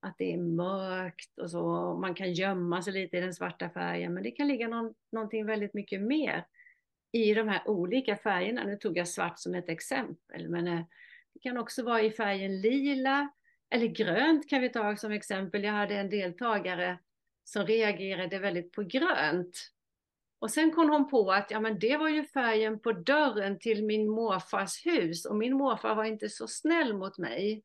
att 0.00 0.14
det 0.18 0.32
är 0.32 0.38
mörkt 0.38 1.38
och 1.38 1.50
så. 1.50 1.94
Man 2.00 2.14
kan 2.14 2.32
gömma 2.32 2.82
sig 2.82 2.92
lite 2.92 3.16
i 3.16 3.20
den 3.20 3.34
svarta 3.34 3.70
färgen, 3.70 4.14
men 4.14 4.22
det 4.22 4.30
kan 4.30 4.48
ligga 4.48 4.68
någon, 4.68 4.94
någonting 5.12 5.46
väldigt 5.46 5.74
mycket 5.74 6.00
mer 6.00 6.46
i 7.12 7.34
de 7.34 7.48
här 7.48 7.68
olika 7.68 8.16
färgerna. 8.16 8.64
Nu 8.64 8.76
tog 8.76 8.96
jag 8.96 9.08
svart 9.08 9.38
som 9.38 9.54
ett 9.54 9.68
exempel, 9.68 10.48
men 10.48 10.66
eh, 10.66 10.82
det 11.34 11.40
kan 11.40 11.58
också 11.58 11.82
vara 11.82 12.02
i 12.02 12.10
färgen 12.10 12.60
lila 12.60 13.30
eller 13.70 13.86
grönt 13.86 14.48
kan 14.50 14.60
vi 14.60 14.68
ta 14.68 14.96
som 14.96 15.12
exempel. 15.12 15.64
Jag 15.64 15.72
hade 15.72 15.94
en 15.94 16.10
deltagare 16.10 16.98
som 17.44 17.66
reagerade 17.66 18.38
väldigt 18.38 18.72
på 18.72 18.82
grönt. 18.82 19.70
Och 20.38 20.50
sen 20.50 20.70
kom 20.70 20.90
hon 20.90 21.10
på 21.10 21.32
att 21.32 21.50
ja, 21.50 21.60
men 21.60 21.78
det 21.78 21.96
var 21.96 22.08
ju 22.08 22.24
färgen 22.24 22.80
på 22.80 22.92
dörren 22.92 23.58
till 23.58 23.84
min 23.84 24.10
morfars 24.10 24.86
hus 24.86 25.26
och 25.26 25.36
min 25.36 25.56
morfar 25.56 25.94
var 25.94 26.04
inte 26.04 26.28
så 26.28 26.48
snäll 26.48 26.94
mot 26.94 27.18
mig. 27.18 27.62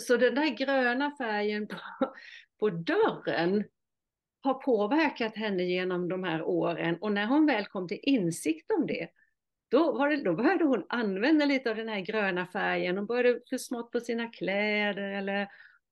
Så 0.00 0.16
den 0.16 0.34
där 0.34 0.48
gröna 0.48 1.16
färgen 1.18 1.68
på, 1.68 1.76
på 2.58 2.70
dörren 2.70 3.64
har 4.40 4.54
påverkat 4.54 5.36
henne 5.36 5.62
genom 5.62 6.08
de 6.08 6.24
här 6.24 6.42
åren 6.42 6.98
och 7.00 7.12
när 7.12 7.26
hon 7.26 7.46
väl 7.46 7.66
kom 7.66 7.88
till 7.88 8.00
insikt 8.02 8.70
om 8.70 8.86
det, 8.86 9.08
då, 9.68 10.06
det, 10.06 10.22
då 10.22 10.34
började 10.34 10.64
hon 10.64 10.84
använda 10.88 11.44
lite 11.44 11.70
av 11.70 11.76
den 11.76 11.88
här 11.88 12.00
gröna 12.00 12.46
färgen. 12.46 12.96
Hon 12.96 13.06
började 13.06 13.40
få 13.50 13.58
smått 13.58 13.92
på 13.92 14.00
sina 14.00 14.28
kläder 14.28 15.10
eller 15.10 15.48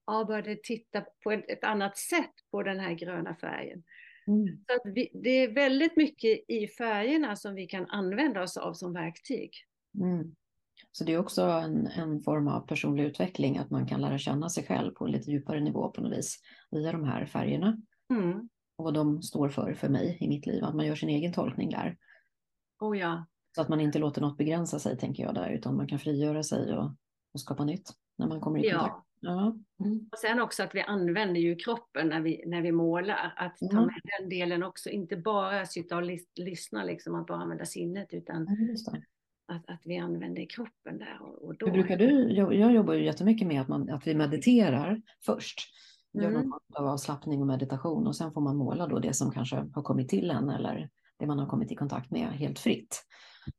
ja, 0.07 0.25
började 0.25 0.57
titta 0.63 1.05
på 1.25 1.33
ett, 1.33 1.51
ett, 1.51 1.65
annat 1.65 1.99
sätt 1.99 2.33
på 2.51 2.63
den 2.63 2.81
här 2.81 2.93
gröna 2.93 3.37
färgen. 3.37 3.83
Mm. 4.27 4.65
Så 4.67 4.91
vi, 4.91 5.11
det 5.15 5.31
är 5.31 5.55
väldigt 5.55 5.97
mycket 5.97 6.45
i 6.49 6.69
färgerna 6.69 7.37
som 7.37 7.55
vi 7.55 7.67
kan 7.67 7.87
använda 7.87 8.43
oss 8.43 8.57
av 8.57 8.75
som 8.75 8.93
verktyg. 8.93 9.51
Mm. 10.01 10.35
Så 10.93 11.05
det 11.05 11.13
är 11.13 11.19
också 11.19 11.43
en, 11.43 11.87
en 11.87 12.21
form 12.21 12.49
av 12.49 12.67
personlig 12.67 13.05
utveckling, 13.05 13.59
att 13.59 13.71
man 13.71 13.87
kan 13.87 14.01
lära 14.01 14.19
känna 14.19 14.49
sig 14.49 14.65
själv 14.67 14.91
på 14.91 15.05
en 15.05 15.13
lite 15.13 15.31
djupare 15.31 15.61
nivå 15.61 15.89
på 15.89 16.01
något 16.01 16.19
vis 16.19 16.41
via 16.71 16.93
de 16.93 17.05
här 17.05 17.27
färgerna. 17.27 17.77
Mm. 18.11 18.49
Och 18.77 18.85
vad 18.85 18.95
de 18.95 19.23
står 19.23 19.49
för 19.49 19.75
för 19.75 19.89
mig 19.89 20.19
i 20.21 20.29
mitt 20.29 20.47
liv, 20.47 20.65
att 20.65 20.75
man 20.75 20.87
gör 20.87 20.95
sin 20.95 21.09
egen 21.09 21.33
tolkning 21.33 21.71
där. 21.71 21.97
Oh 22.81 22.99
ja. 22.99 23.27
Så 23.55 23.61
att 23.61 23.69
man 23.69 23.81
inte 23.81 23.99
låter 23.99 24.21
något 24.21 24.39
begränsa 24.39 24.79
sig, 24.79 24.99
tänker 24.99 25.23
jag 25.23 25.35
där, 25.35 25.51
utan 25.51 25.77
man 25.77 25.87
kan 25.87 25.99
frigöra 25.99 26.43
sig 26.43 26.77
och, 26.77 26.91
och 27.33 27.41
skapa 27.41 27.65
nytt 27.65 27.91
när 28.19 28.27
man 28.27 28.41
kommer 28.41 28.67
i 28.67 28.71
kontakt. 28.71 28.95
Ja. 29.21 29.31
ja. 29.79 29.85
Mm. 29.85 30.09
Och 30.13 30.19
sen 30.19 30.41
också 30.41 30.63
att 30.63 30.75
vi 30.75 30.81
använder 30.81 31.41
ju 31.41 31.57
kroppen 31.57 32.09
när 32.09 32.21
vi, 32.21 32.43
när 32.47 32.63
vi 32.63 32.73
målar, 32.73 33.35
att 33.37 33.59
ta 33.71 33.81
med 33.81 34.01
den 34.19 34.29
delen 34.29 34.63
också, 34.63 34.91
inte 34.91 35.17
bara 35.17 35.67
sitta 35.67 35.97
och 35.97 36.03
lys 36.03 36.23
lyssna, 36.35 36.85
liksom, 36.85 37.15
att 37.15 37.27
bara 37.27 37.39
använda 37.39 37.65
sinnet, 37.65 38.09
utan 38.13 38.49
att, 39.47 39.71
att 39.71 39.81
vi 39.85 39.99
använder 39.99 40.47
kroppen 40.47 40.99
där. 40.99 41.19
Och, 41.23 41.43
och 41.43 41.57
då... 41.57 41.67
Hur 41.67 41.73
brukar 41.73 41.97
du, 41.97 42.33
jag, 42.33 42.55
jag 42.55 42.73
jobbar 42.73 42.95
ju 42.95 43.05
jättemycket 43.05 43.49
med 43.49 43.61
att, 43.61 43.69
man, 43.69 43.91
att 43.91 44.07
vi 44.07 44.15
mediterar 44.15 45.03
först. 45.27 45.61
Gör 46.13 46.23
mm. 46.23 46.35
någon 46.35 46.43
form 46.43 46.85
av 46.85 46.93
avslappning 46.93 47.41
och 47.41 47.47
meditation 47.47 48.07
och 48.07 48.17
sen 48.17 48.33
får 48.33 48.41
man 48.41 48.57
måla 48.57 48.87
då 48.87 48.99
det 48.99 49.13
som 49.13 49.31
kanske 49.31 49.57
har 49.75 49.83
kommit 49.83 50.09
till 50.09 50.31
en 50.31 50.51
eller 50.51 50.91
det 51.19 51.27
man 51.27 51.39
har 51.39 51.47
kommit 51.47 51.73
i 51.73 51.75
kontakt 51.75 52.11
med 52.11 52.29
helt 52.29 52.59
fritt. 52.59 53.05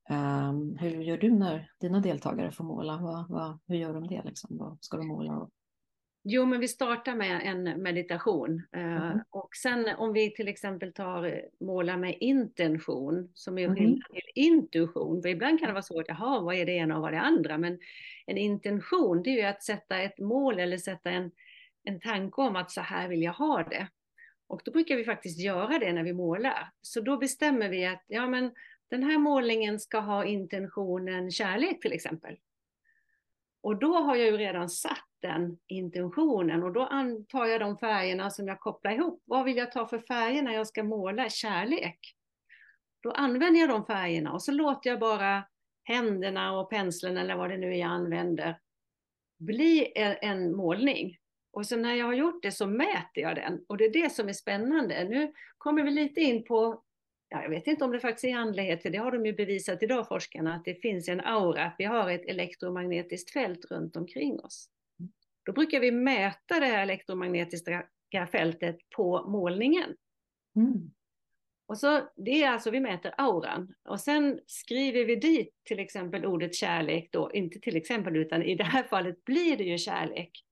Um, 0.10 0.78
hur 0.78 1.02
gör 1.02 1.18
du 1.18 1.32
när 1.32 1.70
dina 1.80 2.00
deltagare 2.00 2.52
får 2.52 2.64
måla? 2.64 2.98
Vad, 2.98 3.30
vad, 3.30 3.60
hur 3.68 3.76
gör 3.76 3.94
de 3.94 4.08
det? 4.08 4.22
Liksom? 4.26 4.58
Vad 4.58 4.78
ska 4.82 4.98
de 4.98 5.08
måla? 5.08 5.50
Jo, 6.28 6.46
men 6.46 6.60
vi 6.60 6.68
startar 6.68 7.16
med 7.16 7.42
en 7.44 7.64
meditation 7.64 8.62
mm. 8.72 9.20
och 9.30 9.50
sen 9.56 9.88
om 9.98 10.14
vi 10.14 10.36
till 10.36 10.48
exempel 10.48 10.94
tar 10.94 11.42
måla 11.60 11.98
med 11.98 12.18
intention 12.20 13.32
som 13.34 13.58
är 13.58 13.68
skillnad 13.68 13.88
mm. 13.88 14.02
till 14.14 14.44
intuition. 14.44 15.22
För 15.22 15.30
ibland 15.30 15.60
kan 15.60 15.68
det 15.68 15.74
vara 15.74 15.84
svårt, 15.84 16.06
jaha, 16.08 16.40
vad 16.40 16.56
är 16.56 16.66
det 16.66 16.72
ena 16.72 16.96
och 16.96 17.02
vad 17.02 17.14
är 17.14 17.16
det 17.16 17.22
andra? 17.22 17.58
Men 17.58 17.80
en 18.26 18.38
intention, 18.38 19.24
det 19.24 19.30
är 19.30 19.36
ju 19.36 19.42
att 19.42 19.64
sätta 19.64 20.02
ett 20.02 20.20
mål 20.20 20.60
eller 20.60 20.78
sätta 20.78 21.12
en, 21.12 21.32
en 21.84 22.00
tanke 22.00 22.42
om 22.42 22.56
att 22.56 22.72
så 22.72 22.82
här 22.82 23.08
vill 23.08 23.24
jag 23.24 23.34
ha 23.34 23.64
det. 23.64 23.88
Och 24.48 24.62
då 24.66 24.72
brukar 24.72 24.96
vi 24.96 25.06
faktiskt 25.06 25.40
göra 25.40 25.80
det 25.80 25.94
när 25.94 26.04
vi 26.04 26.14
målar. 26.14 26.70
Så 26.82 27.02
då 27.02 27.18
bestämmer 27.18 27.70
vi 27.70 27.86
att 27.86 28.04
ja, 28.08 28.28
men 28.28 28.52
den 28.90 29.04
här 29.04 29.18
målningen 29.18 29.80
ska 29.80 30.00
ha 30.00 30.26
intentionen 30.26 31.32
kärlek 31.32 31.82
till 31.82 31.94
exempel. 31.94 32.38
Och 33.62 33.80
då 33.80 33.94
har 33.94 34.16
jag 34.16 34.26
ju 34.26 34.38
redan 34.38 34.70
satt 34.70 35.10
den 35.22 35.58
intentionen 35.68 36.64
och 36.64 36.74
då 36.74 36.82
antar 36.82 37.46
jag 37.46 37.62
de 37.62 37.78
färgerna 37.78 38.30
som 38.30 38.48
jag 38.48 38.60
kopplar 38.60 38.92
ihop. 38.92 39.24
Vad 39.26 39.46
vill 39.46 39.58
jag 39.58 39.72
ta 39.72 39.88
för 39.88 40.00
färger 40.00 40.42
när 40.42 40.54
jag 40.54 40.68
ska 40.68 40.84
måla 40.84 41.30
kärlek? 41.30 42.00
Då 43.02 43.12
använder 43.12 43.60
jag 43.60 43.70
de 43.70 43.86
färgerna 43.86 44.34
och 44.34 44.44
så 44.44 44.52
låter 44.52 44.90
jag 44.90 45.00
bara 45.00 45.44
händerna 45.84 46.60
och 46.60 46.70
penseln 46.70 47.18
eller 47.18 47.36
vad 47.36 47.50
det 47.50 47.58
nu 47.58 47.74
är 47.74 47.80
jag 47.80 47.92
använder 47.92 48.60
bli 49.38 49.92
en 50.22 50.56
målning. 50.56 51.18
Och 51.52 51.66
sen 51.66 51.82
när 51.82 51.96
jag 51.96 52.06
har 52.06 52.14
gjort 52.14 52.44
det 52.44 52.52
så 52.52 52.68
mäter 52.68 53.24
jag 53.24 53.36
den 53.36 53.66
och 53.68 53.78
det 53.78 53.86
är 53.86 53.94
det 53.94 54.10
som 54.10 54.30
är 54.30 54.34
spännande. 54.34 55.04
Nu 55.04 55.34
kommer 55.58 55.84
vi 55.84 55.92
lite 55.92 56.22
in 56.22 56.44
på, 56.44 56.84
ja, 57.36 57.44
jag 57.44 57.50
vet 57.50 57.68
inte 57.68 57.86
om 57.86 57.92
det 57.92 58.00
faktiskt 58.00 58.26
är 58.26 58.36
andlighet, 58.36 58.82
för 58.82 58.90
det 58.90 58.98
har 58.98 59.12
de 59.12 59.26
ju 59.26 59.34
bevisat 59.34 59.84
idag 59.84 60.08
forskarna, 60.08 60.54
att 60.54 60.66
det 60.66 60.76
finns 60.76 61.10
en 61.10 61.22
aura, 61.22 61.66
att 61.66 61.76
vi 61.78 61.84
har 61.84 62.10
ett 62.10 62.26
elektromagnetiskt 62.26 63.32
fält 63.32 63.66
runt 63.72 63.96
omkring 63.96 64.40
oss. 64.40 64.70
Då 65.46 65.52
brukar 65.52 65.80
vi 65.80 65.92
mäta 65.92 66.60
det 66.60 66.66
här 66.66 66.82
elektromagnetiska 66.82 67.84
fältet 68.32 68.78
på 68.96 69.30
målningen. 69.30 69.96
Mm. 70.56 70.92
Och 71.68 71.78
så, 71.78 72.10
det 72.16 72.44
är 72.44 72.50
alltså, 72.50 72.72
vi 72.72 72.80
mäter 72.80 73.14
auran 73.18 73.74
och 73.90 74.00
sen 74.00 74.40
skriver 74.48 75.06
vi 75.06 75.16
dit 75.16 75.54
till 75.64 75.80
exempel 75.80 76.26
ordet 76.26 76.56
kärlek 76.56 77.10
då, 77.12 77.32
inte 77.34 77.60
till 77.60 77.76
exempel 77.76 78.16
utan 78.16 78.44
i 78.44 78.56
det 78.56 78.64
här 78.64 78.84
fallet 78.84 79.26
blir 79.26 79.58
det 79.58 79.64
ju 79.64 79.78
kärlek. 79.78 80.45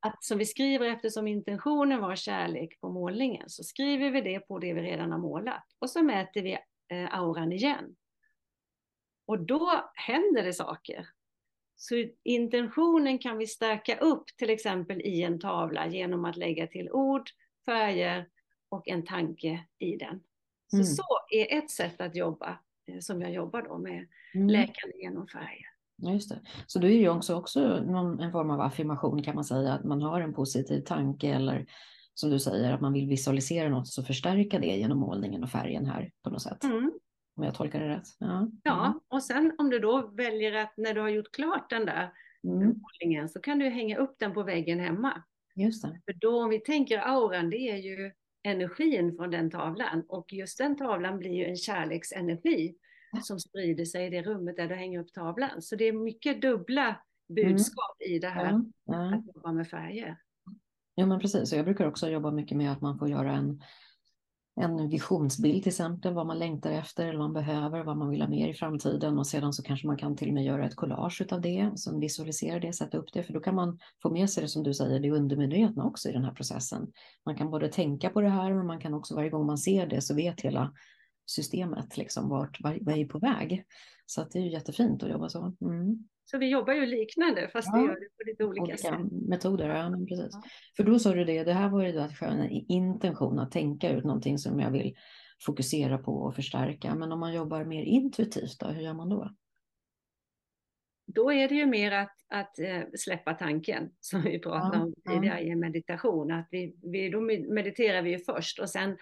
Att 0.00 0.24
som 0.24 0.38
vi 0.38 0.46
skriver 0.46 0.86
eftersom 0.86 1.26
intentionen 1.26 2.00
var 2.00 2.16
kärlek 2.16 2.80
på 2.80 2.88
målningen 2.88 3.50
så 3.50 3.64
skriver 3.64 4.10
vi 4.10 4.20
det 4.20 4.40
på 4.40 4.58
det 4.58 4.72
vi 4.72 4.82
redan 4.82 5.12
har 5.12 5.18
målat 5.18 5.64
och 5.78 5.90
så 5.90 6.02
mäter 6.02 6.42
vi 6.42 6.52
eh, 6.88 7.18
auran 7.18 7.52
igen. 7.52 7.96
Och 9.26 9.40
då 9.40 9.90
händer 9.94 10.42
det 10.42 10.52
saker. 10.52 11.08
Så 11.76 12.04
intentionen 12.22 13.18
kan 13.18 13.38
vi 13.38 13.46
stärka 13.46 13.98
upp 13.98 14.26
till 14.36 14.50
exempel 14.50 15.00
i 15.00 15.22
en 15.22 15.40
tavla 15.40 15.86
genom 15.86 16.24
att 16.24 16.36
lägga 16.36 16.66
till 16.66 16.90
ord, 16.90 17.30
färger 17.64 18.28
och 18.68 18.88
en 18.88 19.04
tanke 19.04 19.64
i 19.78 19.96
den. 19.96 20.22
Så, 20.66 20.76
mm. 20.76 20.86
så 20.86 21.04
är 21.30 21.58
ett 21.58 21.70
sätt 21.70 22.00
att 22.00 22.16
jobba 22.16 22.58
eh, 22.86 22.98
som 22.98 23.22
jag 23.22 23.32
jobbar 23.32 23.62
då 23.62 23.78
med 23.78 24.08
mm. 24.34 24.48
läkande 24.48 24.96
genom 24.96 25.28
färger. 25.28 25.73
Ja, 25.96 26.12
just 26.12 26.28
det. 26.28 26.40
Så 26.66 26.78
då 26.78 26.86
är 26.86 26.98
ju 26.98 27.08
också, 27.08 27.34
också 27.34 27.80
någon, 27.80 28.20
en 28.20 28.32
form 28.32 28.50
av 28.50 28.60
affirmation 28.60 29.22
kan 29.22 29.34
man 29.34 29.44
säga, 29.44 29.72
att 29.72 29.84
man 29.84 30.02
har 30.02 30.20
en 30.20 30.34
positiv 30.34 30.80
tanke 30.80 31.28
eller 31.28 31.66
som 32.14 32.30
du 32.30 32.38
säger, 32.38 32.72
att 32.72 32.80
man 32.80 32.92
vill 32.92 33.08
visualisera 33.08 33.68
något 33.68 33.88
så 33.88 34.02
förstärka 34.02 34.58
det 34.58 34.76
genom 34.76 34.98
målningen 34.98 35.42
och 35.42 35.50
färgen 35.50 35.86
här 35.86 36.10
på 36.22 36.30
något 36.30 36.42
sätt. 36.42 36.64
Mm. 36.64 36.92
Om 37.36 37.44
jag 37.44 37.54
tolkar 37.54 37.80
det 37.80 37.88
rätt. 37.88 38.06
Ja. 38.18 38.48
ja, 38.62 38.86
mm. 38.86 39.00
och 39.08 39.22
sen 39.22 39.54
om 39.58 39.70
du 39.70 39.78
då 39.78 40.10
väljer 40.16 40.52
att 40.52 40.74
när 40.76 40.94
du 40.94 41.00
har 41.00 41.08
gjort 41.08 41.32
klart 41.32 41.70
den 41.70 41.86
där 41.86 42.12
mm. 42.44 42.58
målningen 42.58 43.28
så 43.28 43.40
kan 43.40 43.58
du 43.58 43.68
hänga 43.68 43.98
upp 43.98 44.14
den 44.18 44.34
på 44.34 44.42
väggen 44.42 44.80
hemma. 44.80 45.22
Just 45.54 45.82
det. 45.82 46.00
För 46.04 46.12
då 46.12 46.42
om 46.42 46.50
vi 46.50 46.60
tänker 46.60 46.98
auran, 46.98 47.50
det 47.50 47.56
är 47.56 47.76
ju 47.76 48.12
energin 48.42 49.16
från 49.16 49.30
den 49.30 49.50
tavlan 49.50 50.04
och 50.08 50.32
just 50.32 50.58
den 50.58 50.76
tavlan 50.76 51.18
blir 51.18 51.32
ju 51.32 51.44
en 51.44 51.56
kärleksenergi 51.56 52.74
som 53.22 53.40
sprider 53.40 53.84
sig 53.84 54.06
i 54.06 54.10
det 54.10 54.22
rummet 54.22 54.56
där 54.56 54.68
du 54.68 54.74
hänger 54.74 55.00
upp 55.00 55.12
tavlan. 55.12 55.62
Så 55.62 55.76
det 55.76 55.84
är 55.84 55.92
mycket 55.92 56.42
dubbla 56.42 57.00
budskap 57.28 57.96
mm. 58.00 58.16
i 58.16 58.18
det 58.18 58.28
här 58.28 58.60
ja. 58.84 59.14
att 59.14 59.26
jobba 59.34 59.52
med 59.52 59.68
färger. 59.68 60.18
Ja 60.94 61.06
men 61.06 61.20
precis, 61.20 61.52
jag 61.52 61.64
brukar 61.64 61.86
också 61.86 62.08
jobba 62.08 62.30
mycket 62.30 62.56
med 62.56 62.72
att 62.72 62.80
man 62.80 62.98
får 62.98 63.08
göra 63.08 63.32
en, 63.32 63.62
en 64.60 64.88
visionsbild 64.88 65.62
till 65.62 65.70
exempel, 65.70 66.14
vad 66.14 66.26
man 66.26 66.38
längtar 66.38 66.70
efter 66.70 67.06
eller 67.06 67.18
vad 67.18 67.30
man 67.30 67.44
behöver, 67.44 67.84
vad 67.84 67.96
man 67.96 68.10
vill 68.10 68.22
ha 68.22 68.28
mer 68.28 68.48
i 68.48 68.54
framtiden 68.54 69.18
och 69.18 69.26
sedan 69.26 69.52
så 69.52 69.62
kanske 69.62 69.86
man 69.86 69.96
kan 69.96 70.16
till 70.16 70.28
och 70.28 70.34
med 70.34 70.44
göra 70.44 70.66
ett 70.66 70.76
collage 70.76 71.22
av 71.32 71.40
det, 71.40 71.72
som 71.74 72.00
visualiserar 72.00 72.60
det, 72.60 72.72
sätta 72.72 72.98
upp 72.98 73.12
det, 73.12 73.22
för 73.22 73.32
då 73.32 73.40
kan 73.40 73.54
man 73.54 73.78
få 74.02 74.10
med 74.10 74.30
sig 74.30 74.42
det 74.42 74.48
som 74.48 74.62
du 74.62 74.74
säger, 74.74 75.00
det 75.00 75.10
undermedvetna 75.10 75.84
också 75.84 76.08
i 76.08 76.12
den 76.12 76.24
här 76.24 76.34
processen. 76.34 76.92
Man 77.26 77.36
kan 77.36 77.50
både 77.50 77.68
tänka 77.68 78.10
på 78.10 78.20
det 78.20 78.28
här, 78.28 78.54
men 78.54 78.66
man 78.66 78.80
kan 78.80 78.94
också 78.94 79.14
varje 79.14 79.30
gång 79.30 79.46
man 79.46 79.58
ser 79.58 79.86
det 79.86 80.00
så 80.00 80.14
vet 80.14 80.40
hela 80.40 80.72
systemet, 81.26 81.96
liksom 81.96 82.28
vart, 82.28 82.58
vad 82.60 82.98
är 82.98 83.04
på 83.04 83.18
väg. 83.18 83.64
Så 84.06 84.20
att 84.20 84.30
det 84.30 84.38
är 84.38 84.42
ju 84.42 84.50
jättefint 84.50 85.02
att 85.02 85.10
jobba 85.10 85.28
så. 85.28 85.56
Mm. 85.60 86.08
Så 86.24 86.38
vi 86.38 86.48
jobbar 86.48 86.72
ju 86.72 86.86
liknande 86.86 87.48
fast 87.48 87.68
ja. 87.72 87.78
vi 87.78 87.86
gör 87.86 88.00
det 88.00 88.08
på 88.16 88.22
lite 88.26 88.44
olika, 88.44 88.62
olika 88.62 88.76
sätt. 88.76 89.12
metoder, 89.28 89.68
ja 89.68 89.90
men 89.90 90.06
precis. 90.06 90.30
Ja. 90.32 90.42
För 90.76 90.84
då 90.84 90.98
sa 90.98 91.14
du 91.14 91.24
det, 91.24 91.44
det 91.44 91.52
här 91.52 91.68
var 91.68 91.84
ju 91.84 91.92
då 91.92 92.00
att 92.00 92.22
en 92.22 92.50
intention 92.50 93.38
att 93.38 93.50
tänka 93.50 93.90
ut 93.90 94.04
någonting 94.04 94.38
som 94.38 94.60
jag 94.60 94.70
vill 94.70 94.94
fokusera 95.46 95.98
på 95.98 96.12
och 96.12 96.34
förstärka. 96.34 96.94
Men 96.94 97.12
om 97.12 97.20
man 97.20 97.34
jobbar 97.34 97.64
mer 97.64 97.82
intuitivt 97.82 98.60
då, 98.60 98.66
hur 98.66 98.82
gör 98.82 98.94
man 98.94 99.08
då? 99.08 99.34
Då 101.06 101.32
är 101.32 101.48
det 101.48 101.54
ju 101.54 101.66
mer 101.66 101.92
att, 101.92 102.16
att 102.28 102.58
eh, 102.58 102.80
släppa 102.98 103.34
tanken 103.34 103.90
som 104.00 104.22
vi 104.22 104.38
pratade 104.38 104.76
ja, 104.76 104.82
om 104.82 104.94
tidigare 105.08 105.40
ja. 105.40 105.52
i 105.52 105.56
meditation. 105.56 106.32
Att 106.32 106.48
vi, 106.50 106.76
vi, 106.82 107.08
då 107.08 107.20
mediterar 107.54 108.02
vi 108.02 108.10
ju 108.10 108.18
först 108.18 108.58
och 108.58 108.70
sen 108.70 108.96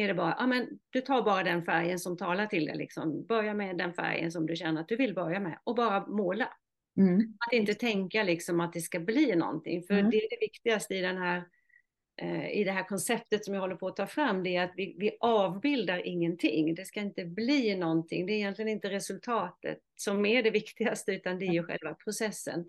är 0.00 0.08
det 0.08 0.14
bara, 0.14 0.36
ja 0.38 0.46
men 0.46 0.68
du 0.90 1.00
tar 1.00 1.22
bara 1.22 1.42
den 1.42 1.64
färgen 1.64 1.98
som 1.98 2.16
talar 2.16 2.46
till 2.46 2.66
dig 2.66 2.76
liksom. 2.76 3.26
Börja 3.26 3.54
med 3.54 3.78
den 3.78 3.92
färgen 3.92 4.32
som 4.32 4.46
du 4.46 4.56
känner 4.56 4.80
att 4.80 4.88
du 4.88 4.96
vill 4.96 5.14
börja 5.14 5.40
med 5.40 5.58
och 5.64 5.74
bara 5.74 6.06
måla. 6.06 6.48
Mm. 6.96 7.34
Att 7.46 7.52
inte 7.52 7.74
tänka 7.74 8.22
liksom 8.22 8.60
att 8.60 8.72
det 8.72 8.80
ska 8.80 9.00
bli 9.00 9.36
någonting, 9.36 9.82
för 9.82 9.94
mm. 9.94 10.10
det 10.10 10.16
är 10.16 10.30
det 10.30 10.38
viktigaste 10.40 10.94
i 10.94 11.00
den 11.00 11.16
här 11.16 11.44
i 12.52 12.64
det 12.64 12.72
här 12.72 12.84
konceptet 12.84 13.44
som 13.44 13.54
jag 13.54 13.60
håller 13.60 13.76
på 13.76 13.86
att 13.86 13.96
ta 13.96 14.06
fram, 14.06 14.42
det 14.42 14.56
är 14.56 14.64
att 14.64 14.72
vi, 14.76 14.96
vi 14.98 15.16
avbildar 15.20 16.06
ingenting. 16.06 16.74
Det 16.74 16.84
ska 16.84 17.00
inte 17.00 17.24
bli 17.24 17.76
någonting. 17.76 18.26
Det 18.26 18.32
är 18.32 18.34
egentligen 18.34 18.68
inte 18.68 18.90
resultatet 18.90 19.78
som 19.96 20.26
är 20.26 20.42
det 20.42 20.50
viktigaste, 20.50 21.12
utan 21.12 21.38
det 21.38 21.46
är 21.46 21.52
ju 21.52 21.62
själva 21.62 21.94
processen. 21.94 22.68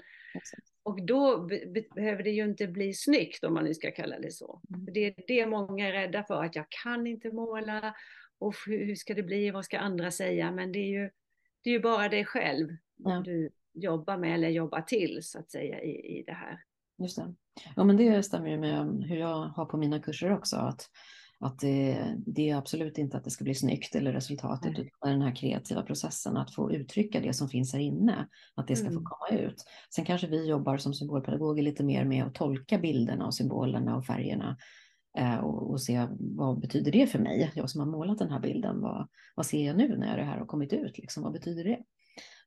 Och 0.84 1.06
då 1.06 1.42
be 1.42 1.84
behöver 1.96 2.24
det 2.24 2.30
ju 2.30 2.44
inte 2.44 2.68
bli 2.68 2.94
snyggt, 2.94 3.44
om 3.44 3.54
man 3.54 3.64
nu 3.64 3.74
ska 3.74 3.92
kalla 3.92 4.20
det 4.20 4.32
så. 4.32 4.62
Mm. 4.70 4.94
Det 4.94 5.06
är 5.06 5.14
det 5.28 5.46
många 5.46 5.88
är 5.88 5.92
rädda 5.92 6.24
för, 6.24 6.44
att 6.44 6.56
jag 6.56 6.66
kan 6.84 7.08
inte 7.08 7.32
måla, 7.32 7.96
och 8.40 8.56
hur 8.68 8.96
ska 8.96 9.14
det 9.14 9.24
bli, 9.24 9.52
vad 9.52 9.66
ska 9.66 9.80
andra 9.80 10.12
säga? 10.12 10.52
Men 10.52 10.72
det 10.72 10.80
är 10.80 11.02
ju, 11.02 11.10
det 11.64 11.70
är 11.70 11.74
ju 11.74 11.80
bara 11.80 12.10
dig 12.10 12.26
själv 12.26 12.70
ja. 12.98 13.22
du 13.26 13.50
jobbar 13.74 14.18
med 14.18 14.34
eller 14.34 14.50
jobbar 14.50 14.82
till, 14.82 15.20
så 15.24 15.40
att 15.40 15.52
säga, 15.52 15.82
i, 15.82 16.20
i 16.20 16.24
det 16.24 16.34
här. 16.34 16.64
Just 16.98 17.18
det. 17.18 17.36
Ja, 17.76 17.84
men 17.84 17.98
det 17.98 18.24
stämmer 18.24 18.50
ju 18.50 18.58
med 18.58 19.04
hur 19.04 19.16
jag 19.16 19.36
har 19.36 19.66
på 19.66 19.78
mina 19.78 20.00
kurser 20.00 20.34
också. 20.34 20.56
Att, 20.56 20.90
att 21.40 21.60
det, 21.60 22.06
det 22.26 22.50
är 22.50 22.56
absolut 22.56 22.98
inte 22.98 23.18
att 23.18 23.24
det 23.24 23.30
ska 23.30 23.44
bli 23.44 23.56
snyggt 23.56 23.96
eller 23.96 24.14
resultatet, 24.14 24.78
mm. 24.78 24.82
utan 24.82 25.12
den 25.12 25.22
här 25.22 25.36
kreativa 25.36 25.82
processen 25.82 26.38
att 26.38 26.56
få 26.56 26.72
uttrycka 26.72 27.20
det 27.20 27.34
som 27.34 27.50
finns 27.50 27.74
här 27.74 27.80
inne, 27.80 28.28
att 28.56 28.68
det 28.68 28.76
ska 28.76 28.88
mm. 28.88 29.00
få 29.00 29.10
komma 29.10 29.42
ut. 29.42 29.64
Sen 29.96 30.06
kanske 30.06 30.28
vi 30.28 30.50
jobbar 30.50 30.78
som 30.78 30.94
symbolpedagoger 30.94 31.64
lite 31.64 31.84
mer 31.84 32.06
med 32.06 32.24
att 32.24 32.36
tolka 32.36 32.78
bilderna 32.78 33.26
och 33.26 33.34
symbolerna 33.34 33.96
och 33.96 34.06
färgerna 34.06 34.58
eh, 35.18 35.38
och, 35.38 35.72
och, 35.72 35.82
se 35.82 36.08
vad 36.20 36.60
betyder 36.60 36.92
det 36.92 37.08
för 37.08 37.20
mig? 37.20 37.52
Jag 37.56 37.70
som 37.70 37.80
har 37.80 37.88
målat 37.88 38.20
den 38.20 38.32
här 38.32 38.40
bilden, 38.40 38.82
vad, 38.82 39.08
vad 39.36 39.46
ser 39.46 39.68
jag 39.68 39.78
nu 39.78 39.98
när 39.98 40.18
det 40.18 40.24
här 40.24 40.38
har 40.38 40.46
kommit 40.46 40.74
ut? 40.74 40.98
Liksom, 40.98 41.24
vad 41.24 41.34
betyder 41.34 41.64
det? 41.64 41.80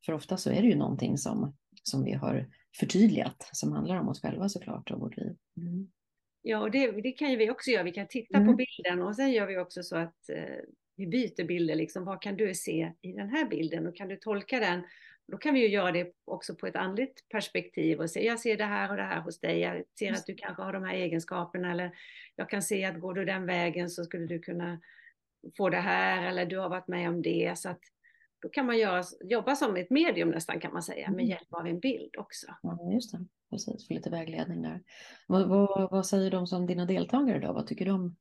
För 0.06 0.12
ofta 0.12 0.36
så 0.36 0.50
är 0.50 0.62
det 0.62 0.68
ju 0.68 0.76
någonting 0.76 1.18
som, 1.18 1.54
som 1.82 2.04
vi 2.04 2.12
har 2.12 2.48
förtydligat 2.80 3.48
som 3.52 3.72
handlar 3.72 3.96
om 3.96 4.08
oss 4.08 4.22
själva 4.22 4.48
såklart 4.48 4.90
och 4.90 5.00
vårt 5.00 5.16
liv. 5.16 5.36
Mm. 5.56 5.90
Ja, 6.42 6.58
och 6.58 6.70
det, 6.70 6.90
det, 6.90 7.12
kan 7.12 7.30
ju 7.30 7.36
vi 7.36 7.50
också 7.50 7.70
göra. 7.70 7.82
Vi 7.82 7.92
kan 7.92 8.06
titta 8.08 8.36
mm. 8.36 8.48
på 8.48 8.54
bilden 8.54 9.02
och 9.02 9.16
sen 9.16 9.32
gör 9.32 9.46
vi 9.46 9.58
också 9.58 9.82
så 9.82 9.96
att 9.96 10.28
eh, 10.28 10.64
vi 10.96 11.06
byter 11.06 11.44
bilder. 11.44 11.74
Liksom. 11.74 12.04
Vad 12.04 12.22
kan 12.22 12.36
du 12.36 12.54
se 12.54 12.92
i 13.00 13.12
den 13.12 13.28
här 13.28 13.44
bilden 13.44 13.86
och 13.86 13.96
kan 13.96 14.08
du 14.08 14.16
tolka 14.16 14.60
den? 14.60 14.82
Då 15.26 15.38
kan 15.38 15.54
vi 15.54 15.60
ju 15.60 15.68
göra 15.68 15.92
det 15.92 16.12
också 16.24 16.54
på 16.54 16.66
ett 16.66 16.76
andligt 16.76 17.28
perspektiv 17.28 18.00
och 18.00 18.10
se, 18.10 18.26
jag 18.26 18.40
ser 18.40 18.56
det 18.56 18.64
här 18.64 18.90
och 18.90 18.96
det 18.96 19.02
här 19.02 19.20
hos 19.20 19.40
dig. 19.40 19.60
Jag 19.60 19.82
ser 19.98 20.12
att 20.12 20.26
du 20.26 20.34
kanske 20.34 20.62
har 20.62 20.72
de 20.72 20.84
här 20.84 20.94
egenskaperna 20.94 21.70
eller 21.72 21.90
jag 22.36 22.50
kan 22.50 22.62
se 22.62 22.84
att 22.84 23.00
går 23.00 23.14
du 23.14 23.24
den 23.24 23.46
vägen 23.46 23.90
så 23.90 24.04
skulle 24.04 24.26
du 24.26 24.38
kunna 24.38 24.80
få 25.56 25.68
det 25.68 25.80
här 25.80 26.28
eller 26.28 26.46
du 26.46 26.58
har 26.58 26.68
varit 26.68 26.88
med 26.88 27.08
om 27.08 27.22
det. 27.22 27.58
Så 27.58 27.68
att 27.68 27.80
då 28.44 28.50
kan 28.50 28.66
man 28.66 28.78
göra, 28.78 29.02
jobba 29.24 29.56
som 29.56 29.76
ett 29.76 29.90
medium 29.90 30.28
nästan 30.28 30.60
kan 30.60 30.72
man 30.72 30.82
säga 30.82 31.10
med 31.10 31.14
mm. 31.14 31.26
hjälp 31.26 31.48
av 31.50 31.66
en 31.66 31.80
bild 31.80 32.16
också. 32.18 32.46
Ja, 32.62 32.92
just 32.92 33.12
det. 33.12 33.26
Precis, 33.50 33.86
för 33.86 33.94
lite 33.94 34.10
vägledning 34.10 34.62
där. 34.62 34.82
Vad, 35.28 35.48
vad, 35.48 35.90
vad 35.90 36.06
säger 36.06 36.30
de 36.30 36.46
som 36.46 36.66
dina 36.66 36.86
deltagare 36.86 37.38
då? 37.38 37.52
Vad 37.52 37.66
tycker 37.66 37.86
de 37.86 38.16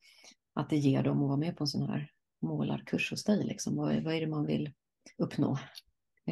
att 0.54 0.70
det 0.70 0.78
ger 0.78 1.04
dem 1.04 1.22
att 1.22 1.28
vara 1.28 1.38
med 1.38 1.58
på 1.58 1.64
en 1.64 1.68
sån 1.68 1.90
här 1.90 2.12
målarkurs 2.42 3.12
hos 3.12 3.24
dig? 3.24 3.44
Liksom? 3.44 3.76
Vad, 3.76 4.04
vad 4.04 4.14
är 4.14 4.22
det 4.22 4.28
man 4.28 4.46
vill 4.46 4.72
uppnå? 5.18 5.58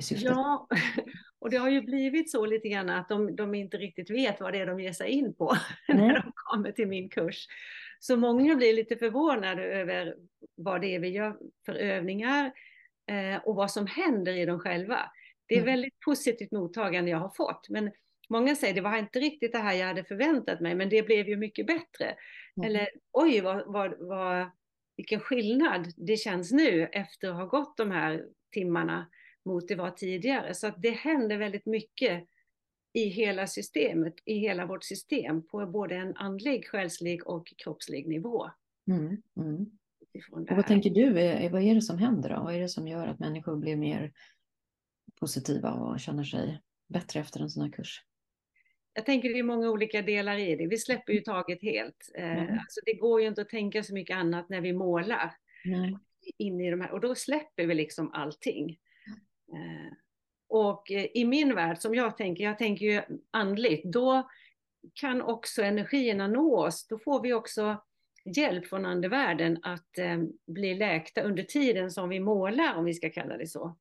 Ja, 0.09 0.67
och 1.39 1.49
det 1.49 1.57
har 1.57 1.69
ju 1.69 1.81
blivit 1.81 2.31
så 2.31 2.45
lite 2.45 2.69
grann 2.69 2.89
att 2.89 3.09
de, 3.09 3.35
de 3.35 3.55
inte 3.55 3.77
riktigt 3.77 4.09
vet 4.09 4.41
vad 4.41 4.53
det 4.53 4.59
är 4.59 4.65
de 4.65 4.79
ger 4.79 4.93
sig 4.93 5.09
in 5.09 5.35
på 5.35 5.55
när 5.87 6.13
de 6.13 6.31
kommer 6.35 6.71
till 6.71 6.87
min 6.87 7.09
kurs. 7.09 7.47
Så 7.99 8.17
många 8.17 8.55
blir 8.55 8.73
lite 8.73 8.95
förvånade 8.95 9.63
över 9.63 10.15
vad 10.55 10.81
det 10.81 10.95
är 10.95 10.99
vi 10.99 11.09
gör 11.09 11.37
för 11.65 11.73
övningar 11.73 12.51
och 13.43 13.55
vad 13.55 13.71
som 13.71 13.87
händer 13.87 14.33
i 14.33 14.45
dem 14.45 14.59
själva. 14.59 15.11
Det 15.47 15.55
är 15.55 15.61
mm. 15.61 15.71
väldigt 15.71 15.99
positivt 15.99 16.51
mottagande 16.51 17.11
jag 17.11 17.17
har 17.17 17.33
fått. 17.35 17.69
Men 17.69 17.91
många 18.29 18.55
säger 18.55 18.73
det 18.73 18.81
var 18.81 18.97
inte 18.97 19.19
riktigt 19.19 19.51
det 19.51 19.57
här 19.57 19.73
jag 19.73 19.87
hade 19.87 20.03
förväntat 20.03 20.59
mig, 20.59 20.75
men 20.75 20.89
det 20.89 21.03
blev 21.03 21.29
ju 21.29 21.37
mycket 21.37 21.67
bättre. 21.67 22.15
Mm. 22.57 22.69
Eller 22.69 22.87
oj, 23.11 23.41
vad, 23.41 23.63
vad, 23.65 23.93
vad, 23.99 24.51
vilken 24.97 25.19
skillnad 25.19 25.87
det 25.97 26.17
känns 26.17 26.51
nu 26.51 26.85
efter 26.85 27.29
att 27.29 27.35
ha 27.35 27.45
gått 27.45 27.77
de 27.77 27.91
här 27.91 28.25
timmarna 28.51 29.07
mot 29.45 29.67
det 29.67 29.75
var 29.75 29.91
tidigare. 29.91 30.53
Så 30.53 30.67
att 30.67 30.81
det 30.81 30.89
händer 30.89 31.37
väldigt 31.37 31.65
mycket 31.65 32.23
i 32.93 33.03
hela 33.03 33.47
systemet, 33.47 34.13
i 34.25 34.33
hela 34.33 34.65
vårt 34.65 34.83
system, 34.83 35.47
på 35.47 35.65
både 35.65 35.95
en 35.95 36.15
andlig, 36.15 36.67
själslig 36.67 37.27
och 37.27 37.53
kroppslig 37.63 38.07
nivå. 38.07 38.49
Mm, 38.91 39.21
mm. 39.37 39.65
Och 40.31 40.47
vad 40.49 40.67
tänker 40.67 40.89
du, 40.89 41.09
vad 41.49 41.63
är 41.63 41.75
det 41.75 41.81
som 41.81 41.97
händer 41.97 42.29
då? 42.29 42.43
Vad 42.43 42.55
är 42.55 42.59
det 42.59 42.69
som 42.69 42.87
gör 42.87 43.07
att 43.07 43.19
människor 43.19 43.55
blir 43.55 43.75
mer 43.75 44.11
positiva 45.19 45.71
och 45.71 45.99
känner 45.99 46.23
sig 46.23 46.61
bättre 46.87 47.19
efter 47.19 47.39
en 47.39 47.49
sån 47.49 47.63
här 47.63 47.71
kurs? 47.71 48.03
Jag 48.93 49.05
tänker 49.05 49.29
det 49.29 49.39
är 49.39 49.43
många 49.43 49.69
olika 49.69 50.01
delar 50.01 50.37
i 50.37 50.55
det. 50.55 50.67
Vi 50.67 50.77
släpper 50.77 51.13
ju 51.13 51.19
taget 51.19 51.61
helt. 51.61 52.11
Mm. 52.15 52.53
Alltså 52.59 52.81
det 52.85 52.93
går 52.93 53.21
ju 53.21 53.27
inte 53.27 53.41
att 53.41 53.49
tänka 53.49 53.83
så 53.83 53.93
mycket 53.93 54.17
annat 54.17 54.49
när 54.49 54.61
vi 54.61 54.73
målar. 54.73 55.35
Mm. 55.65 55.99
In 56.37 56.61
i 56.61 56.71
de 56.71 56.81
här, 56.81 56.91
och 56.91 57.01
då 57.01 57.15
släpper 57.15 57.65
vi 57.65 57.75
liksom 57.75 58.11
allting. 58.13 58.79
Eh, 59.53 59.93
och 60.47 60.91
eh, 60.91 61.05
i 61.13 61.25
min 61.25 61.55
värld, 61.55 61.77
som 61.77 61.95
jag 61.95 62.17
tänker, 62.17 62.43
jag 62.43 62.57
tänker 62.57 62.85
ju 62.85 63.01
andligt, 63.31 63.85
då 63.85 64.29
kan 64.93 65.21
också 65.21 65.61
energierna 65.61 66.27
nå 66.27 66.65
oss. 66.65 66.87
Då 66.87 66.99
får 66.99 67.21
vi 67.21 67.33
också 67.33 67.83
hjälp 68.25 68.67
från 68.67 68.85
andevärlden 68.85 69.59
att 69.63 69.97
eh, 69.97 70.17
bli 70.47 70.75
läkta 70.75 71.21
under 71.21 71.43
tiden 71.43 71.91
som 71.91 72.09
vi 72.09 72.19
målar, 72.19 72.75
om 72.75 72.85
vi 72.85 72.93
ska 72.93 73.09
kalla 73.09 73.37
det 73.37 73.47
så. 73.47 73.77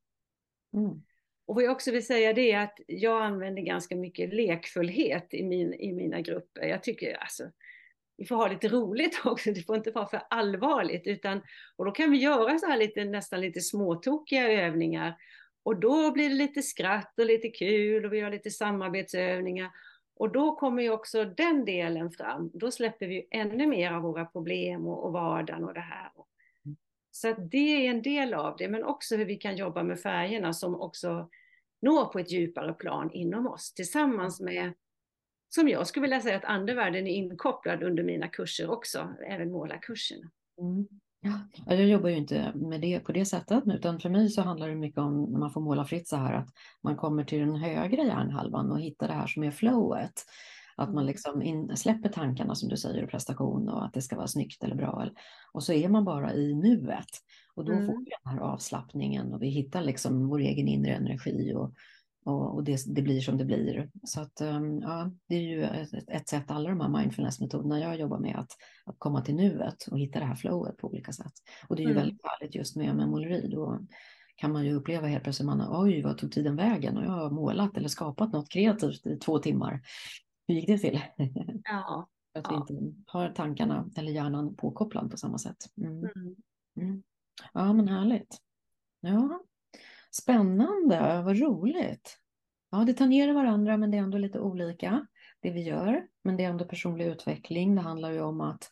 Mm. 0.75 1.03
Och 1.47 1.55
vad 1.55 1.65
jag 1.65 1.73
också 1.73 1.91
vill 1.91 2.07
säga 2.07 2.33
det 2.33 2.53
är 2.53 2.63
att 2.63 2.81
jag 2.87 3.23
använder 3.23 3.63
ganska 3.63 3.97
mycket 3.97 4.35
lekfullhet 4.35 5.35
i, 5.35 5.45
min, 5.45 5.75
i 5.75 5.93
mina 5.93 6.21
grupper. 6.21 6.63
Jag 6.63 6.83
tycker 6.83 7.15
alltså, 7.15 7.51
vi 8.17 8.27
får 8.27 8.37
ha 8.37 8.49
lite 8.49 8.69
roligt 8.69 9.21
också, 9.25 9.53
det 9.53 9.63
får 9.63 9.77
inte 9.77 9.91
vara 9.91 10.07
för 10.07 10.23
allvarligt. 10.31 11.07
Utan, 11.07 11.43
och 11.77 11.85
då 11.85 11.91
kan 11.91 12.11
vi 12.11 12.19
göra 12.19 12.59
så 12.59 12.67
här 12.67 12.79
lite, 12.79 13.05
nästan 13.05 13.41
lite 13.41 13.61
småtokiga 13.61 14.51
övningar. 14.51 15.17
Och 15.63 15.81
då 15.81 16.13
blir 16.13 16.29
det 16.29 16.35
lite 16.35 16.63
skratt 16.63 17.19
och 17.19 17.27
lite 17.27 17.49
kul 17.49 18.05
och 18.05 18.13
vi 18.13 18.21
har 18.21 18.31
lite 18.31 18.51
samarbetsövningar. 18.51 19.71
Och 20.21 20.33
då 20.33 20.57
kommer 20.57 20.83
ju 20.83 20.91
också 20.91 21.25
den 21.25 21.65
delen 21.65 22.11
fram. 22.11 22.51
Då 22.55 22.71
släpper 22.71 23.07
vi 23.07 23.29
ännu 23.31 23.67
mer 23.67 23.93
av 23.93 24.03
våra 24.03 24.25
problem 24.25 24.87
och, 24.87 25.05
och 25.05 25.13
vardagen 25.13 25.65
och 25.65 25.75
det 25.75 25.81
här. 25.81 26.11
Så 27.11 27.29
att 27.29 27.51
det 27.51 27.87
är 27.87 27.91
en 27.91 28.03
del 28.03 28.35
av 28.35 28.57
det, 28.57 28.69
men 28.69 28.85
också 28.85 29.17
hur 29.17 29.25
vi 29.25 29.37
kan 29.37 29.57
jobba 29.57 29.83
med 29.83 30.01
färgerna 30.01 30.53
som 30.53 30.81
också 30.81 31.29
når 31.83 32.05
på 32.05 32.19
ett 32.19 32.31
djupare 32.31 32.73
plan 32.73 33.11
inom 33.13 33.47
oss 33.47 33.75
tillsammans 33.75 34.41
med, 34.41 34.73
som 35.49 35.69
jag 35.69 35.87
skulle 35.87 36.03
vilja 36.03 36.21
säga 36.21 36.37
att 36.37 36.45
andevärlden 36.45 37.07
är 37.07 37.15
inkopplad 37.15 37.83
under 37.83 38.03
mina 38.03 38.29
kurser 38.29 38.71
också, 38.71 39.15
även 39.27 39.51
målarkurserna. 39.51 40.31
Mm. 40.59 40.89
Ja, 41.23 41.41
jag 41.67 41.89
jobbar 41.89 42.09
ju 42.09 42.17
inte 42.17 42.53
med 42.55 42.81
det 42.81 43.01
på 43.01 43.13
det 43.13 43.25
sättet, 43.25 43.63
utan 43.67 44.01
för 44.01 44.11
mig 44.11 44.29
så 44.29 44.43
handlar 44.43 44.69
det 44.69 44.75
mycket 44.75 44.99
om 44.99 45.23
när 45.23 45.39
man 45.39 45.51
får 45.51 45.61
måla 45.61 45.85
fritt 45.85 46.09
så 46.09 46.17
här 46.17 46.35
att 46.35 46.49
man 46.83 46.97
kommer 46.97 47.25
till 47.25 47.39
den 47.39 47.57
högra 47.57 48.03
hjärnhalvan 48.03 48.71
och 48.71 48.81
hittar 48.81 49.09
det 49.09 49.15
här 49.15 49.27
som 49.27 49.45
är 49.45 49.51
flowet. 49.51 50.13
Att 50.77 50.89
man 50.89 50.99
mm. 50.99 51.07
liksom 51.07 51.43
in, 51.43 51.77
släpper 51.77 52.09
tankarna 52.09 52.55
som 52.55 52.69
du 52.69 52.77
säger, 52.77 53.07
prestation 53.07 53.69
och 53.69 53.85
att 53.85 53.93
det 53.93 54.03
ska 54.03 54.17
vara 54.17 54.27
snyggt 54.27 54.65
eller 54.65 54.75
bra. 54.75 55.09
Och 55.53 55.63
så 55.63 55.73
är 55.73 55.89
man 55.89 56.05
bara 56.05 56.35
i 56.35 56.55
nuet. 56.55 57.11
Och 57.55 57.65
då 57.65 57.73
mm. 57.73 57.87
får 57.87 57.99
vi 57.99 58.11
den 58.23 58.33
här 58.33 58.41
avslappningen 58.41 59.35
och 59.35 59.43
vi 59.43 59.49
hittar 59.49 59.83
liksom 59.83 60.29
vår 60.29 60.39
egen 60.39 60.69
inre 60.69 60.95
energi 60.95 61.55
och, 61.55 61.75
och, 62.31 62.55
och 62.55 62.65
det, 62.65 62.95
det, 62.95 63.03
blir 63.03 63.21
som 63.21 63.39
det 63.39 63.45
blir. 63.45 63.91
Så 64.05 64.21
att, 64.21 64.41
um, 64.41 64.79
ja, 64.79 65.11
det 65.29 65.35
är 65.35 65.41
ju 65.41 65.63
ett, 65.65 66.09
ett 66.09 66.29
sätt, 66.29 66.51
alla 66.51 66.69
de 66.69 66.81
här 66.81 66.89
mindfulness-metoderna 66.89 67.81
jag 67.81 68.01
jobbar 68.01 68.19
med, 68.19 68.37
att, 68.39 68.53
att 68.85 68.99
komma 68.99 69.21
till 69.21 69.35
nuet 69.35 69.87
och 69.91 69.99
hitta 69.99 70.19
det 70.19 70.25
här 70.25 70.35
flowet 70.35 70.77
på 70.77 70.89
olika 70.89 71.13
sätt. 71.13 71.33
Och 71.69 71.77
det 71.77 71.83
är 71.83 71.85
ju 71.85 71.93
mm. 71.93 72.03
väldigt 72.03 72.21
härligt 72.23 72.55
just 72.55 72.77
med, 72.77 72.97
med 72.97 73.09
måleri. 73.09 73.49
Då 73.49 73.81
kan 74.37 74.53
man 74.53 74.65
ju 74.65 74.75
uppleva 74.75 75.07
helt 75.07 75.25
plötsligt, 75.25 75.47
man, 75.47 75.67
oj 75.69 76.03
vad 76.03 76.19
tog 76.19 76.33
tiden 76.33 76.57
vägen? 76.57 76.97
Och 76.97 77.05
jag 77.05 77.11
har 77.11 77.31
målat 77.31 77.77
eller 77.77 77.89
skapat 77.89 78.33
något 78.33 78.49
kreativt 78.49 79.07
i 79.07 79.17
två 79.17 79.39
timmar. 79.39 79.81
Hur 80.49 80.55
gick 80.55 80.67
det 80.67 80.79
till? 80.79 81.01
Ja. 81.65 82.09
att 82.35 82.47
ja. 82.51 82.67
vi 82.69 82.75
inte 82.75 82.95
har 83.07 83.31
tankarna 83.31 83.91
eller 83.97 84.13
hjärnan 84.13 84.57
påkopplad 84.57 85.11
på 85.11 85.17
samma 85.17 85.39
sätt. 85.39 85.57
Mm. 85.77 85.99
Mm. 85.99 86.37
Mm. 86.77 87.03
Ja, 87.53 87.73
men 87.73 87.89
härligt. 87.89 88.37
Ja, 89.01 89.41
Spännande, 90.11 91.23
vad 91.23 91.39
roligt. 91.39 92.19
Ja, 92.71 92.79
det 92.79 92.95
tangerar 92.95 93.33
varandra, 93.33 93.77
men 93.77 93.91
det 93.91 93.97
är 93.97 94.03
ändå 94.03 94.19
lite 94.19 94.41
olika 94.41 95.07
det 95.41 95.51
vi 95.51 95.63
gör. 95.63 96.07
Men 96.23 96.37
det 96.37 96.45
är 96.45 96.49
ändå 96.49 96.65
personlig 96.65 97.07
utveckling. 97.07 97.75
Det 97.75 97.81
handlar 97.81 98.11
ju 98.11 98.21
om 98.21 98.41
att, 98.41 98.71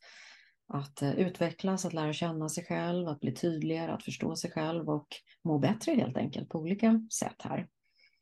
att 0.68 1.02
eh, 1.02 1.14
utvecklas, 1.18 1.84
att 1.84 1.92
lära 1.92 2.12
känna 2.12 2.48
sig 2.48 2.64
själv, 2.64 3.08
att 3.08 3.20
bli 3.20 3.34
tydligare, 3.34 3.92
att 3.92 4.04
förstå 4.04 4.36
sig 4.36 4.50
själv 4.50 4.90
och 4.90 5.08
må 5.44 5.58
bättre 5.58 5.92
helt 5.92 6.16
enkelt 6.16 6.48
på 6.48 6.58
olika 6.58 7.06
sätt 7.12 7.42
här. 7.42 7.68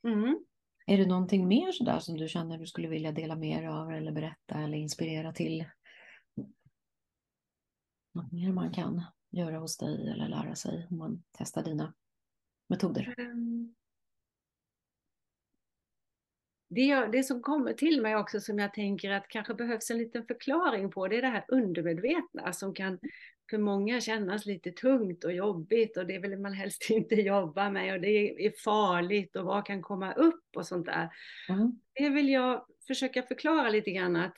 Mm. 0.03 0.39
Är 0.85 0.97
det 0.97 1.05
någonting 1.05 1.47
mer 1.47 1.71
sådär 1.71 1.99
som 1.99 2.17
du 2.17 2.27
känner 2.27 2.57
du 2.57 2.65
skulle 2.65 2.87
vilja 2.87 3.11
dela 3.11 3.35
mer 3.35 3.67
av 3.67 3.91
eller 3.91 4.11
berätta 4.11 4.55
eller 4.55 4.77
inspirera 4.77 5.33
till? 5.33 5.65
Något 8.13 8.31
mer 8.31 8.51
man 8.51 8.71
kan 8.71 9.03
göra 9.31 9.59
hos 9.59 9.77
dig 9.77 10.09
eller 10.09 10.27
lära 10.27 10.55
sig 10.55 10.87
om 10.89 10.97
man 10.97 11.23
testar 11.37 11.63
dina 11.63 11.93
metoder? 12.67 13.15
Um, 13.17 13.75
det, 16.69 17.05
det 17.11 17.23
som 17.23 17.41
kommer 17.41 17.73
till 17.73 18.01
mig 18.01 18.15
också 18.15 18.39
som 18.39 18.59
jag 18.59 18.73
tänker 18.73 19.11
att 19.11 19.27
kanske 19.27 19.53
behövs 19.53 19.91
en 19.91 19.97
liten 19.97 20.25
förklaring 20.25 20.91
på, 20.91 21.07
det 21.07 21.17
är 21.17 21.21
det 21.21 21.27
här 21.27 21.45
undermedvetna 21.47 22.53
som 22.53 22.73
kan 22.73 22.99
för 23.49 23.57
många 23.57 24.01
kännas 24.01 24.45
lite 24.45 24.71
tungt 24.71 25.23
och 25.23 25.33
jobbigt 25.33 25.97
och 25.97 26.05
det 26.05 26.19
vill 26.19 26.39
man 26.39 26.53
helst 26.53 26.85
inte 26.89 27.15
jobba 27.15 27.69
med 27.69 27.93
och 27.93 28.01
det 28.01 28.45
är 28.45 28.53
farligt 28.63 29.35
och 29.35 29.45
vad 29.45 29.65
kan 29.65 29.81
komma 29.81 30.13
upp 30.13 30.45
och 30.55 30.67
sånt 30.67 30.85
där. 30.85 31.09
Mm. 31.49 31.79
Det 31.93 32.09
vill 32.09 32.29
jag 32.29 32.65
försöka 32.87 33.23
förklara 33.23 33.69
lite 33.69 33.91
grann 33.91 34.15
att, 34.15 34.37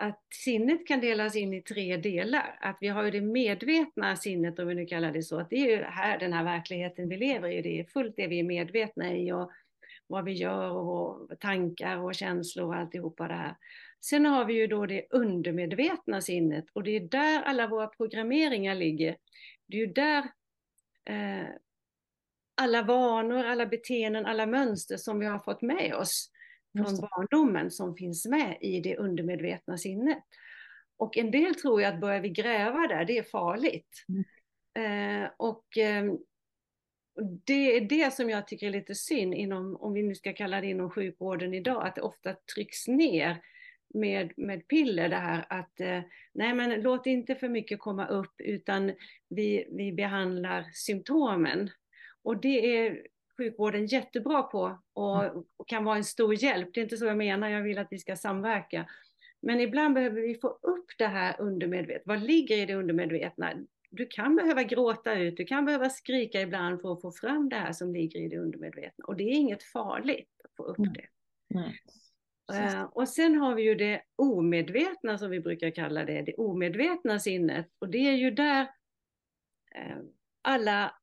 att 0.00 0.20
sinnet 0.34 0.86
kan 0.86 1.00
delas 1.00 1.36
in 1.36 1.54
i 1.54 1.62
tre 1.62 1.96
delar. 1.96 2.58
Att 2.60 2.76
vi 2.80 2.88
har 2.88 3.04
ju 3.04 3.10
det 3.10 3.20
medvetna 3.20 4.16
sinnet, 4.16 4.58
om 4.58 4.68
vi 4.68 4.74
nu 4.74 4.86
kallar 4.86 5.12
det 5.12 5.22
så, 5.22 5.40
att 5.40 5.50
det 5.50 5.56
är 5.56 5.76
ju 5.76 5.82
här 5.82 6.18
den 6.18 6.32
här 6.32 6.44
verkligheten 6.44 7.08
vi 7.08 7.16
lever 7.16 7.48
i, 7.48 7.62
det 7.62 7.80
är 7.80 7.84
fullt 7.84 8.16
det 8.16 8.26
vi 8.26 8.38
är 8.38 8.44
medvetna 8.44 9.12
i 9.12 9.32
och 9.32 9.50
vad 10.06 10.24
vi 10.24 10.32
gör 10.32 10.70
och 10.70 11.40
tankar 11.40 11.98
och 11.98 12.14
känslor 12.14 12.66
och 12.66 12.74
alltihopa 12.74 13.28
det 13.28 13.34
här. 13.34 13.56
Sen 14.00 14.26
har 14.26 14.44
vi 14.44 14.54
ju 14.54 14.66
då 14.66 14.86
det 14.86 15.06
undermedvetna 15.10 16.20
sinnet 16.20 16.64
och 16.72 16.82
det 16.82 16.96
är 16.96 17.00
där 17.00 17.42
alla 17.42 17.66
våra 17.66 17.86
programmeringar 17.86 18.74
ligger. 18.74 19.16
Det 19.66 19.76
är 19.76 19.80
ju 19.80 19.92
där 19.92 20.18
eh, 21.04 21.48
alla 22.54 22.82
vanor, 22.82 23.44
alla 23.44 23.66
beteenden, 23.66 24.26
alla 24.26 24.46
mönster 24.46 24.96
som 24.96 25.18
vi 25.18 25.26
har 25.26 25.38
fått 25.38 25.62
med 25.62 25.94
oss 25.94 26.30
från 26.72 26.96
barndomen 26.96 27.70
som 27.70 27.96
finns 27.96 28.26
med 28.26 28.58
i 28.60 28.80
det 28.80 28.96
undermedvetna 28.96 29.78
sinnet. 29.78 30.24
Och 30.96 31.16
en 31.16 31.30
del 31.30 31.54
tror 31.54 31.80
ju 31.80 31.86
att 31.86 32.00
börjar 32.00 32.20
vi 32.20 32.28
gräva 32.28 32.86
där, 32.86 33.04
det 33.04 33.18
är 33.18 33.22
farligt. 33.22 34.04
Mm. 34.08 34.24
Eh, 35.24 35.30
och 35.36 35.78
eh, 35.78 36.04
det 37.44 37.76
är 37.76 37.80
det 37.80 38.14
som 38.14 38.30
jag 38.30 38.46
tycker 38.46 38.66
är 38.66 38.70
lite 38.70 38.94
synd 38.94 39.34
inom, 39.34 39.76
om 39.76 39.92
vi 39.92 40.02
nu 40.02 40.14
ska 40.14 40.32
kalla 40.32 40.60
det 40.60 40.66
inom 40.66 40.90
sjukvården 40.90 41.54
idag, 41.54 41.86
att 41.86 41.94
det 41.94 42.00
ofta 42.00 42.34
trycks 42.54 42.88
ner 42.88 43.42
med, 43.94 44.32
med 44.36 44.68
piller 44.68 45.08
det 45.08 45.16
här 45.16 45.46
att 45.48 45.80
eh, 45.80 46.00
nej 46.32 46.54
men 46.54 46.80
låt 46.80 47.06
inte 47.06 47.34
för 47.34 47.48
mycket 47.48 47.78
komma 47.78 48.06
upp 48.06 48.34
utan 48.38 48.92
vi, 49.28 49.66
vi 49.70 49.92
behandlar 49.92 50.70
symptomen. 50.72 51.70
Och 52.22 52.40
det 52.40 52.76
är 52.76 53.02
sjukvården 53.40 53.86
jättebra 53.86 54.42
på 54.42 54.78
och, 54.92 55.24
mm. 55.24 55.44
och, 55.56 55.68
kan 55.68 55.84
vara 55.84 55.96
en 55.96 56.04
stor 56.04 56.34
hjälp. 56.34 56.68
Det 56.74 56.80
är 56.80 56.82
inte 56.82 56.96
så 56.96 57.04
jag 57.04 57.16
menar, 57.16 57.48
jag 57.48 57.62
vill 57.62 57.78
att 57.78 57.88
vi 57.90 57.98
ska 57.98 58.16
samverka. 58.16 58.86
Men 59.42 59.60
ibland 59.60 59.94
behöver 59.94 60.20
vi 60.20 60.34
få 60.34 60.48
upp 60.48 60.86
det 60.98 61.06
här 61.06 61.40
undermedvetna. 61.40 62.14
Vad 62.14 62.22
ligger 62.22 62.56
i 62.56 62.66
det 62.66 62.74
undermedvetna? 62.74 63.52
Du 63.90 64.06
kan 64.06 64.36
behöva 64.36 64.62
gråta 64.62 65.14
ut, 65.14 65.36
du 65.36 65.44
kan 65.44 65.64
behöva 65.64 65.90
skrika 65.90 66.40
ibland 66.40 66.80
för 66.80 66.92
att 66.92 67.00
få 67.00 67.12
fram 67.12 67.48
det 67.48 67.56
här 67.56 67.72
som 67.72 67.92
ligger 67.92 68.20
i 68.20 68.28
det 68.28 68.38
undermedvetna. 68.38 69.04
Och 69.04 69.16
det 69.16 69.24
är 69.24 69.34
inget 69.34 69.62
farligt 69.62 70.30
att 70.44 70.56
få 70.56 70.62
upp 70.62 70.94
det. 70.94 71.06
Nej. 71.48 71.80
Uh, 72.52 72.82
och 72.82 73.08
sen 73.08 73.34
har 73.34 73.54
vi 73.54 73.62
ju 73.62 73.74
det 73.74 74.02
omedvetna 74.16 75.18
som 75.18 75.30
vi 75.30 75.40
brukar 75.40 75.70
kalla 75.70 76.04
det, 76.04 76.22
det 76.22 76.34
omedvetna 76.34 77.18
sinnet. 77.18 77.66
Och 77.78 77.88
det 77.88 78.08
är 78.08 78.16
ju 78.16 78.30
där 78.30 78.62
uh, 79.76 80.02
alla 80.42 80.94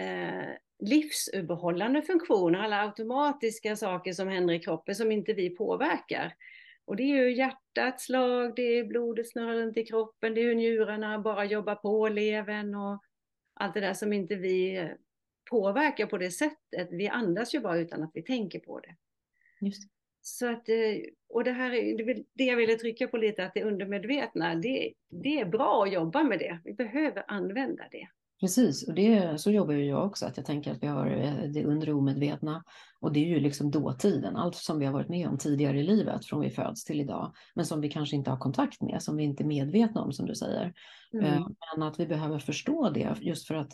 uh, 0.00 0.54
livsuppehållande 0.78 2.02
funktioner, 2.02 2.58
alla 2.58 2.82
automatiska 2.82 3.76
saker 3.76 4.12
som 4.12 4.28
händer 4.28 4.54
i 4.54 4.60
kroppen 4.60 4.94
som 4.94 5.12
inte 5.12 5.32
vi 5.32 5.50
påverkar. 5.50 6.34
Och 6.84 6.96
det 6.96 7.02
är 7.02 7.24
ju 7.24 7.34
hjärtats 7.34 8.04
slag, 8.04 8.56
det 8.56 8.78
är 8.78 8.84
blodet 8.84 9.28
snurrar 9.28 9.54
runt 9.54 9.76
i 9.76 9.84
kroppen, 9.84 10.34
det 10.34 10.40
är 10.40 10.44
hur 10.44 10.54
njurarna 10.54 11.18
bara 11.18 11.44
jobbar 11.44 11.74
på, 11.74 12.08
levern 12.08 12.74
och 12.74 13.02
allt 13.54 13.74
det 13.74 13.80
där 13.80 13.94
som 13.94 14.12
inte 14.12 14.34
vi 14.34 14.88
påverkar 15.50 16.06
på 16.06 16.18
det 16.18 16.30
sättet. 16.30 16.88
Vi 16.90 17.08
andas 17.08 17.54
ju 17.54 17.60
bara 17.60 17.78
utan 17.78 18.02
att 18.02 18.10
vi 18.14 18.22
tänker 18.22 18.58
på 18.58 18.80
det. 18.80 18.96
Just. 19.60 19.82
Så 20.20 20.46
att, 20.46 20.68
eh, 20.68 20.76
och 21.28 21.44
det 21.44 21.52
här 21.52 21.72
är 21.72 22.24
det 22.34 22.44
jag 22.44 22.56
ville 22.56 22.74
trycka 22.74 23.08
på 23.08 23.16
lite, 23.16 23.44
att 23.44 23.54
det 23.54 23.64
undermedvetna, 23.64 24.54
det, 24.54 24.92
det 25.10 25.40
är 25.40 25.44
bra 25.44 25.82
att 25.84 25.92
jobba 25.92 26.22
med 26.22 26.38
det. 26.38 26.58
Vi 26.64 26.74
behöver 26.74 27.24
använda 27.28 27.84
det. 27.90 28.08
Precis, 28.40 28.88
och 28.88 28.94
det, 28.94 29.40
så 29.40 29.50
jobbar 29.50 29.74
ju 29.74 29.84
jag 29.84 30.06
också, 30.06 30.26
att 30.26 30.36
jag 30.36 30.46
tänker 30.46 30.72
att 30.72 30.82
vi 30.82 30.86
har 30.86 31.06
eh, 31.06 31.50
det 31.54 31.64
undre 31.64 31.92
omedvetna 31.92 32.64
och 33.00 33.12
det 33.12 33.20
är 33.20 33.28
ju 33.28 33.40
liksom 33.40 33.70
dåtiden, 33.70 34.36
allt 34.36 34.56
som 34.56 34.78
vi 34.78 34.86
har 34.86 34.92
varit 34.92 35.08
med 35.08 35.28
om 35.28 35.38
tidigare 35.38 35.80
i 35.80 35.82
livet 35.82 36.24
från 36.24 36.40
vi 36.40 36.50
föds 36.50 36.84
till 36.84 37.00
idag, 37.00 37.32
men 37.54 37.66
som 37.66 37.80
vi 37.80 37.88
kanske 37.88 38.16
inte 38.16 38.30
har 38.30 38.38
kontakt 38.38 38.82
med, 38.82 39.02
som 39.02 39.16
vi 39.16 39.24
inte 39.24 39.42
är 39.42 39.46
medvetna 39.46 40.00
om 40.02 40.12
som 40.12 40.26
du 40.26 40.34
säger. 40.34 40.72
Mm. 41.12 41.24
Eh, 41.24 41.46
men 41.76 41.88
att 41.88 42.00
vi 42.00 42.06
behöver 42.06 42.38
förstå 42.38 42.90
det 42.90 43.14
just 43.20 43.46
för 43.46 43.54
att 43.54 43.72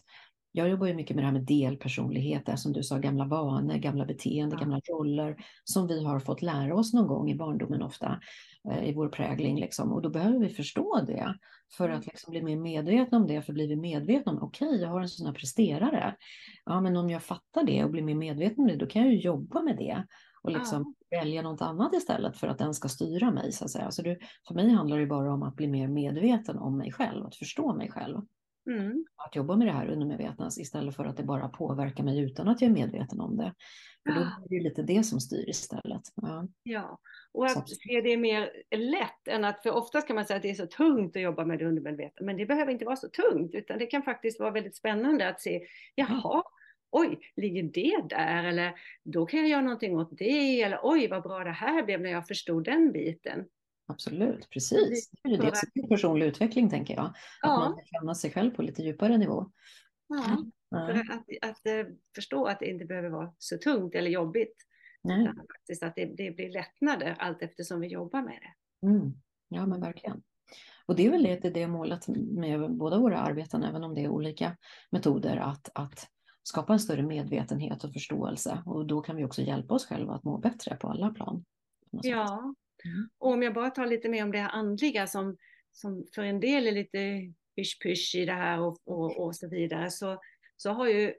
jag 0.56 0.68
jobbar 0.68 0.86
ju 0.86 0.94
mycket 0.94 1.16
med 1.16 1.24
det 1.24 1.26
här 1.26 1.32
med 1.32 1.46
delpersonligheter, 1.46 2.56
som 2.56 2.72
du 2.72 2.82
sa, 2.82 2.98
gamla 2.98 3.24
vanor, 3.24 3.74
gamla 3.74 4.04
beteenden, 4.04 4.58
ja. 4.58 4.64
gamla 4.64 4.80
roller 4.80 5.36
som 5.64 5.86
vi 5.86 6.04
har 6.04 6.20
fått 6.20 6.42
lära 6.42 6.74
oss 6.74 6.92
någon 6.92 7.06
gång 7.06 7.30
i 7.30 7.34
barndomen 7.34 7.82
ofta 7.82 8.20
i 8.82 8.92
vår 8.92 9.08
prägling. 9.08 9.60
Liksom. 9.60 9.92
Och 9.92 10.02
då 10.02 10.10
behöver 10.10 10.38
vi 10.38 10.48
förstå 10.48 11.04
det 11.06 11.34
för 11.76 11.88
att 11.88 11.94
mm. 11.94 12.08
liksom 12.12 12.30
bli 12.30 12.42
mer 12.42 12.56
medvetna 12.56 13.18
om 13.18 13.26
det. 13.26 13.42
För 13.42 13.52
blir 13.52 13.68
vi 13.68 13.76
medvetna 13.76 14.32
om, 14.32 14.38
okej, 14.42 14.68
okay, 14.68 14.80
jag 14.80 14.88
har 14.88 15.00
en 15.00 15.08
sån 15.08 15.26
här 15.26 15.34
presterare. 15.34 16.16
Ja, 16.64 16.80
men 16.80 16.96
om 16.96 17.10
jag 17.10 17.22
fattar 17.22 17.64
det 17.64 17.84
och 17.84 17.90
blir 17.90 18.02
mer 18.02 18.14
medveten 18.14 18.60
om 18.60 18.66
det, 18.66 18.76
då 18.76 18.86
kan 18.86 19.02
jag 19.02 19.12
ju 19.12 19.20
jobba 19.20 19.62
med 19.62 19.76
det 19.76 20.04
och 20.42 20.50
liksom 20.50 20.94
ja. 21.08 21.20
välja 21.20 21.42
något 21.42 21.62
annat 21.62 21.94
istället 21.94 22.36
för 22.36 22.48
att 22.48 22.58
den 22.58 22.74
ska 22.74 22.88
styra 22.88 23.30
mig. 23.30 23.52
Så 23.52 23.64
att 23.64 23.70
säga. 23.70 23.90
Så 23.90 24.02
det, 24.02 24.18
för 24.48 24.54
mig 24.54 24.70
handlar 24.70 24.98
det 24.98 25.06
bara 25.06 25.32
om 25.32 25.42
att 25.42 25.56
bli 25.56 25.68
mer 25.68 25.88
medveten 25.88 26.58
om 26.58 26.78
mig 26.78 26.92
själv, 26.92 27.26
att 27.26 27.36
förstå 27.36 27.74
mig 27.74 27.90
själv. 27.90 28.20
Mm. 28.66 29.04
Att 29.16 29.36
jobba 29.36 29.56
med 29.56 29.66
det 29.66 29.72
här 29.72 29.88
undermedvetna 29.88 30.48
istället 30.58 30.96
för 30.96 31.04
att 31.04 31.16
det 31.16 31.22
bara 31.22 31.48
påverkar 31.48 32.04
mig 32.04 32.20
utan 32.20 32.48
att 32.48 32.60
jag 32.60 32.70
är 32.70 32.74
medveten 32.74 33.20
om 33.20 33.36
det. 33.36 33.54
För 34.06 34.14
då 34.14 34.46
blir 34.48 34.58
det 34.58 34.64
lite 34.64 34.82
det 34.82 35.04
som 35.04 35.20
styr 35.20 35.48
istället. 35.48 36.02
Ja, 36.14 36.48
ja. 36.62 36.98
och 37.32 37.46
att 37.46 37.68
se 37.68 38.00
det 38.00 38.16
mer 38.16 38.50
lätt 38.76 39.28
än 39.28 39.44
att, 39.44 39.62
för 39.62 39.70
oftast 39.70 40.06
kan 40.06 40.16
man 40.16 40.24
säga 40.24 40.36
att 40.36 40.42
det 40.42 40.50
är 40.50 40.54
så 40.54 40.66
tungt 40.66 41.16
att 41.16 41.22
jobba 41.22 41.44
med 41.44 41.58
det 41.58 41.66
undermedvetna, 41.66 42.26
men 42.26 42.36
det 42.36 42.46
behöver 42.46 42.72
inte 42.72 42.84
vara 42.84 42.96
så 42.96 43.08
tungt, 43.08 43.54
utan 43.54 43.78
det 43.78 43.86
kan 43.86 44.02
faktiskt 44.02 44.40
vara 44.40 44.50
väldigt 44.50 44.76
spännande 44.76 45.28
att 45.28 45.40
se, 45.40 45.66
jaha, 45.94 46.42
oj, 46.90 47.18
ligger 47.36 47.62
det 47.62 48.16
där? 48.16 48.44
Eller 48.44 48.74
då 49.02 49.26
kan 49.26 49.40
jag 49.40 49.48
göra 49.48 49.62
någonting 49.62 49.96
åt 49.96 50.18
det, 50.18 50.62
eller 50.62 50.80
oj, 50.82 51.08
vad 51.08 51.22
bra 51.22 51.44
det 51.44 51.50
här 51.50 51.82
blev 51.82 52.00
när 52.00 52.10
jag 52.10 52.26
förstod 52.26 52.64
den 52.64 52.92
biten. 52.92 53.44
Absolut, 53.86 54.50
precis. 54.50 55.10
Det 55.10 55.28
är 55.28 55.32
ju 55.32 55.36
det 55.36 55.56
som 55.56 55.68
är 55.74 55.88
personlig 55.88 56.26
utveckling 56.26 56.70
tänker 56.70 56.94
jag. 56.94 57.04
Att 57.04 57.14
ja. 57.42 57.58
man 57.58 57.80
känner 57.84 58.14
sig 58.14 58.30
själv 58.30 58.50
på 58.50 58.62
lite 58.62 58.82
djupare 58.82 59.18
nivå. 59.18 59.50
Ja, 60.08 60.44
ja. 60.68 60.86
För 60.86 60.94
att, 60.94 61.50
att, 61.50 61.66
eh, 61.66 61.86
förstå 62.14 62.46
att 62.46 62.60
det 62.60 62.70
inte 62.70 62.84
behöver 62.84 63.08
vara 63.08 63.34
så 63.38 63.58
tungt 63.58 63.94
eller 63.94 64.10
jobbigt. 64.10 64.56
Nej. 65.02 65.26
faktiskt 65.26 65.82
att 65.82 65.94
det, 65.94 66.04
det, 66.04 66.30
blir 66.30 66.50
lättnader 66.50 67.16
allt 67.18 67.42
eftersom 67.42 67.80
vi 67.80 67.86
jobbar 67.86 68.22
med 68.22 68.40
det. 68.40 68.86
Mm. 68.86 69.14
Ja, 69.48 69.66
men 69.66 69.80
verkligen. 69.80 70.22
Och 70.86 70.96
det 70.96 71.06
är 71.06 71.10
väl 71.10 71.22
lite 71.22 71.50
det 71.50 71.66
målet 71.66 72.08
med 72.08 72.76
båda 72.76 72.98
våra 72.98 73.18
arbeten, 73.18 73.62
även 73.62 73.84
om 73.84 73.94
det 73.94 74.04
är 74.04 74.08
olika 74.08 74.56
metoder, 74.90 75.36
att, 75.36 75.70
att 75.74 76.08
skapa 76.42 76.72
en 76.72 76.80
större 76.80 77.02
medvetenhet 77.02 77.84
och 77.84 77.92
förståelse. 77.92 78.62
Och 78.66 78.86
då 78.86 79.00
kan 79.00 79.16
vi 79.16 79.24
också 79.24 79.42
hjälpa 79.42 79.74
oss 79.74 79.86
själva 79.86 80.14
att 80.14 80.24
må 80.24 80.38
bättre 80.38 80.76
på 80.76 80.88
alla 80.88 81.10
plan. 81.10 81.44
Ja, 81.90 82.54
Mm. 82.84 83.08
Och 83.18 83.30
om 83.30 83.42
jag 83.42 83.54
bara 83.54 83.70
tar 83.70 83.86
lite 83.86 84.08
mer 84.08 84.24
om 84.24 84.32
det 84.32 84.38
här 84.38 84.50
andliga 84.50 85.06
som, 85.06 85.36
som 85.72 86.06
för 86.14 86.22
en 86.22 86.40
del 86.40 86.66
är 86.66 86.72
lite 86.72 87.32
hysch 87.56 88.14
i 88.14 88.24
det 88.24 88.32
här 88.32 88.60
och, 88.60 88.78
och, 88.84 89.24
och 89.24 89.36
så 89.36 89.48
vidare, 89.48 89.90
så, 89.90 90.20
så 90.56 90.70
har 90.70 90.88
ju 90.88 91.14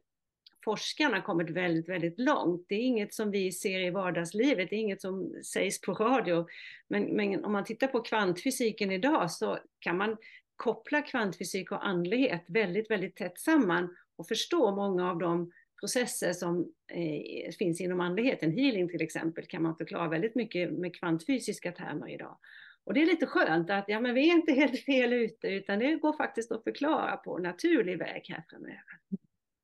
forskarna 0.66 1.22
kommit 1.22 1.49
väldigt, 1.49 1.89
väldigt 1.89 2.20
långt. 2.20 2.66
Det 2.70 2.76
är 2.76 2.80
inget 2.82 3.13
som 3.13 3.32
vi 3.32 3.51
ser 3.51 3.80
i 3.80 3.89
vardagslivet, 3.89 4.70
det 4.70 4.76
är 4.76 4.80
inget 4.80 5.01
som 5.01 5.34
sägs 5.53 5.82
på 5.82 5.93
radio. 5.93 6.47
Men, 6.88 7.03
men 7.03 7.45
om 7.45 7.51
man 7.51 7.63
tittar 7.63 7.88
på 7.88 8.01
kvantfysiken 8.01 8.91
idag 8.91 9.32
så 9.32 9.59
kan 9.80 9.97
man 9.97 10.18
koppla 10.55 11.01
kvantfysik 11.01 11.72
och 11.72 11.88
andlighet 11.88 12.45
väldigt, 12.47 12.91
väldigt 12.91 13.16
tätt 13.16 13.39
samman 13.39 13.95
och 14.16 14.28
förstå 14.28 14.76
många 14.76 15.09
av 15.09 15.18
de 15.18 15.51
processer 15.80 16.34
som 16.34 16.71
eh, 16.91 17.51
finns 17.51 17.82
inom 17.82 18.01
andligheten, 18.01 18.51
healing 18.51 18.89
till 18.89 19.01
exempel, 19.01 19.45
kan 19.45 19.63
man 19.63 19.78
förklara 19.78 20.09
väldigt 20.09 20.36
mycket 20.36 20.71
med 20.73 20.95
kvantfysiska 20.95 21.71
termer 21.71 22.09
idag. 22.09 22.38
Och 22.84 22.93
det 22.93 23.01
är 23.01 23.05
lite 23.05 23.26
skönt 23.26 23.69
att 23.69 23.86
ja, 23.88 23.99
men 23.99 24.13
vi 24.13 24.30
är 24.30 24.34
inte 24.34 24.51
helt 24.51 24.86
fel 24.86 25.13
ute, 25.13 25.47
utan 25.47 25.80
det 25.80 25.95
går 25.95 26.17
faktiskt 26.17 26.51
att 26.51 26.63
förklara 26.63 27.17
på 27.17 27.38
naturlig 27.38 27.97
väg 27.97 28.26
här 28.30 28.45
framöver. 28.49 28.84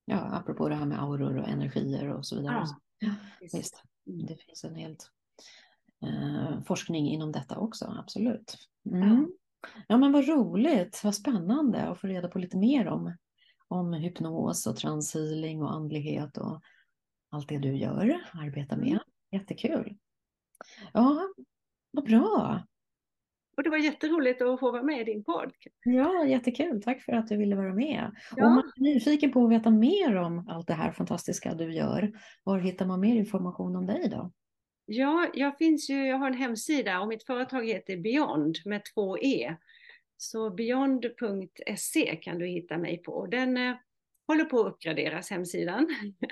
Ja, 0.05 0.36
apropå 0.36 0.70
det 0.70 0.76
här 0.76 0.86
med 0.86 1.03
auror 1.03 1.38
och 1.38 1.47
energier 1.47 2.09
och 2.09 2.26
så 2.26 2.36
vidare. 2.36 2.66
Ja, 2.99 3.16
visst. 3.41 3.84
Mm. 4.07 4.26
Det 4.26 4.36
finns 4.36 4.64
en 4.64 4.76
helt 4.76 5.12
eh, 6.03 6.64
forskning 6.64 7.07
inom 7.07 7.32
detta 7.32 7.57
också, 7.57 7.95
absolut. 7.99 8.57
Mm. 8.86 9.09
Ja. 9.09 9.28
ja, 9.88 9.97
men 9.97 10.12
vad 10.12 10.28
roligt, 10.28 11.01
vad 11.03 11.16
spännande 11.16 11.82
att 11.82 12.01
få 12.01 12.07
reda 12.07 12.28
på 12.28 12.39
lite 12.39 12.57
mer 12.57 12.88
om 12.88 13.14
om 13.72 13.93
hypnos 13.93 14.67
och 14.67 14.76
transhealing 14.76 15.63
och 15.63 15.74
andlighet 15.74 16.38
och 16.38 16.61
allt 17.30 17.49
det 17.49 17.57
du 17.57 17.76
gör, 17.78 18.22
arbetar 18.34 18.78
med. 18.78 18.88
Mm. 18.88 18.99
Jättekul. 19.32 19.97
Ja, 20.93 21.34
vad 21.91 22.05
bra. 22.05 22.63
Och 23.57 23.63
det 23.63 23.69
var 23.69 23.78
jätteroligt 23.78 24.41
att 24.41 24.59
få 24.59 24.72
vara 24.72 24.84
med 24.84 25.01
i 25.01 25.03
din 25.03 25.24
podd. 25.24 25.51
Ja, 25.84 26.26
jättekul. 26.26 26.82
Tack 26.84 27.01
för 27.01 27.11
att 27.11 27.28
du 27.28 27.38
ville 27.38 27.55
vara 27.55 27.74
med. 27.74 28.11
Ja. 28.36 28.45
Om 28.45 28.53
man 28.53 28.72
är 28.76 28.82
nyfiken 28.82 29.32
på 29.32 29.45
att 29.45 29.51
veta 29.51 29.69
mer 29.69 30.15
om 30.15 30.47
allt 30.49 30.67
det 30.67 30.74
här 30.74 30.91
fantastiska 30.91 31.53
du 31.53 31.74
gör, 31.74 32.11
var 32.43 32.59
hittar 32.59 32.86
man 32.86 32.99
mer 32.99 33.15
information 33.15 33.76
om 33.76 33.86
dig 33.86 34.09
då? 34.09 34.32
Ja, 34.86 35.28
jag 35.34 35.57
finns 35.57 35.89
ju, 35.89 36.07
jag 36.07 36.17
har 36.17 36.28
en 36.28 36.38
hemsida 36.38 36.99
och 36.99 37.07
mitt 37.07 37.24
företag 37.24 37.67
heter 37.67 37.97
Beyond 37.97 38.55
med 38.65 38.82
två 38.93 39.17
E. 39.17 39.55
Så 40.22 40.49
beyond.se 40.49 42.15
kan 42.15 42.39
du 42.39 42.45
hitta 42.45 42.78
mig 42.78 42.97
på. 42.97 43.28
Den 43.28 43.57
eh, 43.57 43.76
håller 44.28 44.45
på 44.45 44.59
att 44.59 44.74
uppgraderas, 44.74 45.30
hemsidan. 45.30 45.88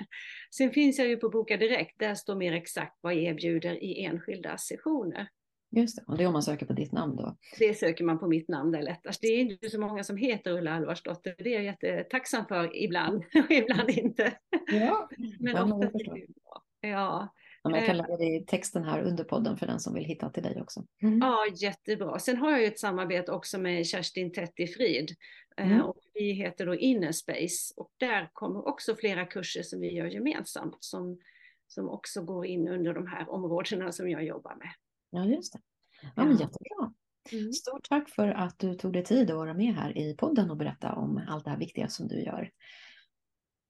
Sen 0.56 0.70
finns 0.70 0.98
jag 0.98 1.08
ju 1.08 1.16
på 1.16 1.28
Boka 1.28 1.56
Direkt, 1.56 1.98
där 1.98 2.14
står 2.14 2.34
mer 2.36 2.52
exakt 2.52 2.98
vad 3.00 3.14
jag 3.14 3.22
erbjuder 3.22 3.84
i 3.84 4.04
enskilda 4.04 4.58
sessioner. 4.58 5.28
Just 5.76 5.96
det, 5.96 6.04
och 6.06 6.16
det 6.16 6.22
är 6.24 6.26
om 6.26 6.32
man 6.32 6.42
söker 6.42 6.66
på 6.66 6.72
ditt 6.72 6.92
namn 6.92 7.16
då? 7.16 7.36
Det 7.58 7.74
söker 7.74 8.04
man 8.04 8.18
på 8.18 8.28
mitt 8.28 8.48
namn, 8.48 8.72
det 8.72 8.78
är 8.78 8.82
lättast. 8.82 9.20
Det 9.20 9.28
är 9.28 9.38
inte 9.40 9.70
så 9.70 9.80
många 9.80 10.04
som 10.04 10.16
heter 10.16 10.52
Ulla 10.52 10.74
Alvarsdotter, 10.74 11.34
det 11.38 11.54
är 11.54 11.54
jag 11.54 11.64
jättetacksam 11.64 12.46
för 12.46 12.76
ibland, 12.76 13.16
och 13.44 13.50
ibland 13.50 13.90
inte. 13.90 14.32
Ja, 14.66 15.08
Men 15.38 15.54
ja, 15.56 15.62
ofta 15.62 15.86
är 15.86 16.14
det 16.14 16.34
bra. 16.34 16.62
Ja. 16.80 17.34
Ja, 17.62 17.70
jag 17.76 17.86
kan 17.86 17.96
Eh. 17.96 18.02
lägga 18.02 18.16
det 18.16 18.36
i 18.36 18.44
texten 18.46 18.84
här 18.84 19.02
under 19.02 19.24
podden 19.24 19.56
för 19.56 19.66
den 19.66 19.80
som 19.80 19.94
vill 19.94 20.04
hitta 20.04 20.30
till 20.30 20.42
dig 20.42 20.60
också. 20.62 20.84
Mm. 21.02 21.18
Ja, 21.18 21.46
jättebra. 21.56 22.18
Sen 22.18 22.36
har 22.36 22.50
jag 22.50 22.60
ju 22.60 22.66
ett 22.66 22.78
samarbete 22.78 23.32
också 23.32 23.58
med 23.58 23.86
Kerstin 23.86 24.32
Tettifrid. 24.32 25.10
Eh, 25.56 25.66
Mm. 25.72 25.82
Och 25.82 25.96
vi 26.14 26.32
heter 26.32 26.66
då 26.66 26.74
Innerspace 26.74 27.74
och 27.76 27.90
där 27.96 28.30
kommer 28.32 28.68
också 28.68 28.94
flera 28.96 29.26
kurser 29.26 29.62
som 29.62 29.80
vi 29.80 29.92
gör 29.94 30.06
gemensamt 30.06 30.76
som, 30.80 31.18
som 31.66 31.88
också 31.88 32.22
går 32.22 32.46
in 32.46 32.68
under 32.68 32.94
de 32.94 33.06
här 33.06 33.30
områdena 33.30 33.92
som 33.92 34.10
jag 34.10 34.24
jobbar 34.24 34.54
med. 34.56 34.68
Ja, 35.10 35.24
just 35.24 35.52
det. 35.52 35.58
Ja, 36.02 36.24
men 36.24 36.30
jättebra. 36.32 36.92
Mm. 37.32 37.52
Stort 37.52 37.88
tack 37.88 38.08
för 38.10 38.28
att 38.28 38.58
du 38.58 38.74
tog 38.74 38.92
dig 38.92 39.04
tid 39.04 39.30
att 39.30 39.36
vara 39.36 39.54
med 39.54 39.74
här 39.74 39.98
i 39.98 40.14
podden 40.16 40.50
och 40.50 40.56
berätta 40.56 40.92
om 40.92 41.20
allt 41.28 41.44
det 41.44 41.50
här 41.50 41.58
viktiga 41.58 41.88
som 41.88 42.08
du 42.08 42.22
gör. 42.22 42.50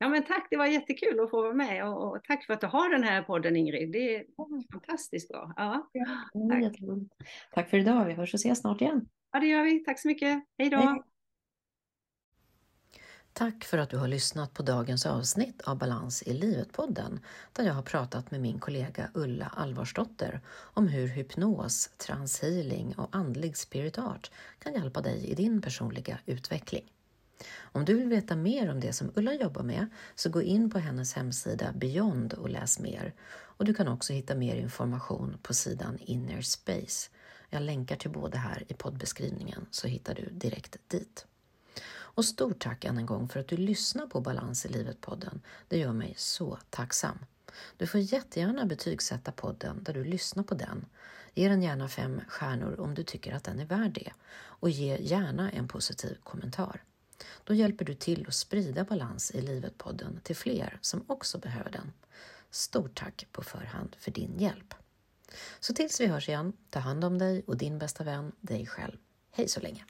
Ja, 0.03 0.09
men 0.09 0.25
tack, 0.25 0.47
det 0.51 0.57
var 0.57 0.67
jättekul 0.67 1.21
att 1.21 1.31
få 1.31 1.43
vara 1.43 1.55
med 1.55 1.89
och, 1.89 2.11
och 2.11 2.25
tack 2.25 2.47
för 2.47 2.55
att 2.55 2.61
du 2.61 2.67
har 2.67 2.91
den 2.91 3.03
här 3.03 3.23
podden 3.23 3.57
Ingrid. 3.57 3.93
Det 3.93 4.17
är 4.17 4.25
fantastiskt 4.73 5.29
bra. 5.29 5.53
Ja, 5.57 5.91
Ja, 5.93 6.07
Tack. 6.51 6.79
Tack 7.53 7.71
för 7.71 7.79
idag. 7.79 8.05
Vi 8.05 8.13
hörs 8.13 8.35
och 8.35 8.41
ses 8.41 8.59
snart 8.59 8.81
igen. 8.81 9.09
ja 9.33 9.41
det 9.41 9.47
gör 9.47 9.65
vi. 9.65 9.85
Tack 9.85 10.01
så 10.01 10.09
mycket. 10.09 10.45
Hej 10.59 10.71
då. 10.71 10.77
Hej. 10.77 11.03
Tack 13.33 13.65
för 13.65 13.79
att 13.79 13.91
du 13.91 13.97
har 13.97 14.09
lyssnat 14.09 14.55
på 14.55 14.63
dagens 14.63 15.07
avsnitt 15.07 15.63
av 15.63 15.79
Balans 15.79 16.23
i 16.23 16.33
livet-podden 16.33 17.21
där 17.53 17.65
jag 17.65 17.75
har 17.75 17.83
pratat 17.83 18.31
med 18.31 18.41
min 18.41 18.59
kollega 18.59 19.11
Ulla 19.15 19.53
Alvarsdotter 19.57 20.41
om 20.75 20.89
hur 20.89 21.09
hypnos, 21.09 21.89
transhealing 21.89 22.95
och 22.99 23.09
andlig 23.17 23.57
spirit 23.57 23.99
art 23.99 24.31
kan 24.59 24.73
hjälpa 24.73 25.01
dig 25.01 25.27
i 25.31 25.35
din 25.35 25.63
personliga 25.63 26.19
utveckling. 26.27 26.85
Om 27.73 27.85
du 27.85 27.95
vill 27.95 28.09
veta 28.09 28.37
mer 28.37 28.71
om 28.71 28.81
det 28.81 28.93
som 28.93 29.13
Ulla 29.15 29.35
jobbar 29.35 29.63
med 29.63 29.87
så 30.15 30.31
gå 30.31 30.43
in 30.43 30.71
på 30.71 30.79
hennes 30.79 31.15
hemsida 31.15 31.73
Beyond 31.73 32.33
och 32.33 32.49
läs 32.49 32.79
mer. 32.79 33.15
Och 33.31 33.65
du 33.65 33.75
kan 33.75 33.89
också 33.89 34.13
hitta 34.13 34.35
mer 34.35 34.57
information 34.57 35.39
på 35.43 35.55
sidan 35.55 35.99
Inner 36.01 36.43
Space. 36.43 37.11
Jag 37.51 37.63
länkar 37.63 37.97
till 37.97 38.11
båda 38.11 38.39
här 38.39 38.65
i 38.69 38.75
poddbeskrivningen 38.75 39.67
så 39.71 39.89
hittar 39.89 40.15
du 40.15 40.29
direkt 40.31 40.77
dit. 40.89 41.27
Och 41.93 42.25
stort 42.25 42.59
tack 42.59 42.85
än 42.85 42.99
en 42.99 43.07
gång 43.07 43.29
för 43.29 43.41
att 43.41 43.49
du 43.49 43.57
lyssnar 43.57 44.07
på 44.07 44.21
Balans 44.21 44.67
i 44.67 44.69
livet-podden. 44.69 45.41
Det 45.69 45.79
gör 45.79 45.93
mig 45.93 46.15
så 46.17 46.59
tacksam. 46.71 47.19
Du 47.77 47.87
får 47.87 48.01
jättegärna 48.01 48.65
betygsätta 48.65 49.33
podden 49.33 49.83
där 49.85 49.95
du 49.95 50.05
lyssnar 50.05 50.43
på 50.43 50.55
den. 50.55 50.87
Ge 51.35 51.49
den 51.49 51.63
gärna 51.63 51.89
fem 51.89 52.21
stjärnor 52.29 52.81
om 52.81 52.95
du 52.95 53.03
tycker 53.03 53.35
att 53.35 53.45
den 53.45 53.61
är 53.61 53.67
värd 53.67 53.93
det. 53.93 54.13
Och 54.33 54.71
ge 54.71 54.97
gärna 54.97 55.51
en 55.51 55.69
positiv 55.69 56.19
kommentar. 56.23 56.83
Då 57.45 57.55
hjälper 57.55 57.85
du 57.85 57.95
till 57.95 58.25
att 58.29 58.35
sprida 58.35 58.85
Balans 58.85 59.31
i 59.31 59.41
livet-podden 59.41 60.21
till 60.23 60.37
fler 60.37 60.79
som 60.81 61.05
också 61.07 61.39
behöver 61.39 61.71
den. 61.71 61.93
Stort 62.51 62.99
tack 62.99 63.27
på 63.33 63.43
förhand 63.43 63.97
för 63.99 64.11
din 64.11 64.39
hjälp. 64.39 64.75
Så 65.61 65.75
tills 65.75 66.01
vi 66.01 66.07
hörs 66.07 66.29
igen, 66.29 66.53
ta 66.71 66.79
hand 66.79 67.05
om 67.05 67.19
dig 67.19 67.43
och 67.47 67.57
din 67.57 67.79
bästa 67.79 68.05
vän, 68.05 68.33
dig 68.41 68.67
själv. 68.67 68.97
Hej 69.31 69.49
så 69.49 69.61
länge! 69.61 69.85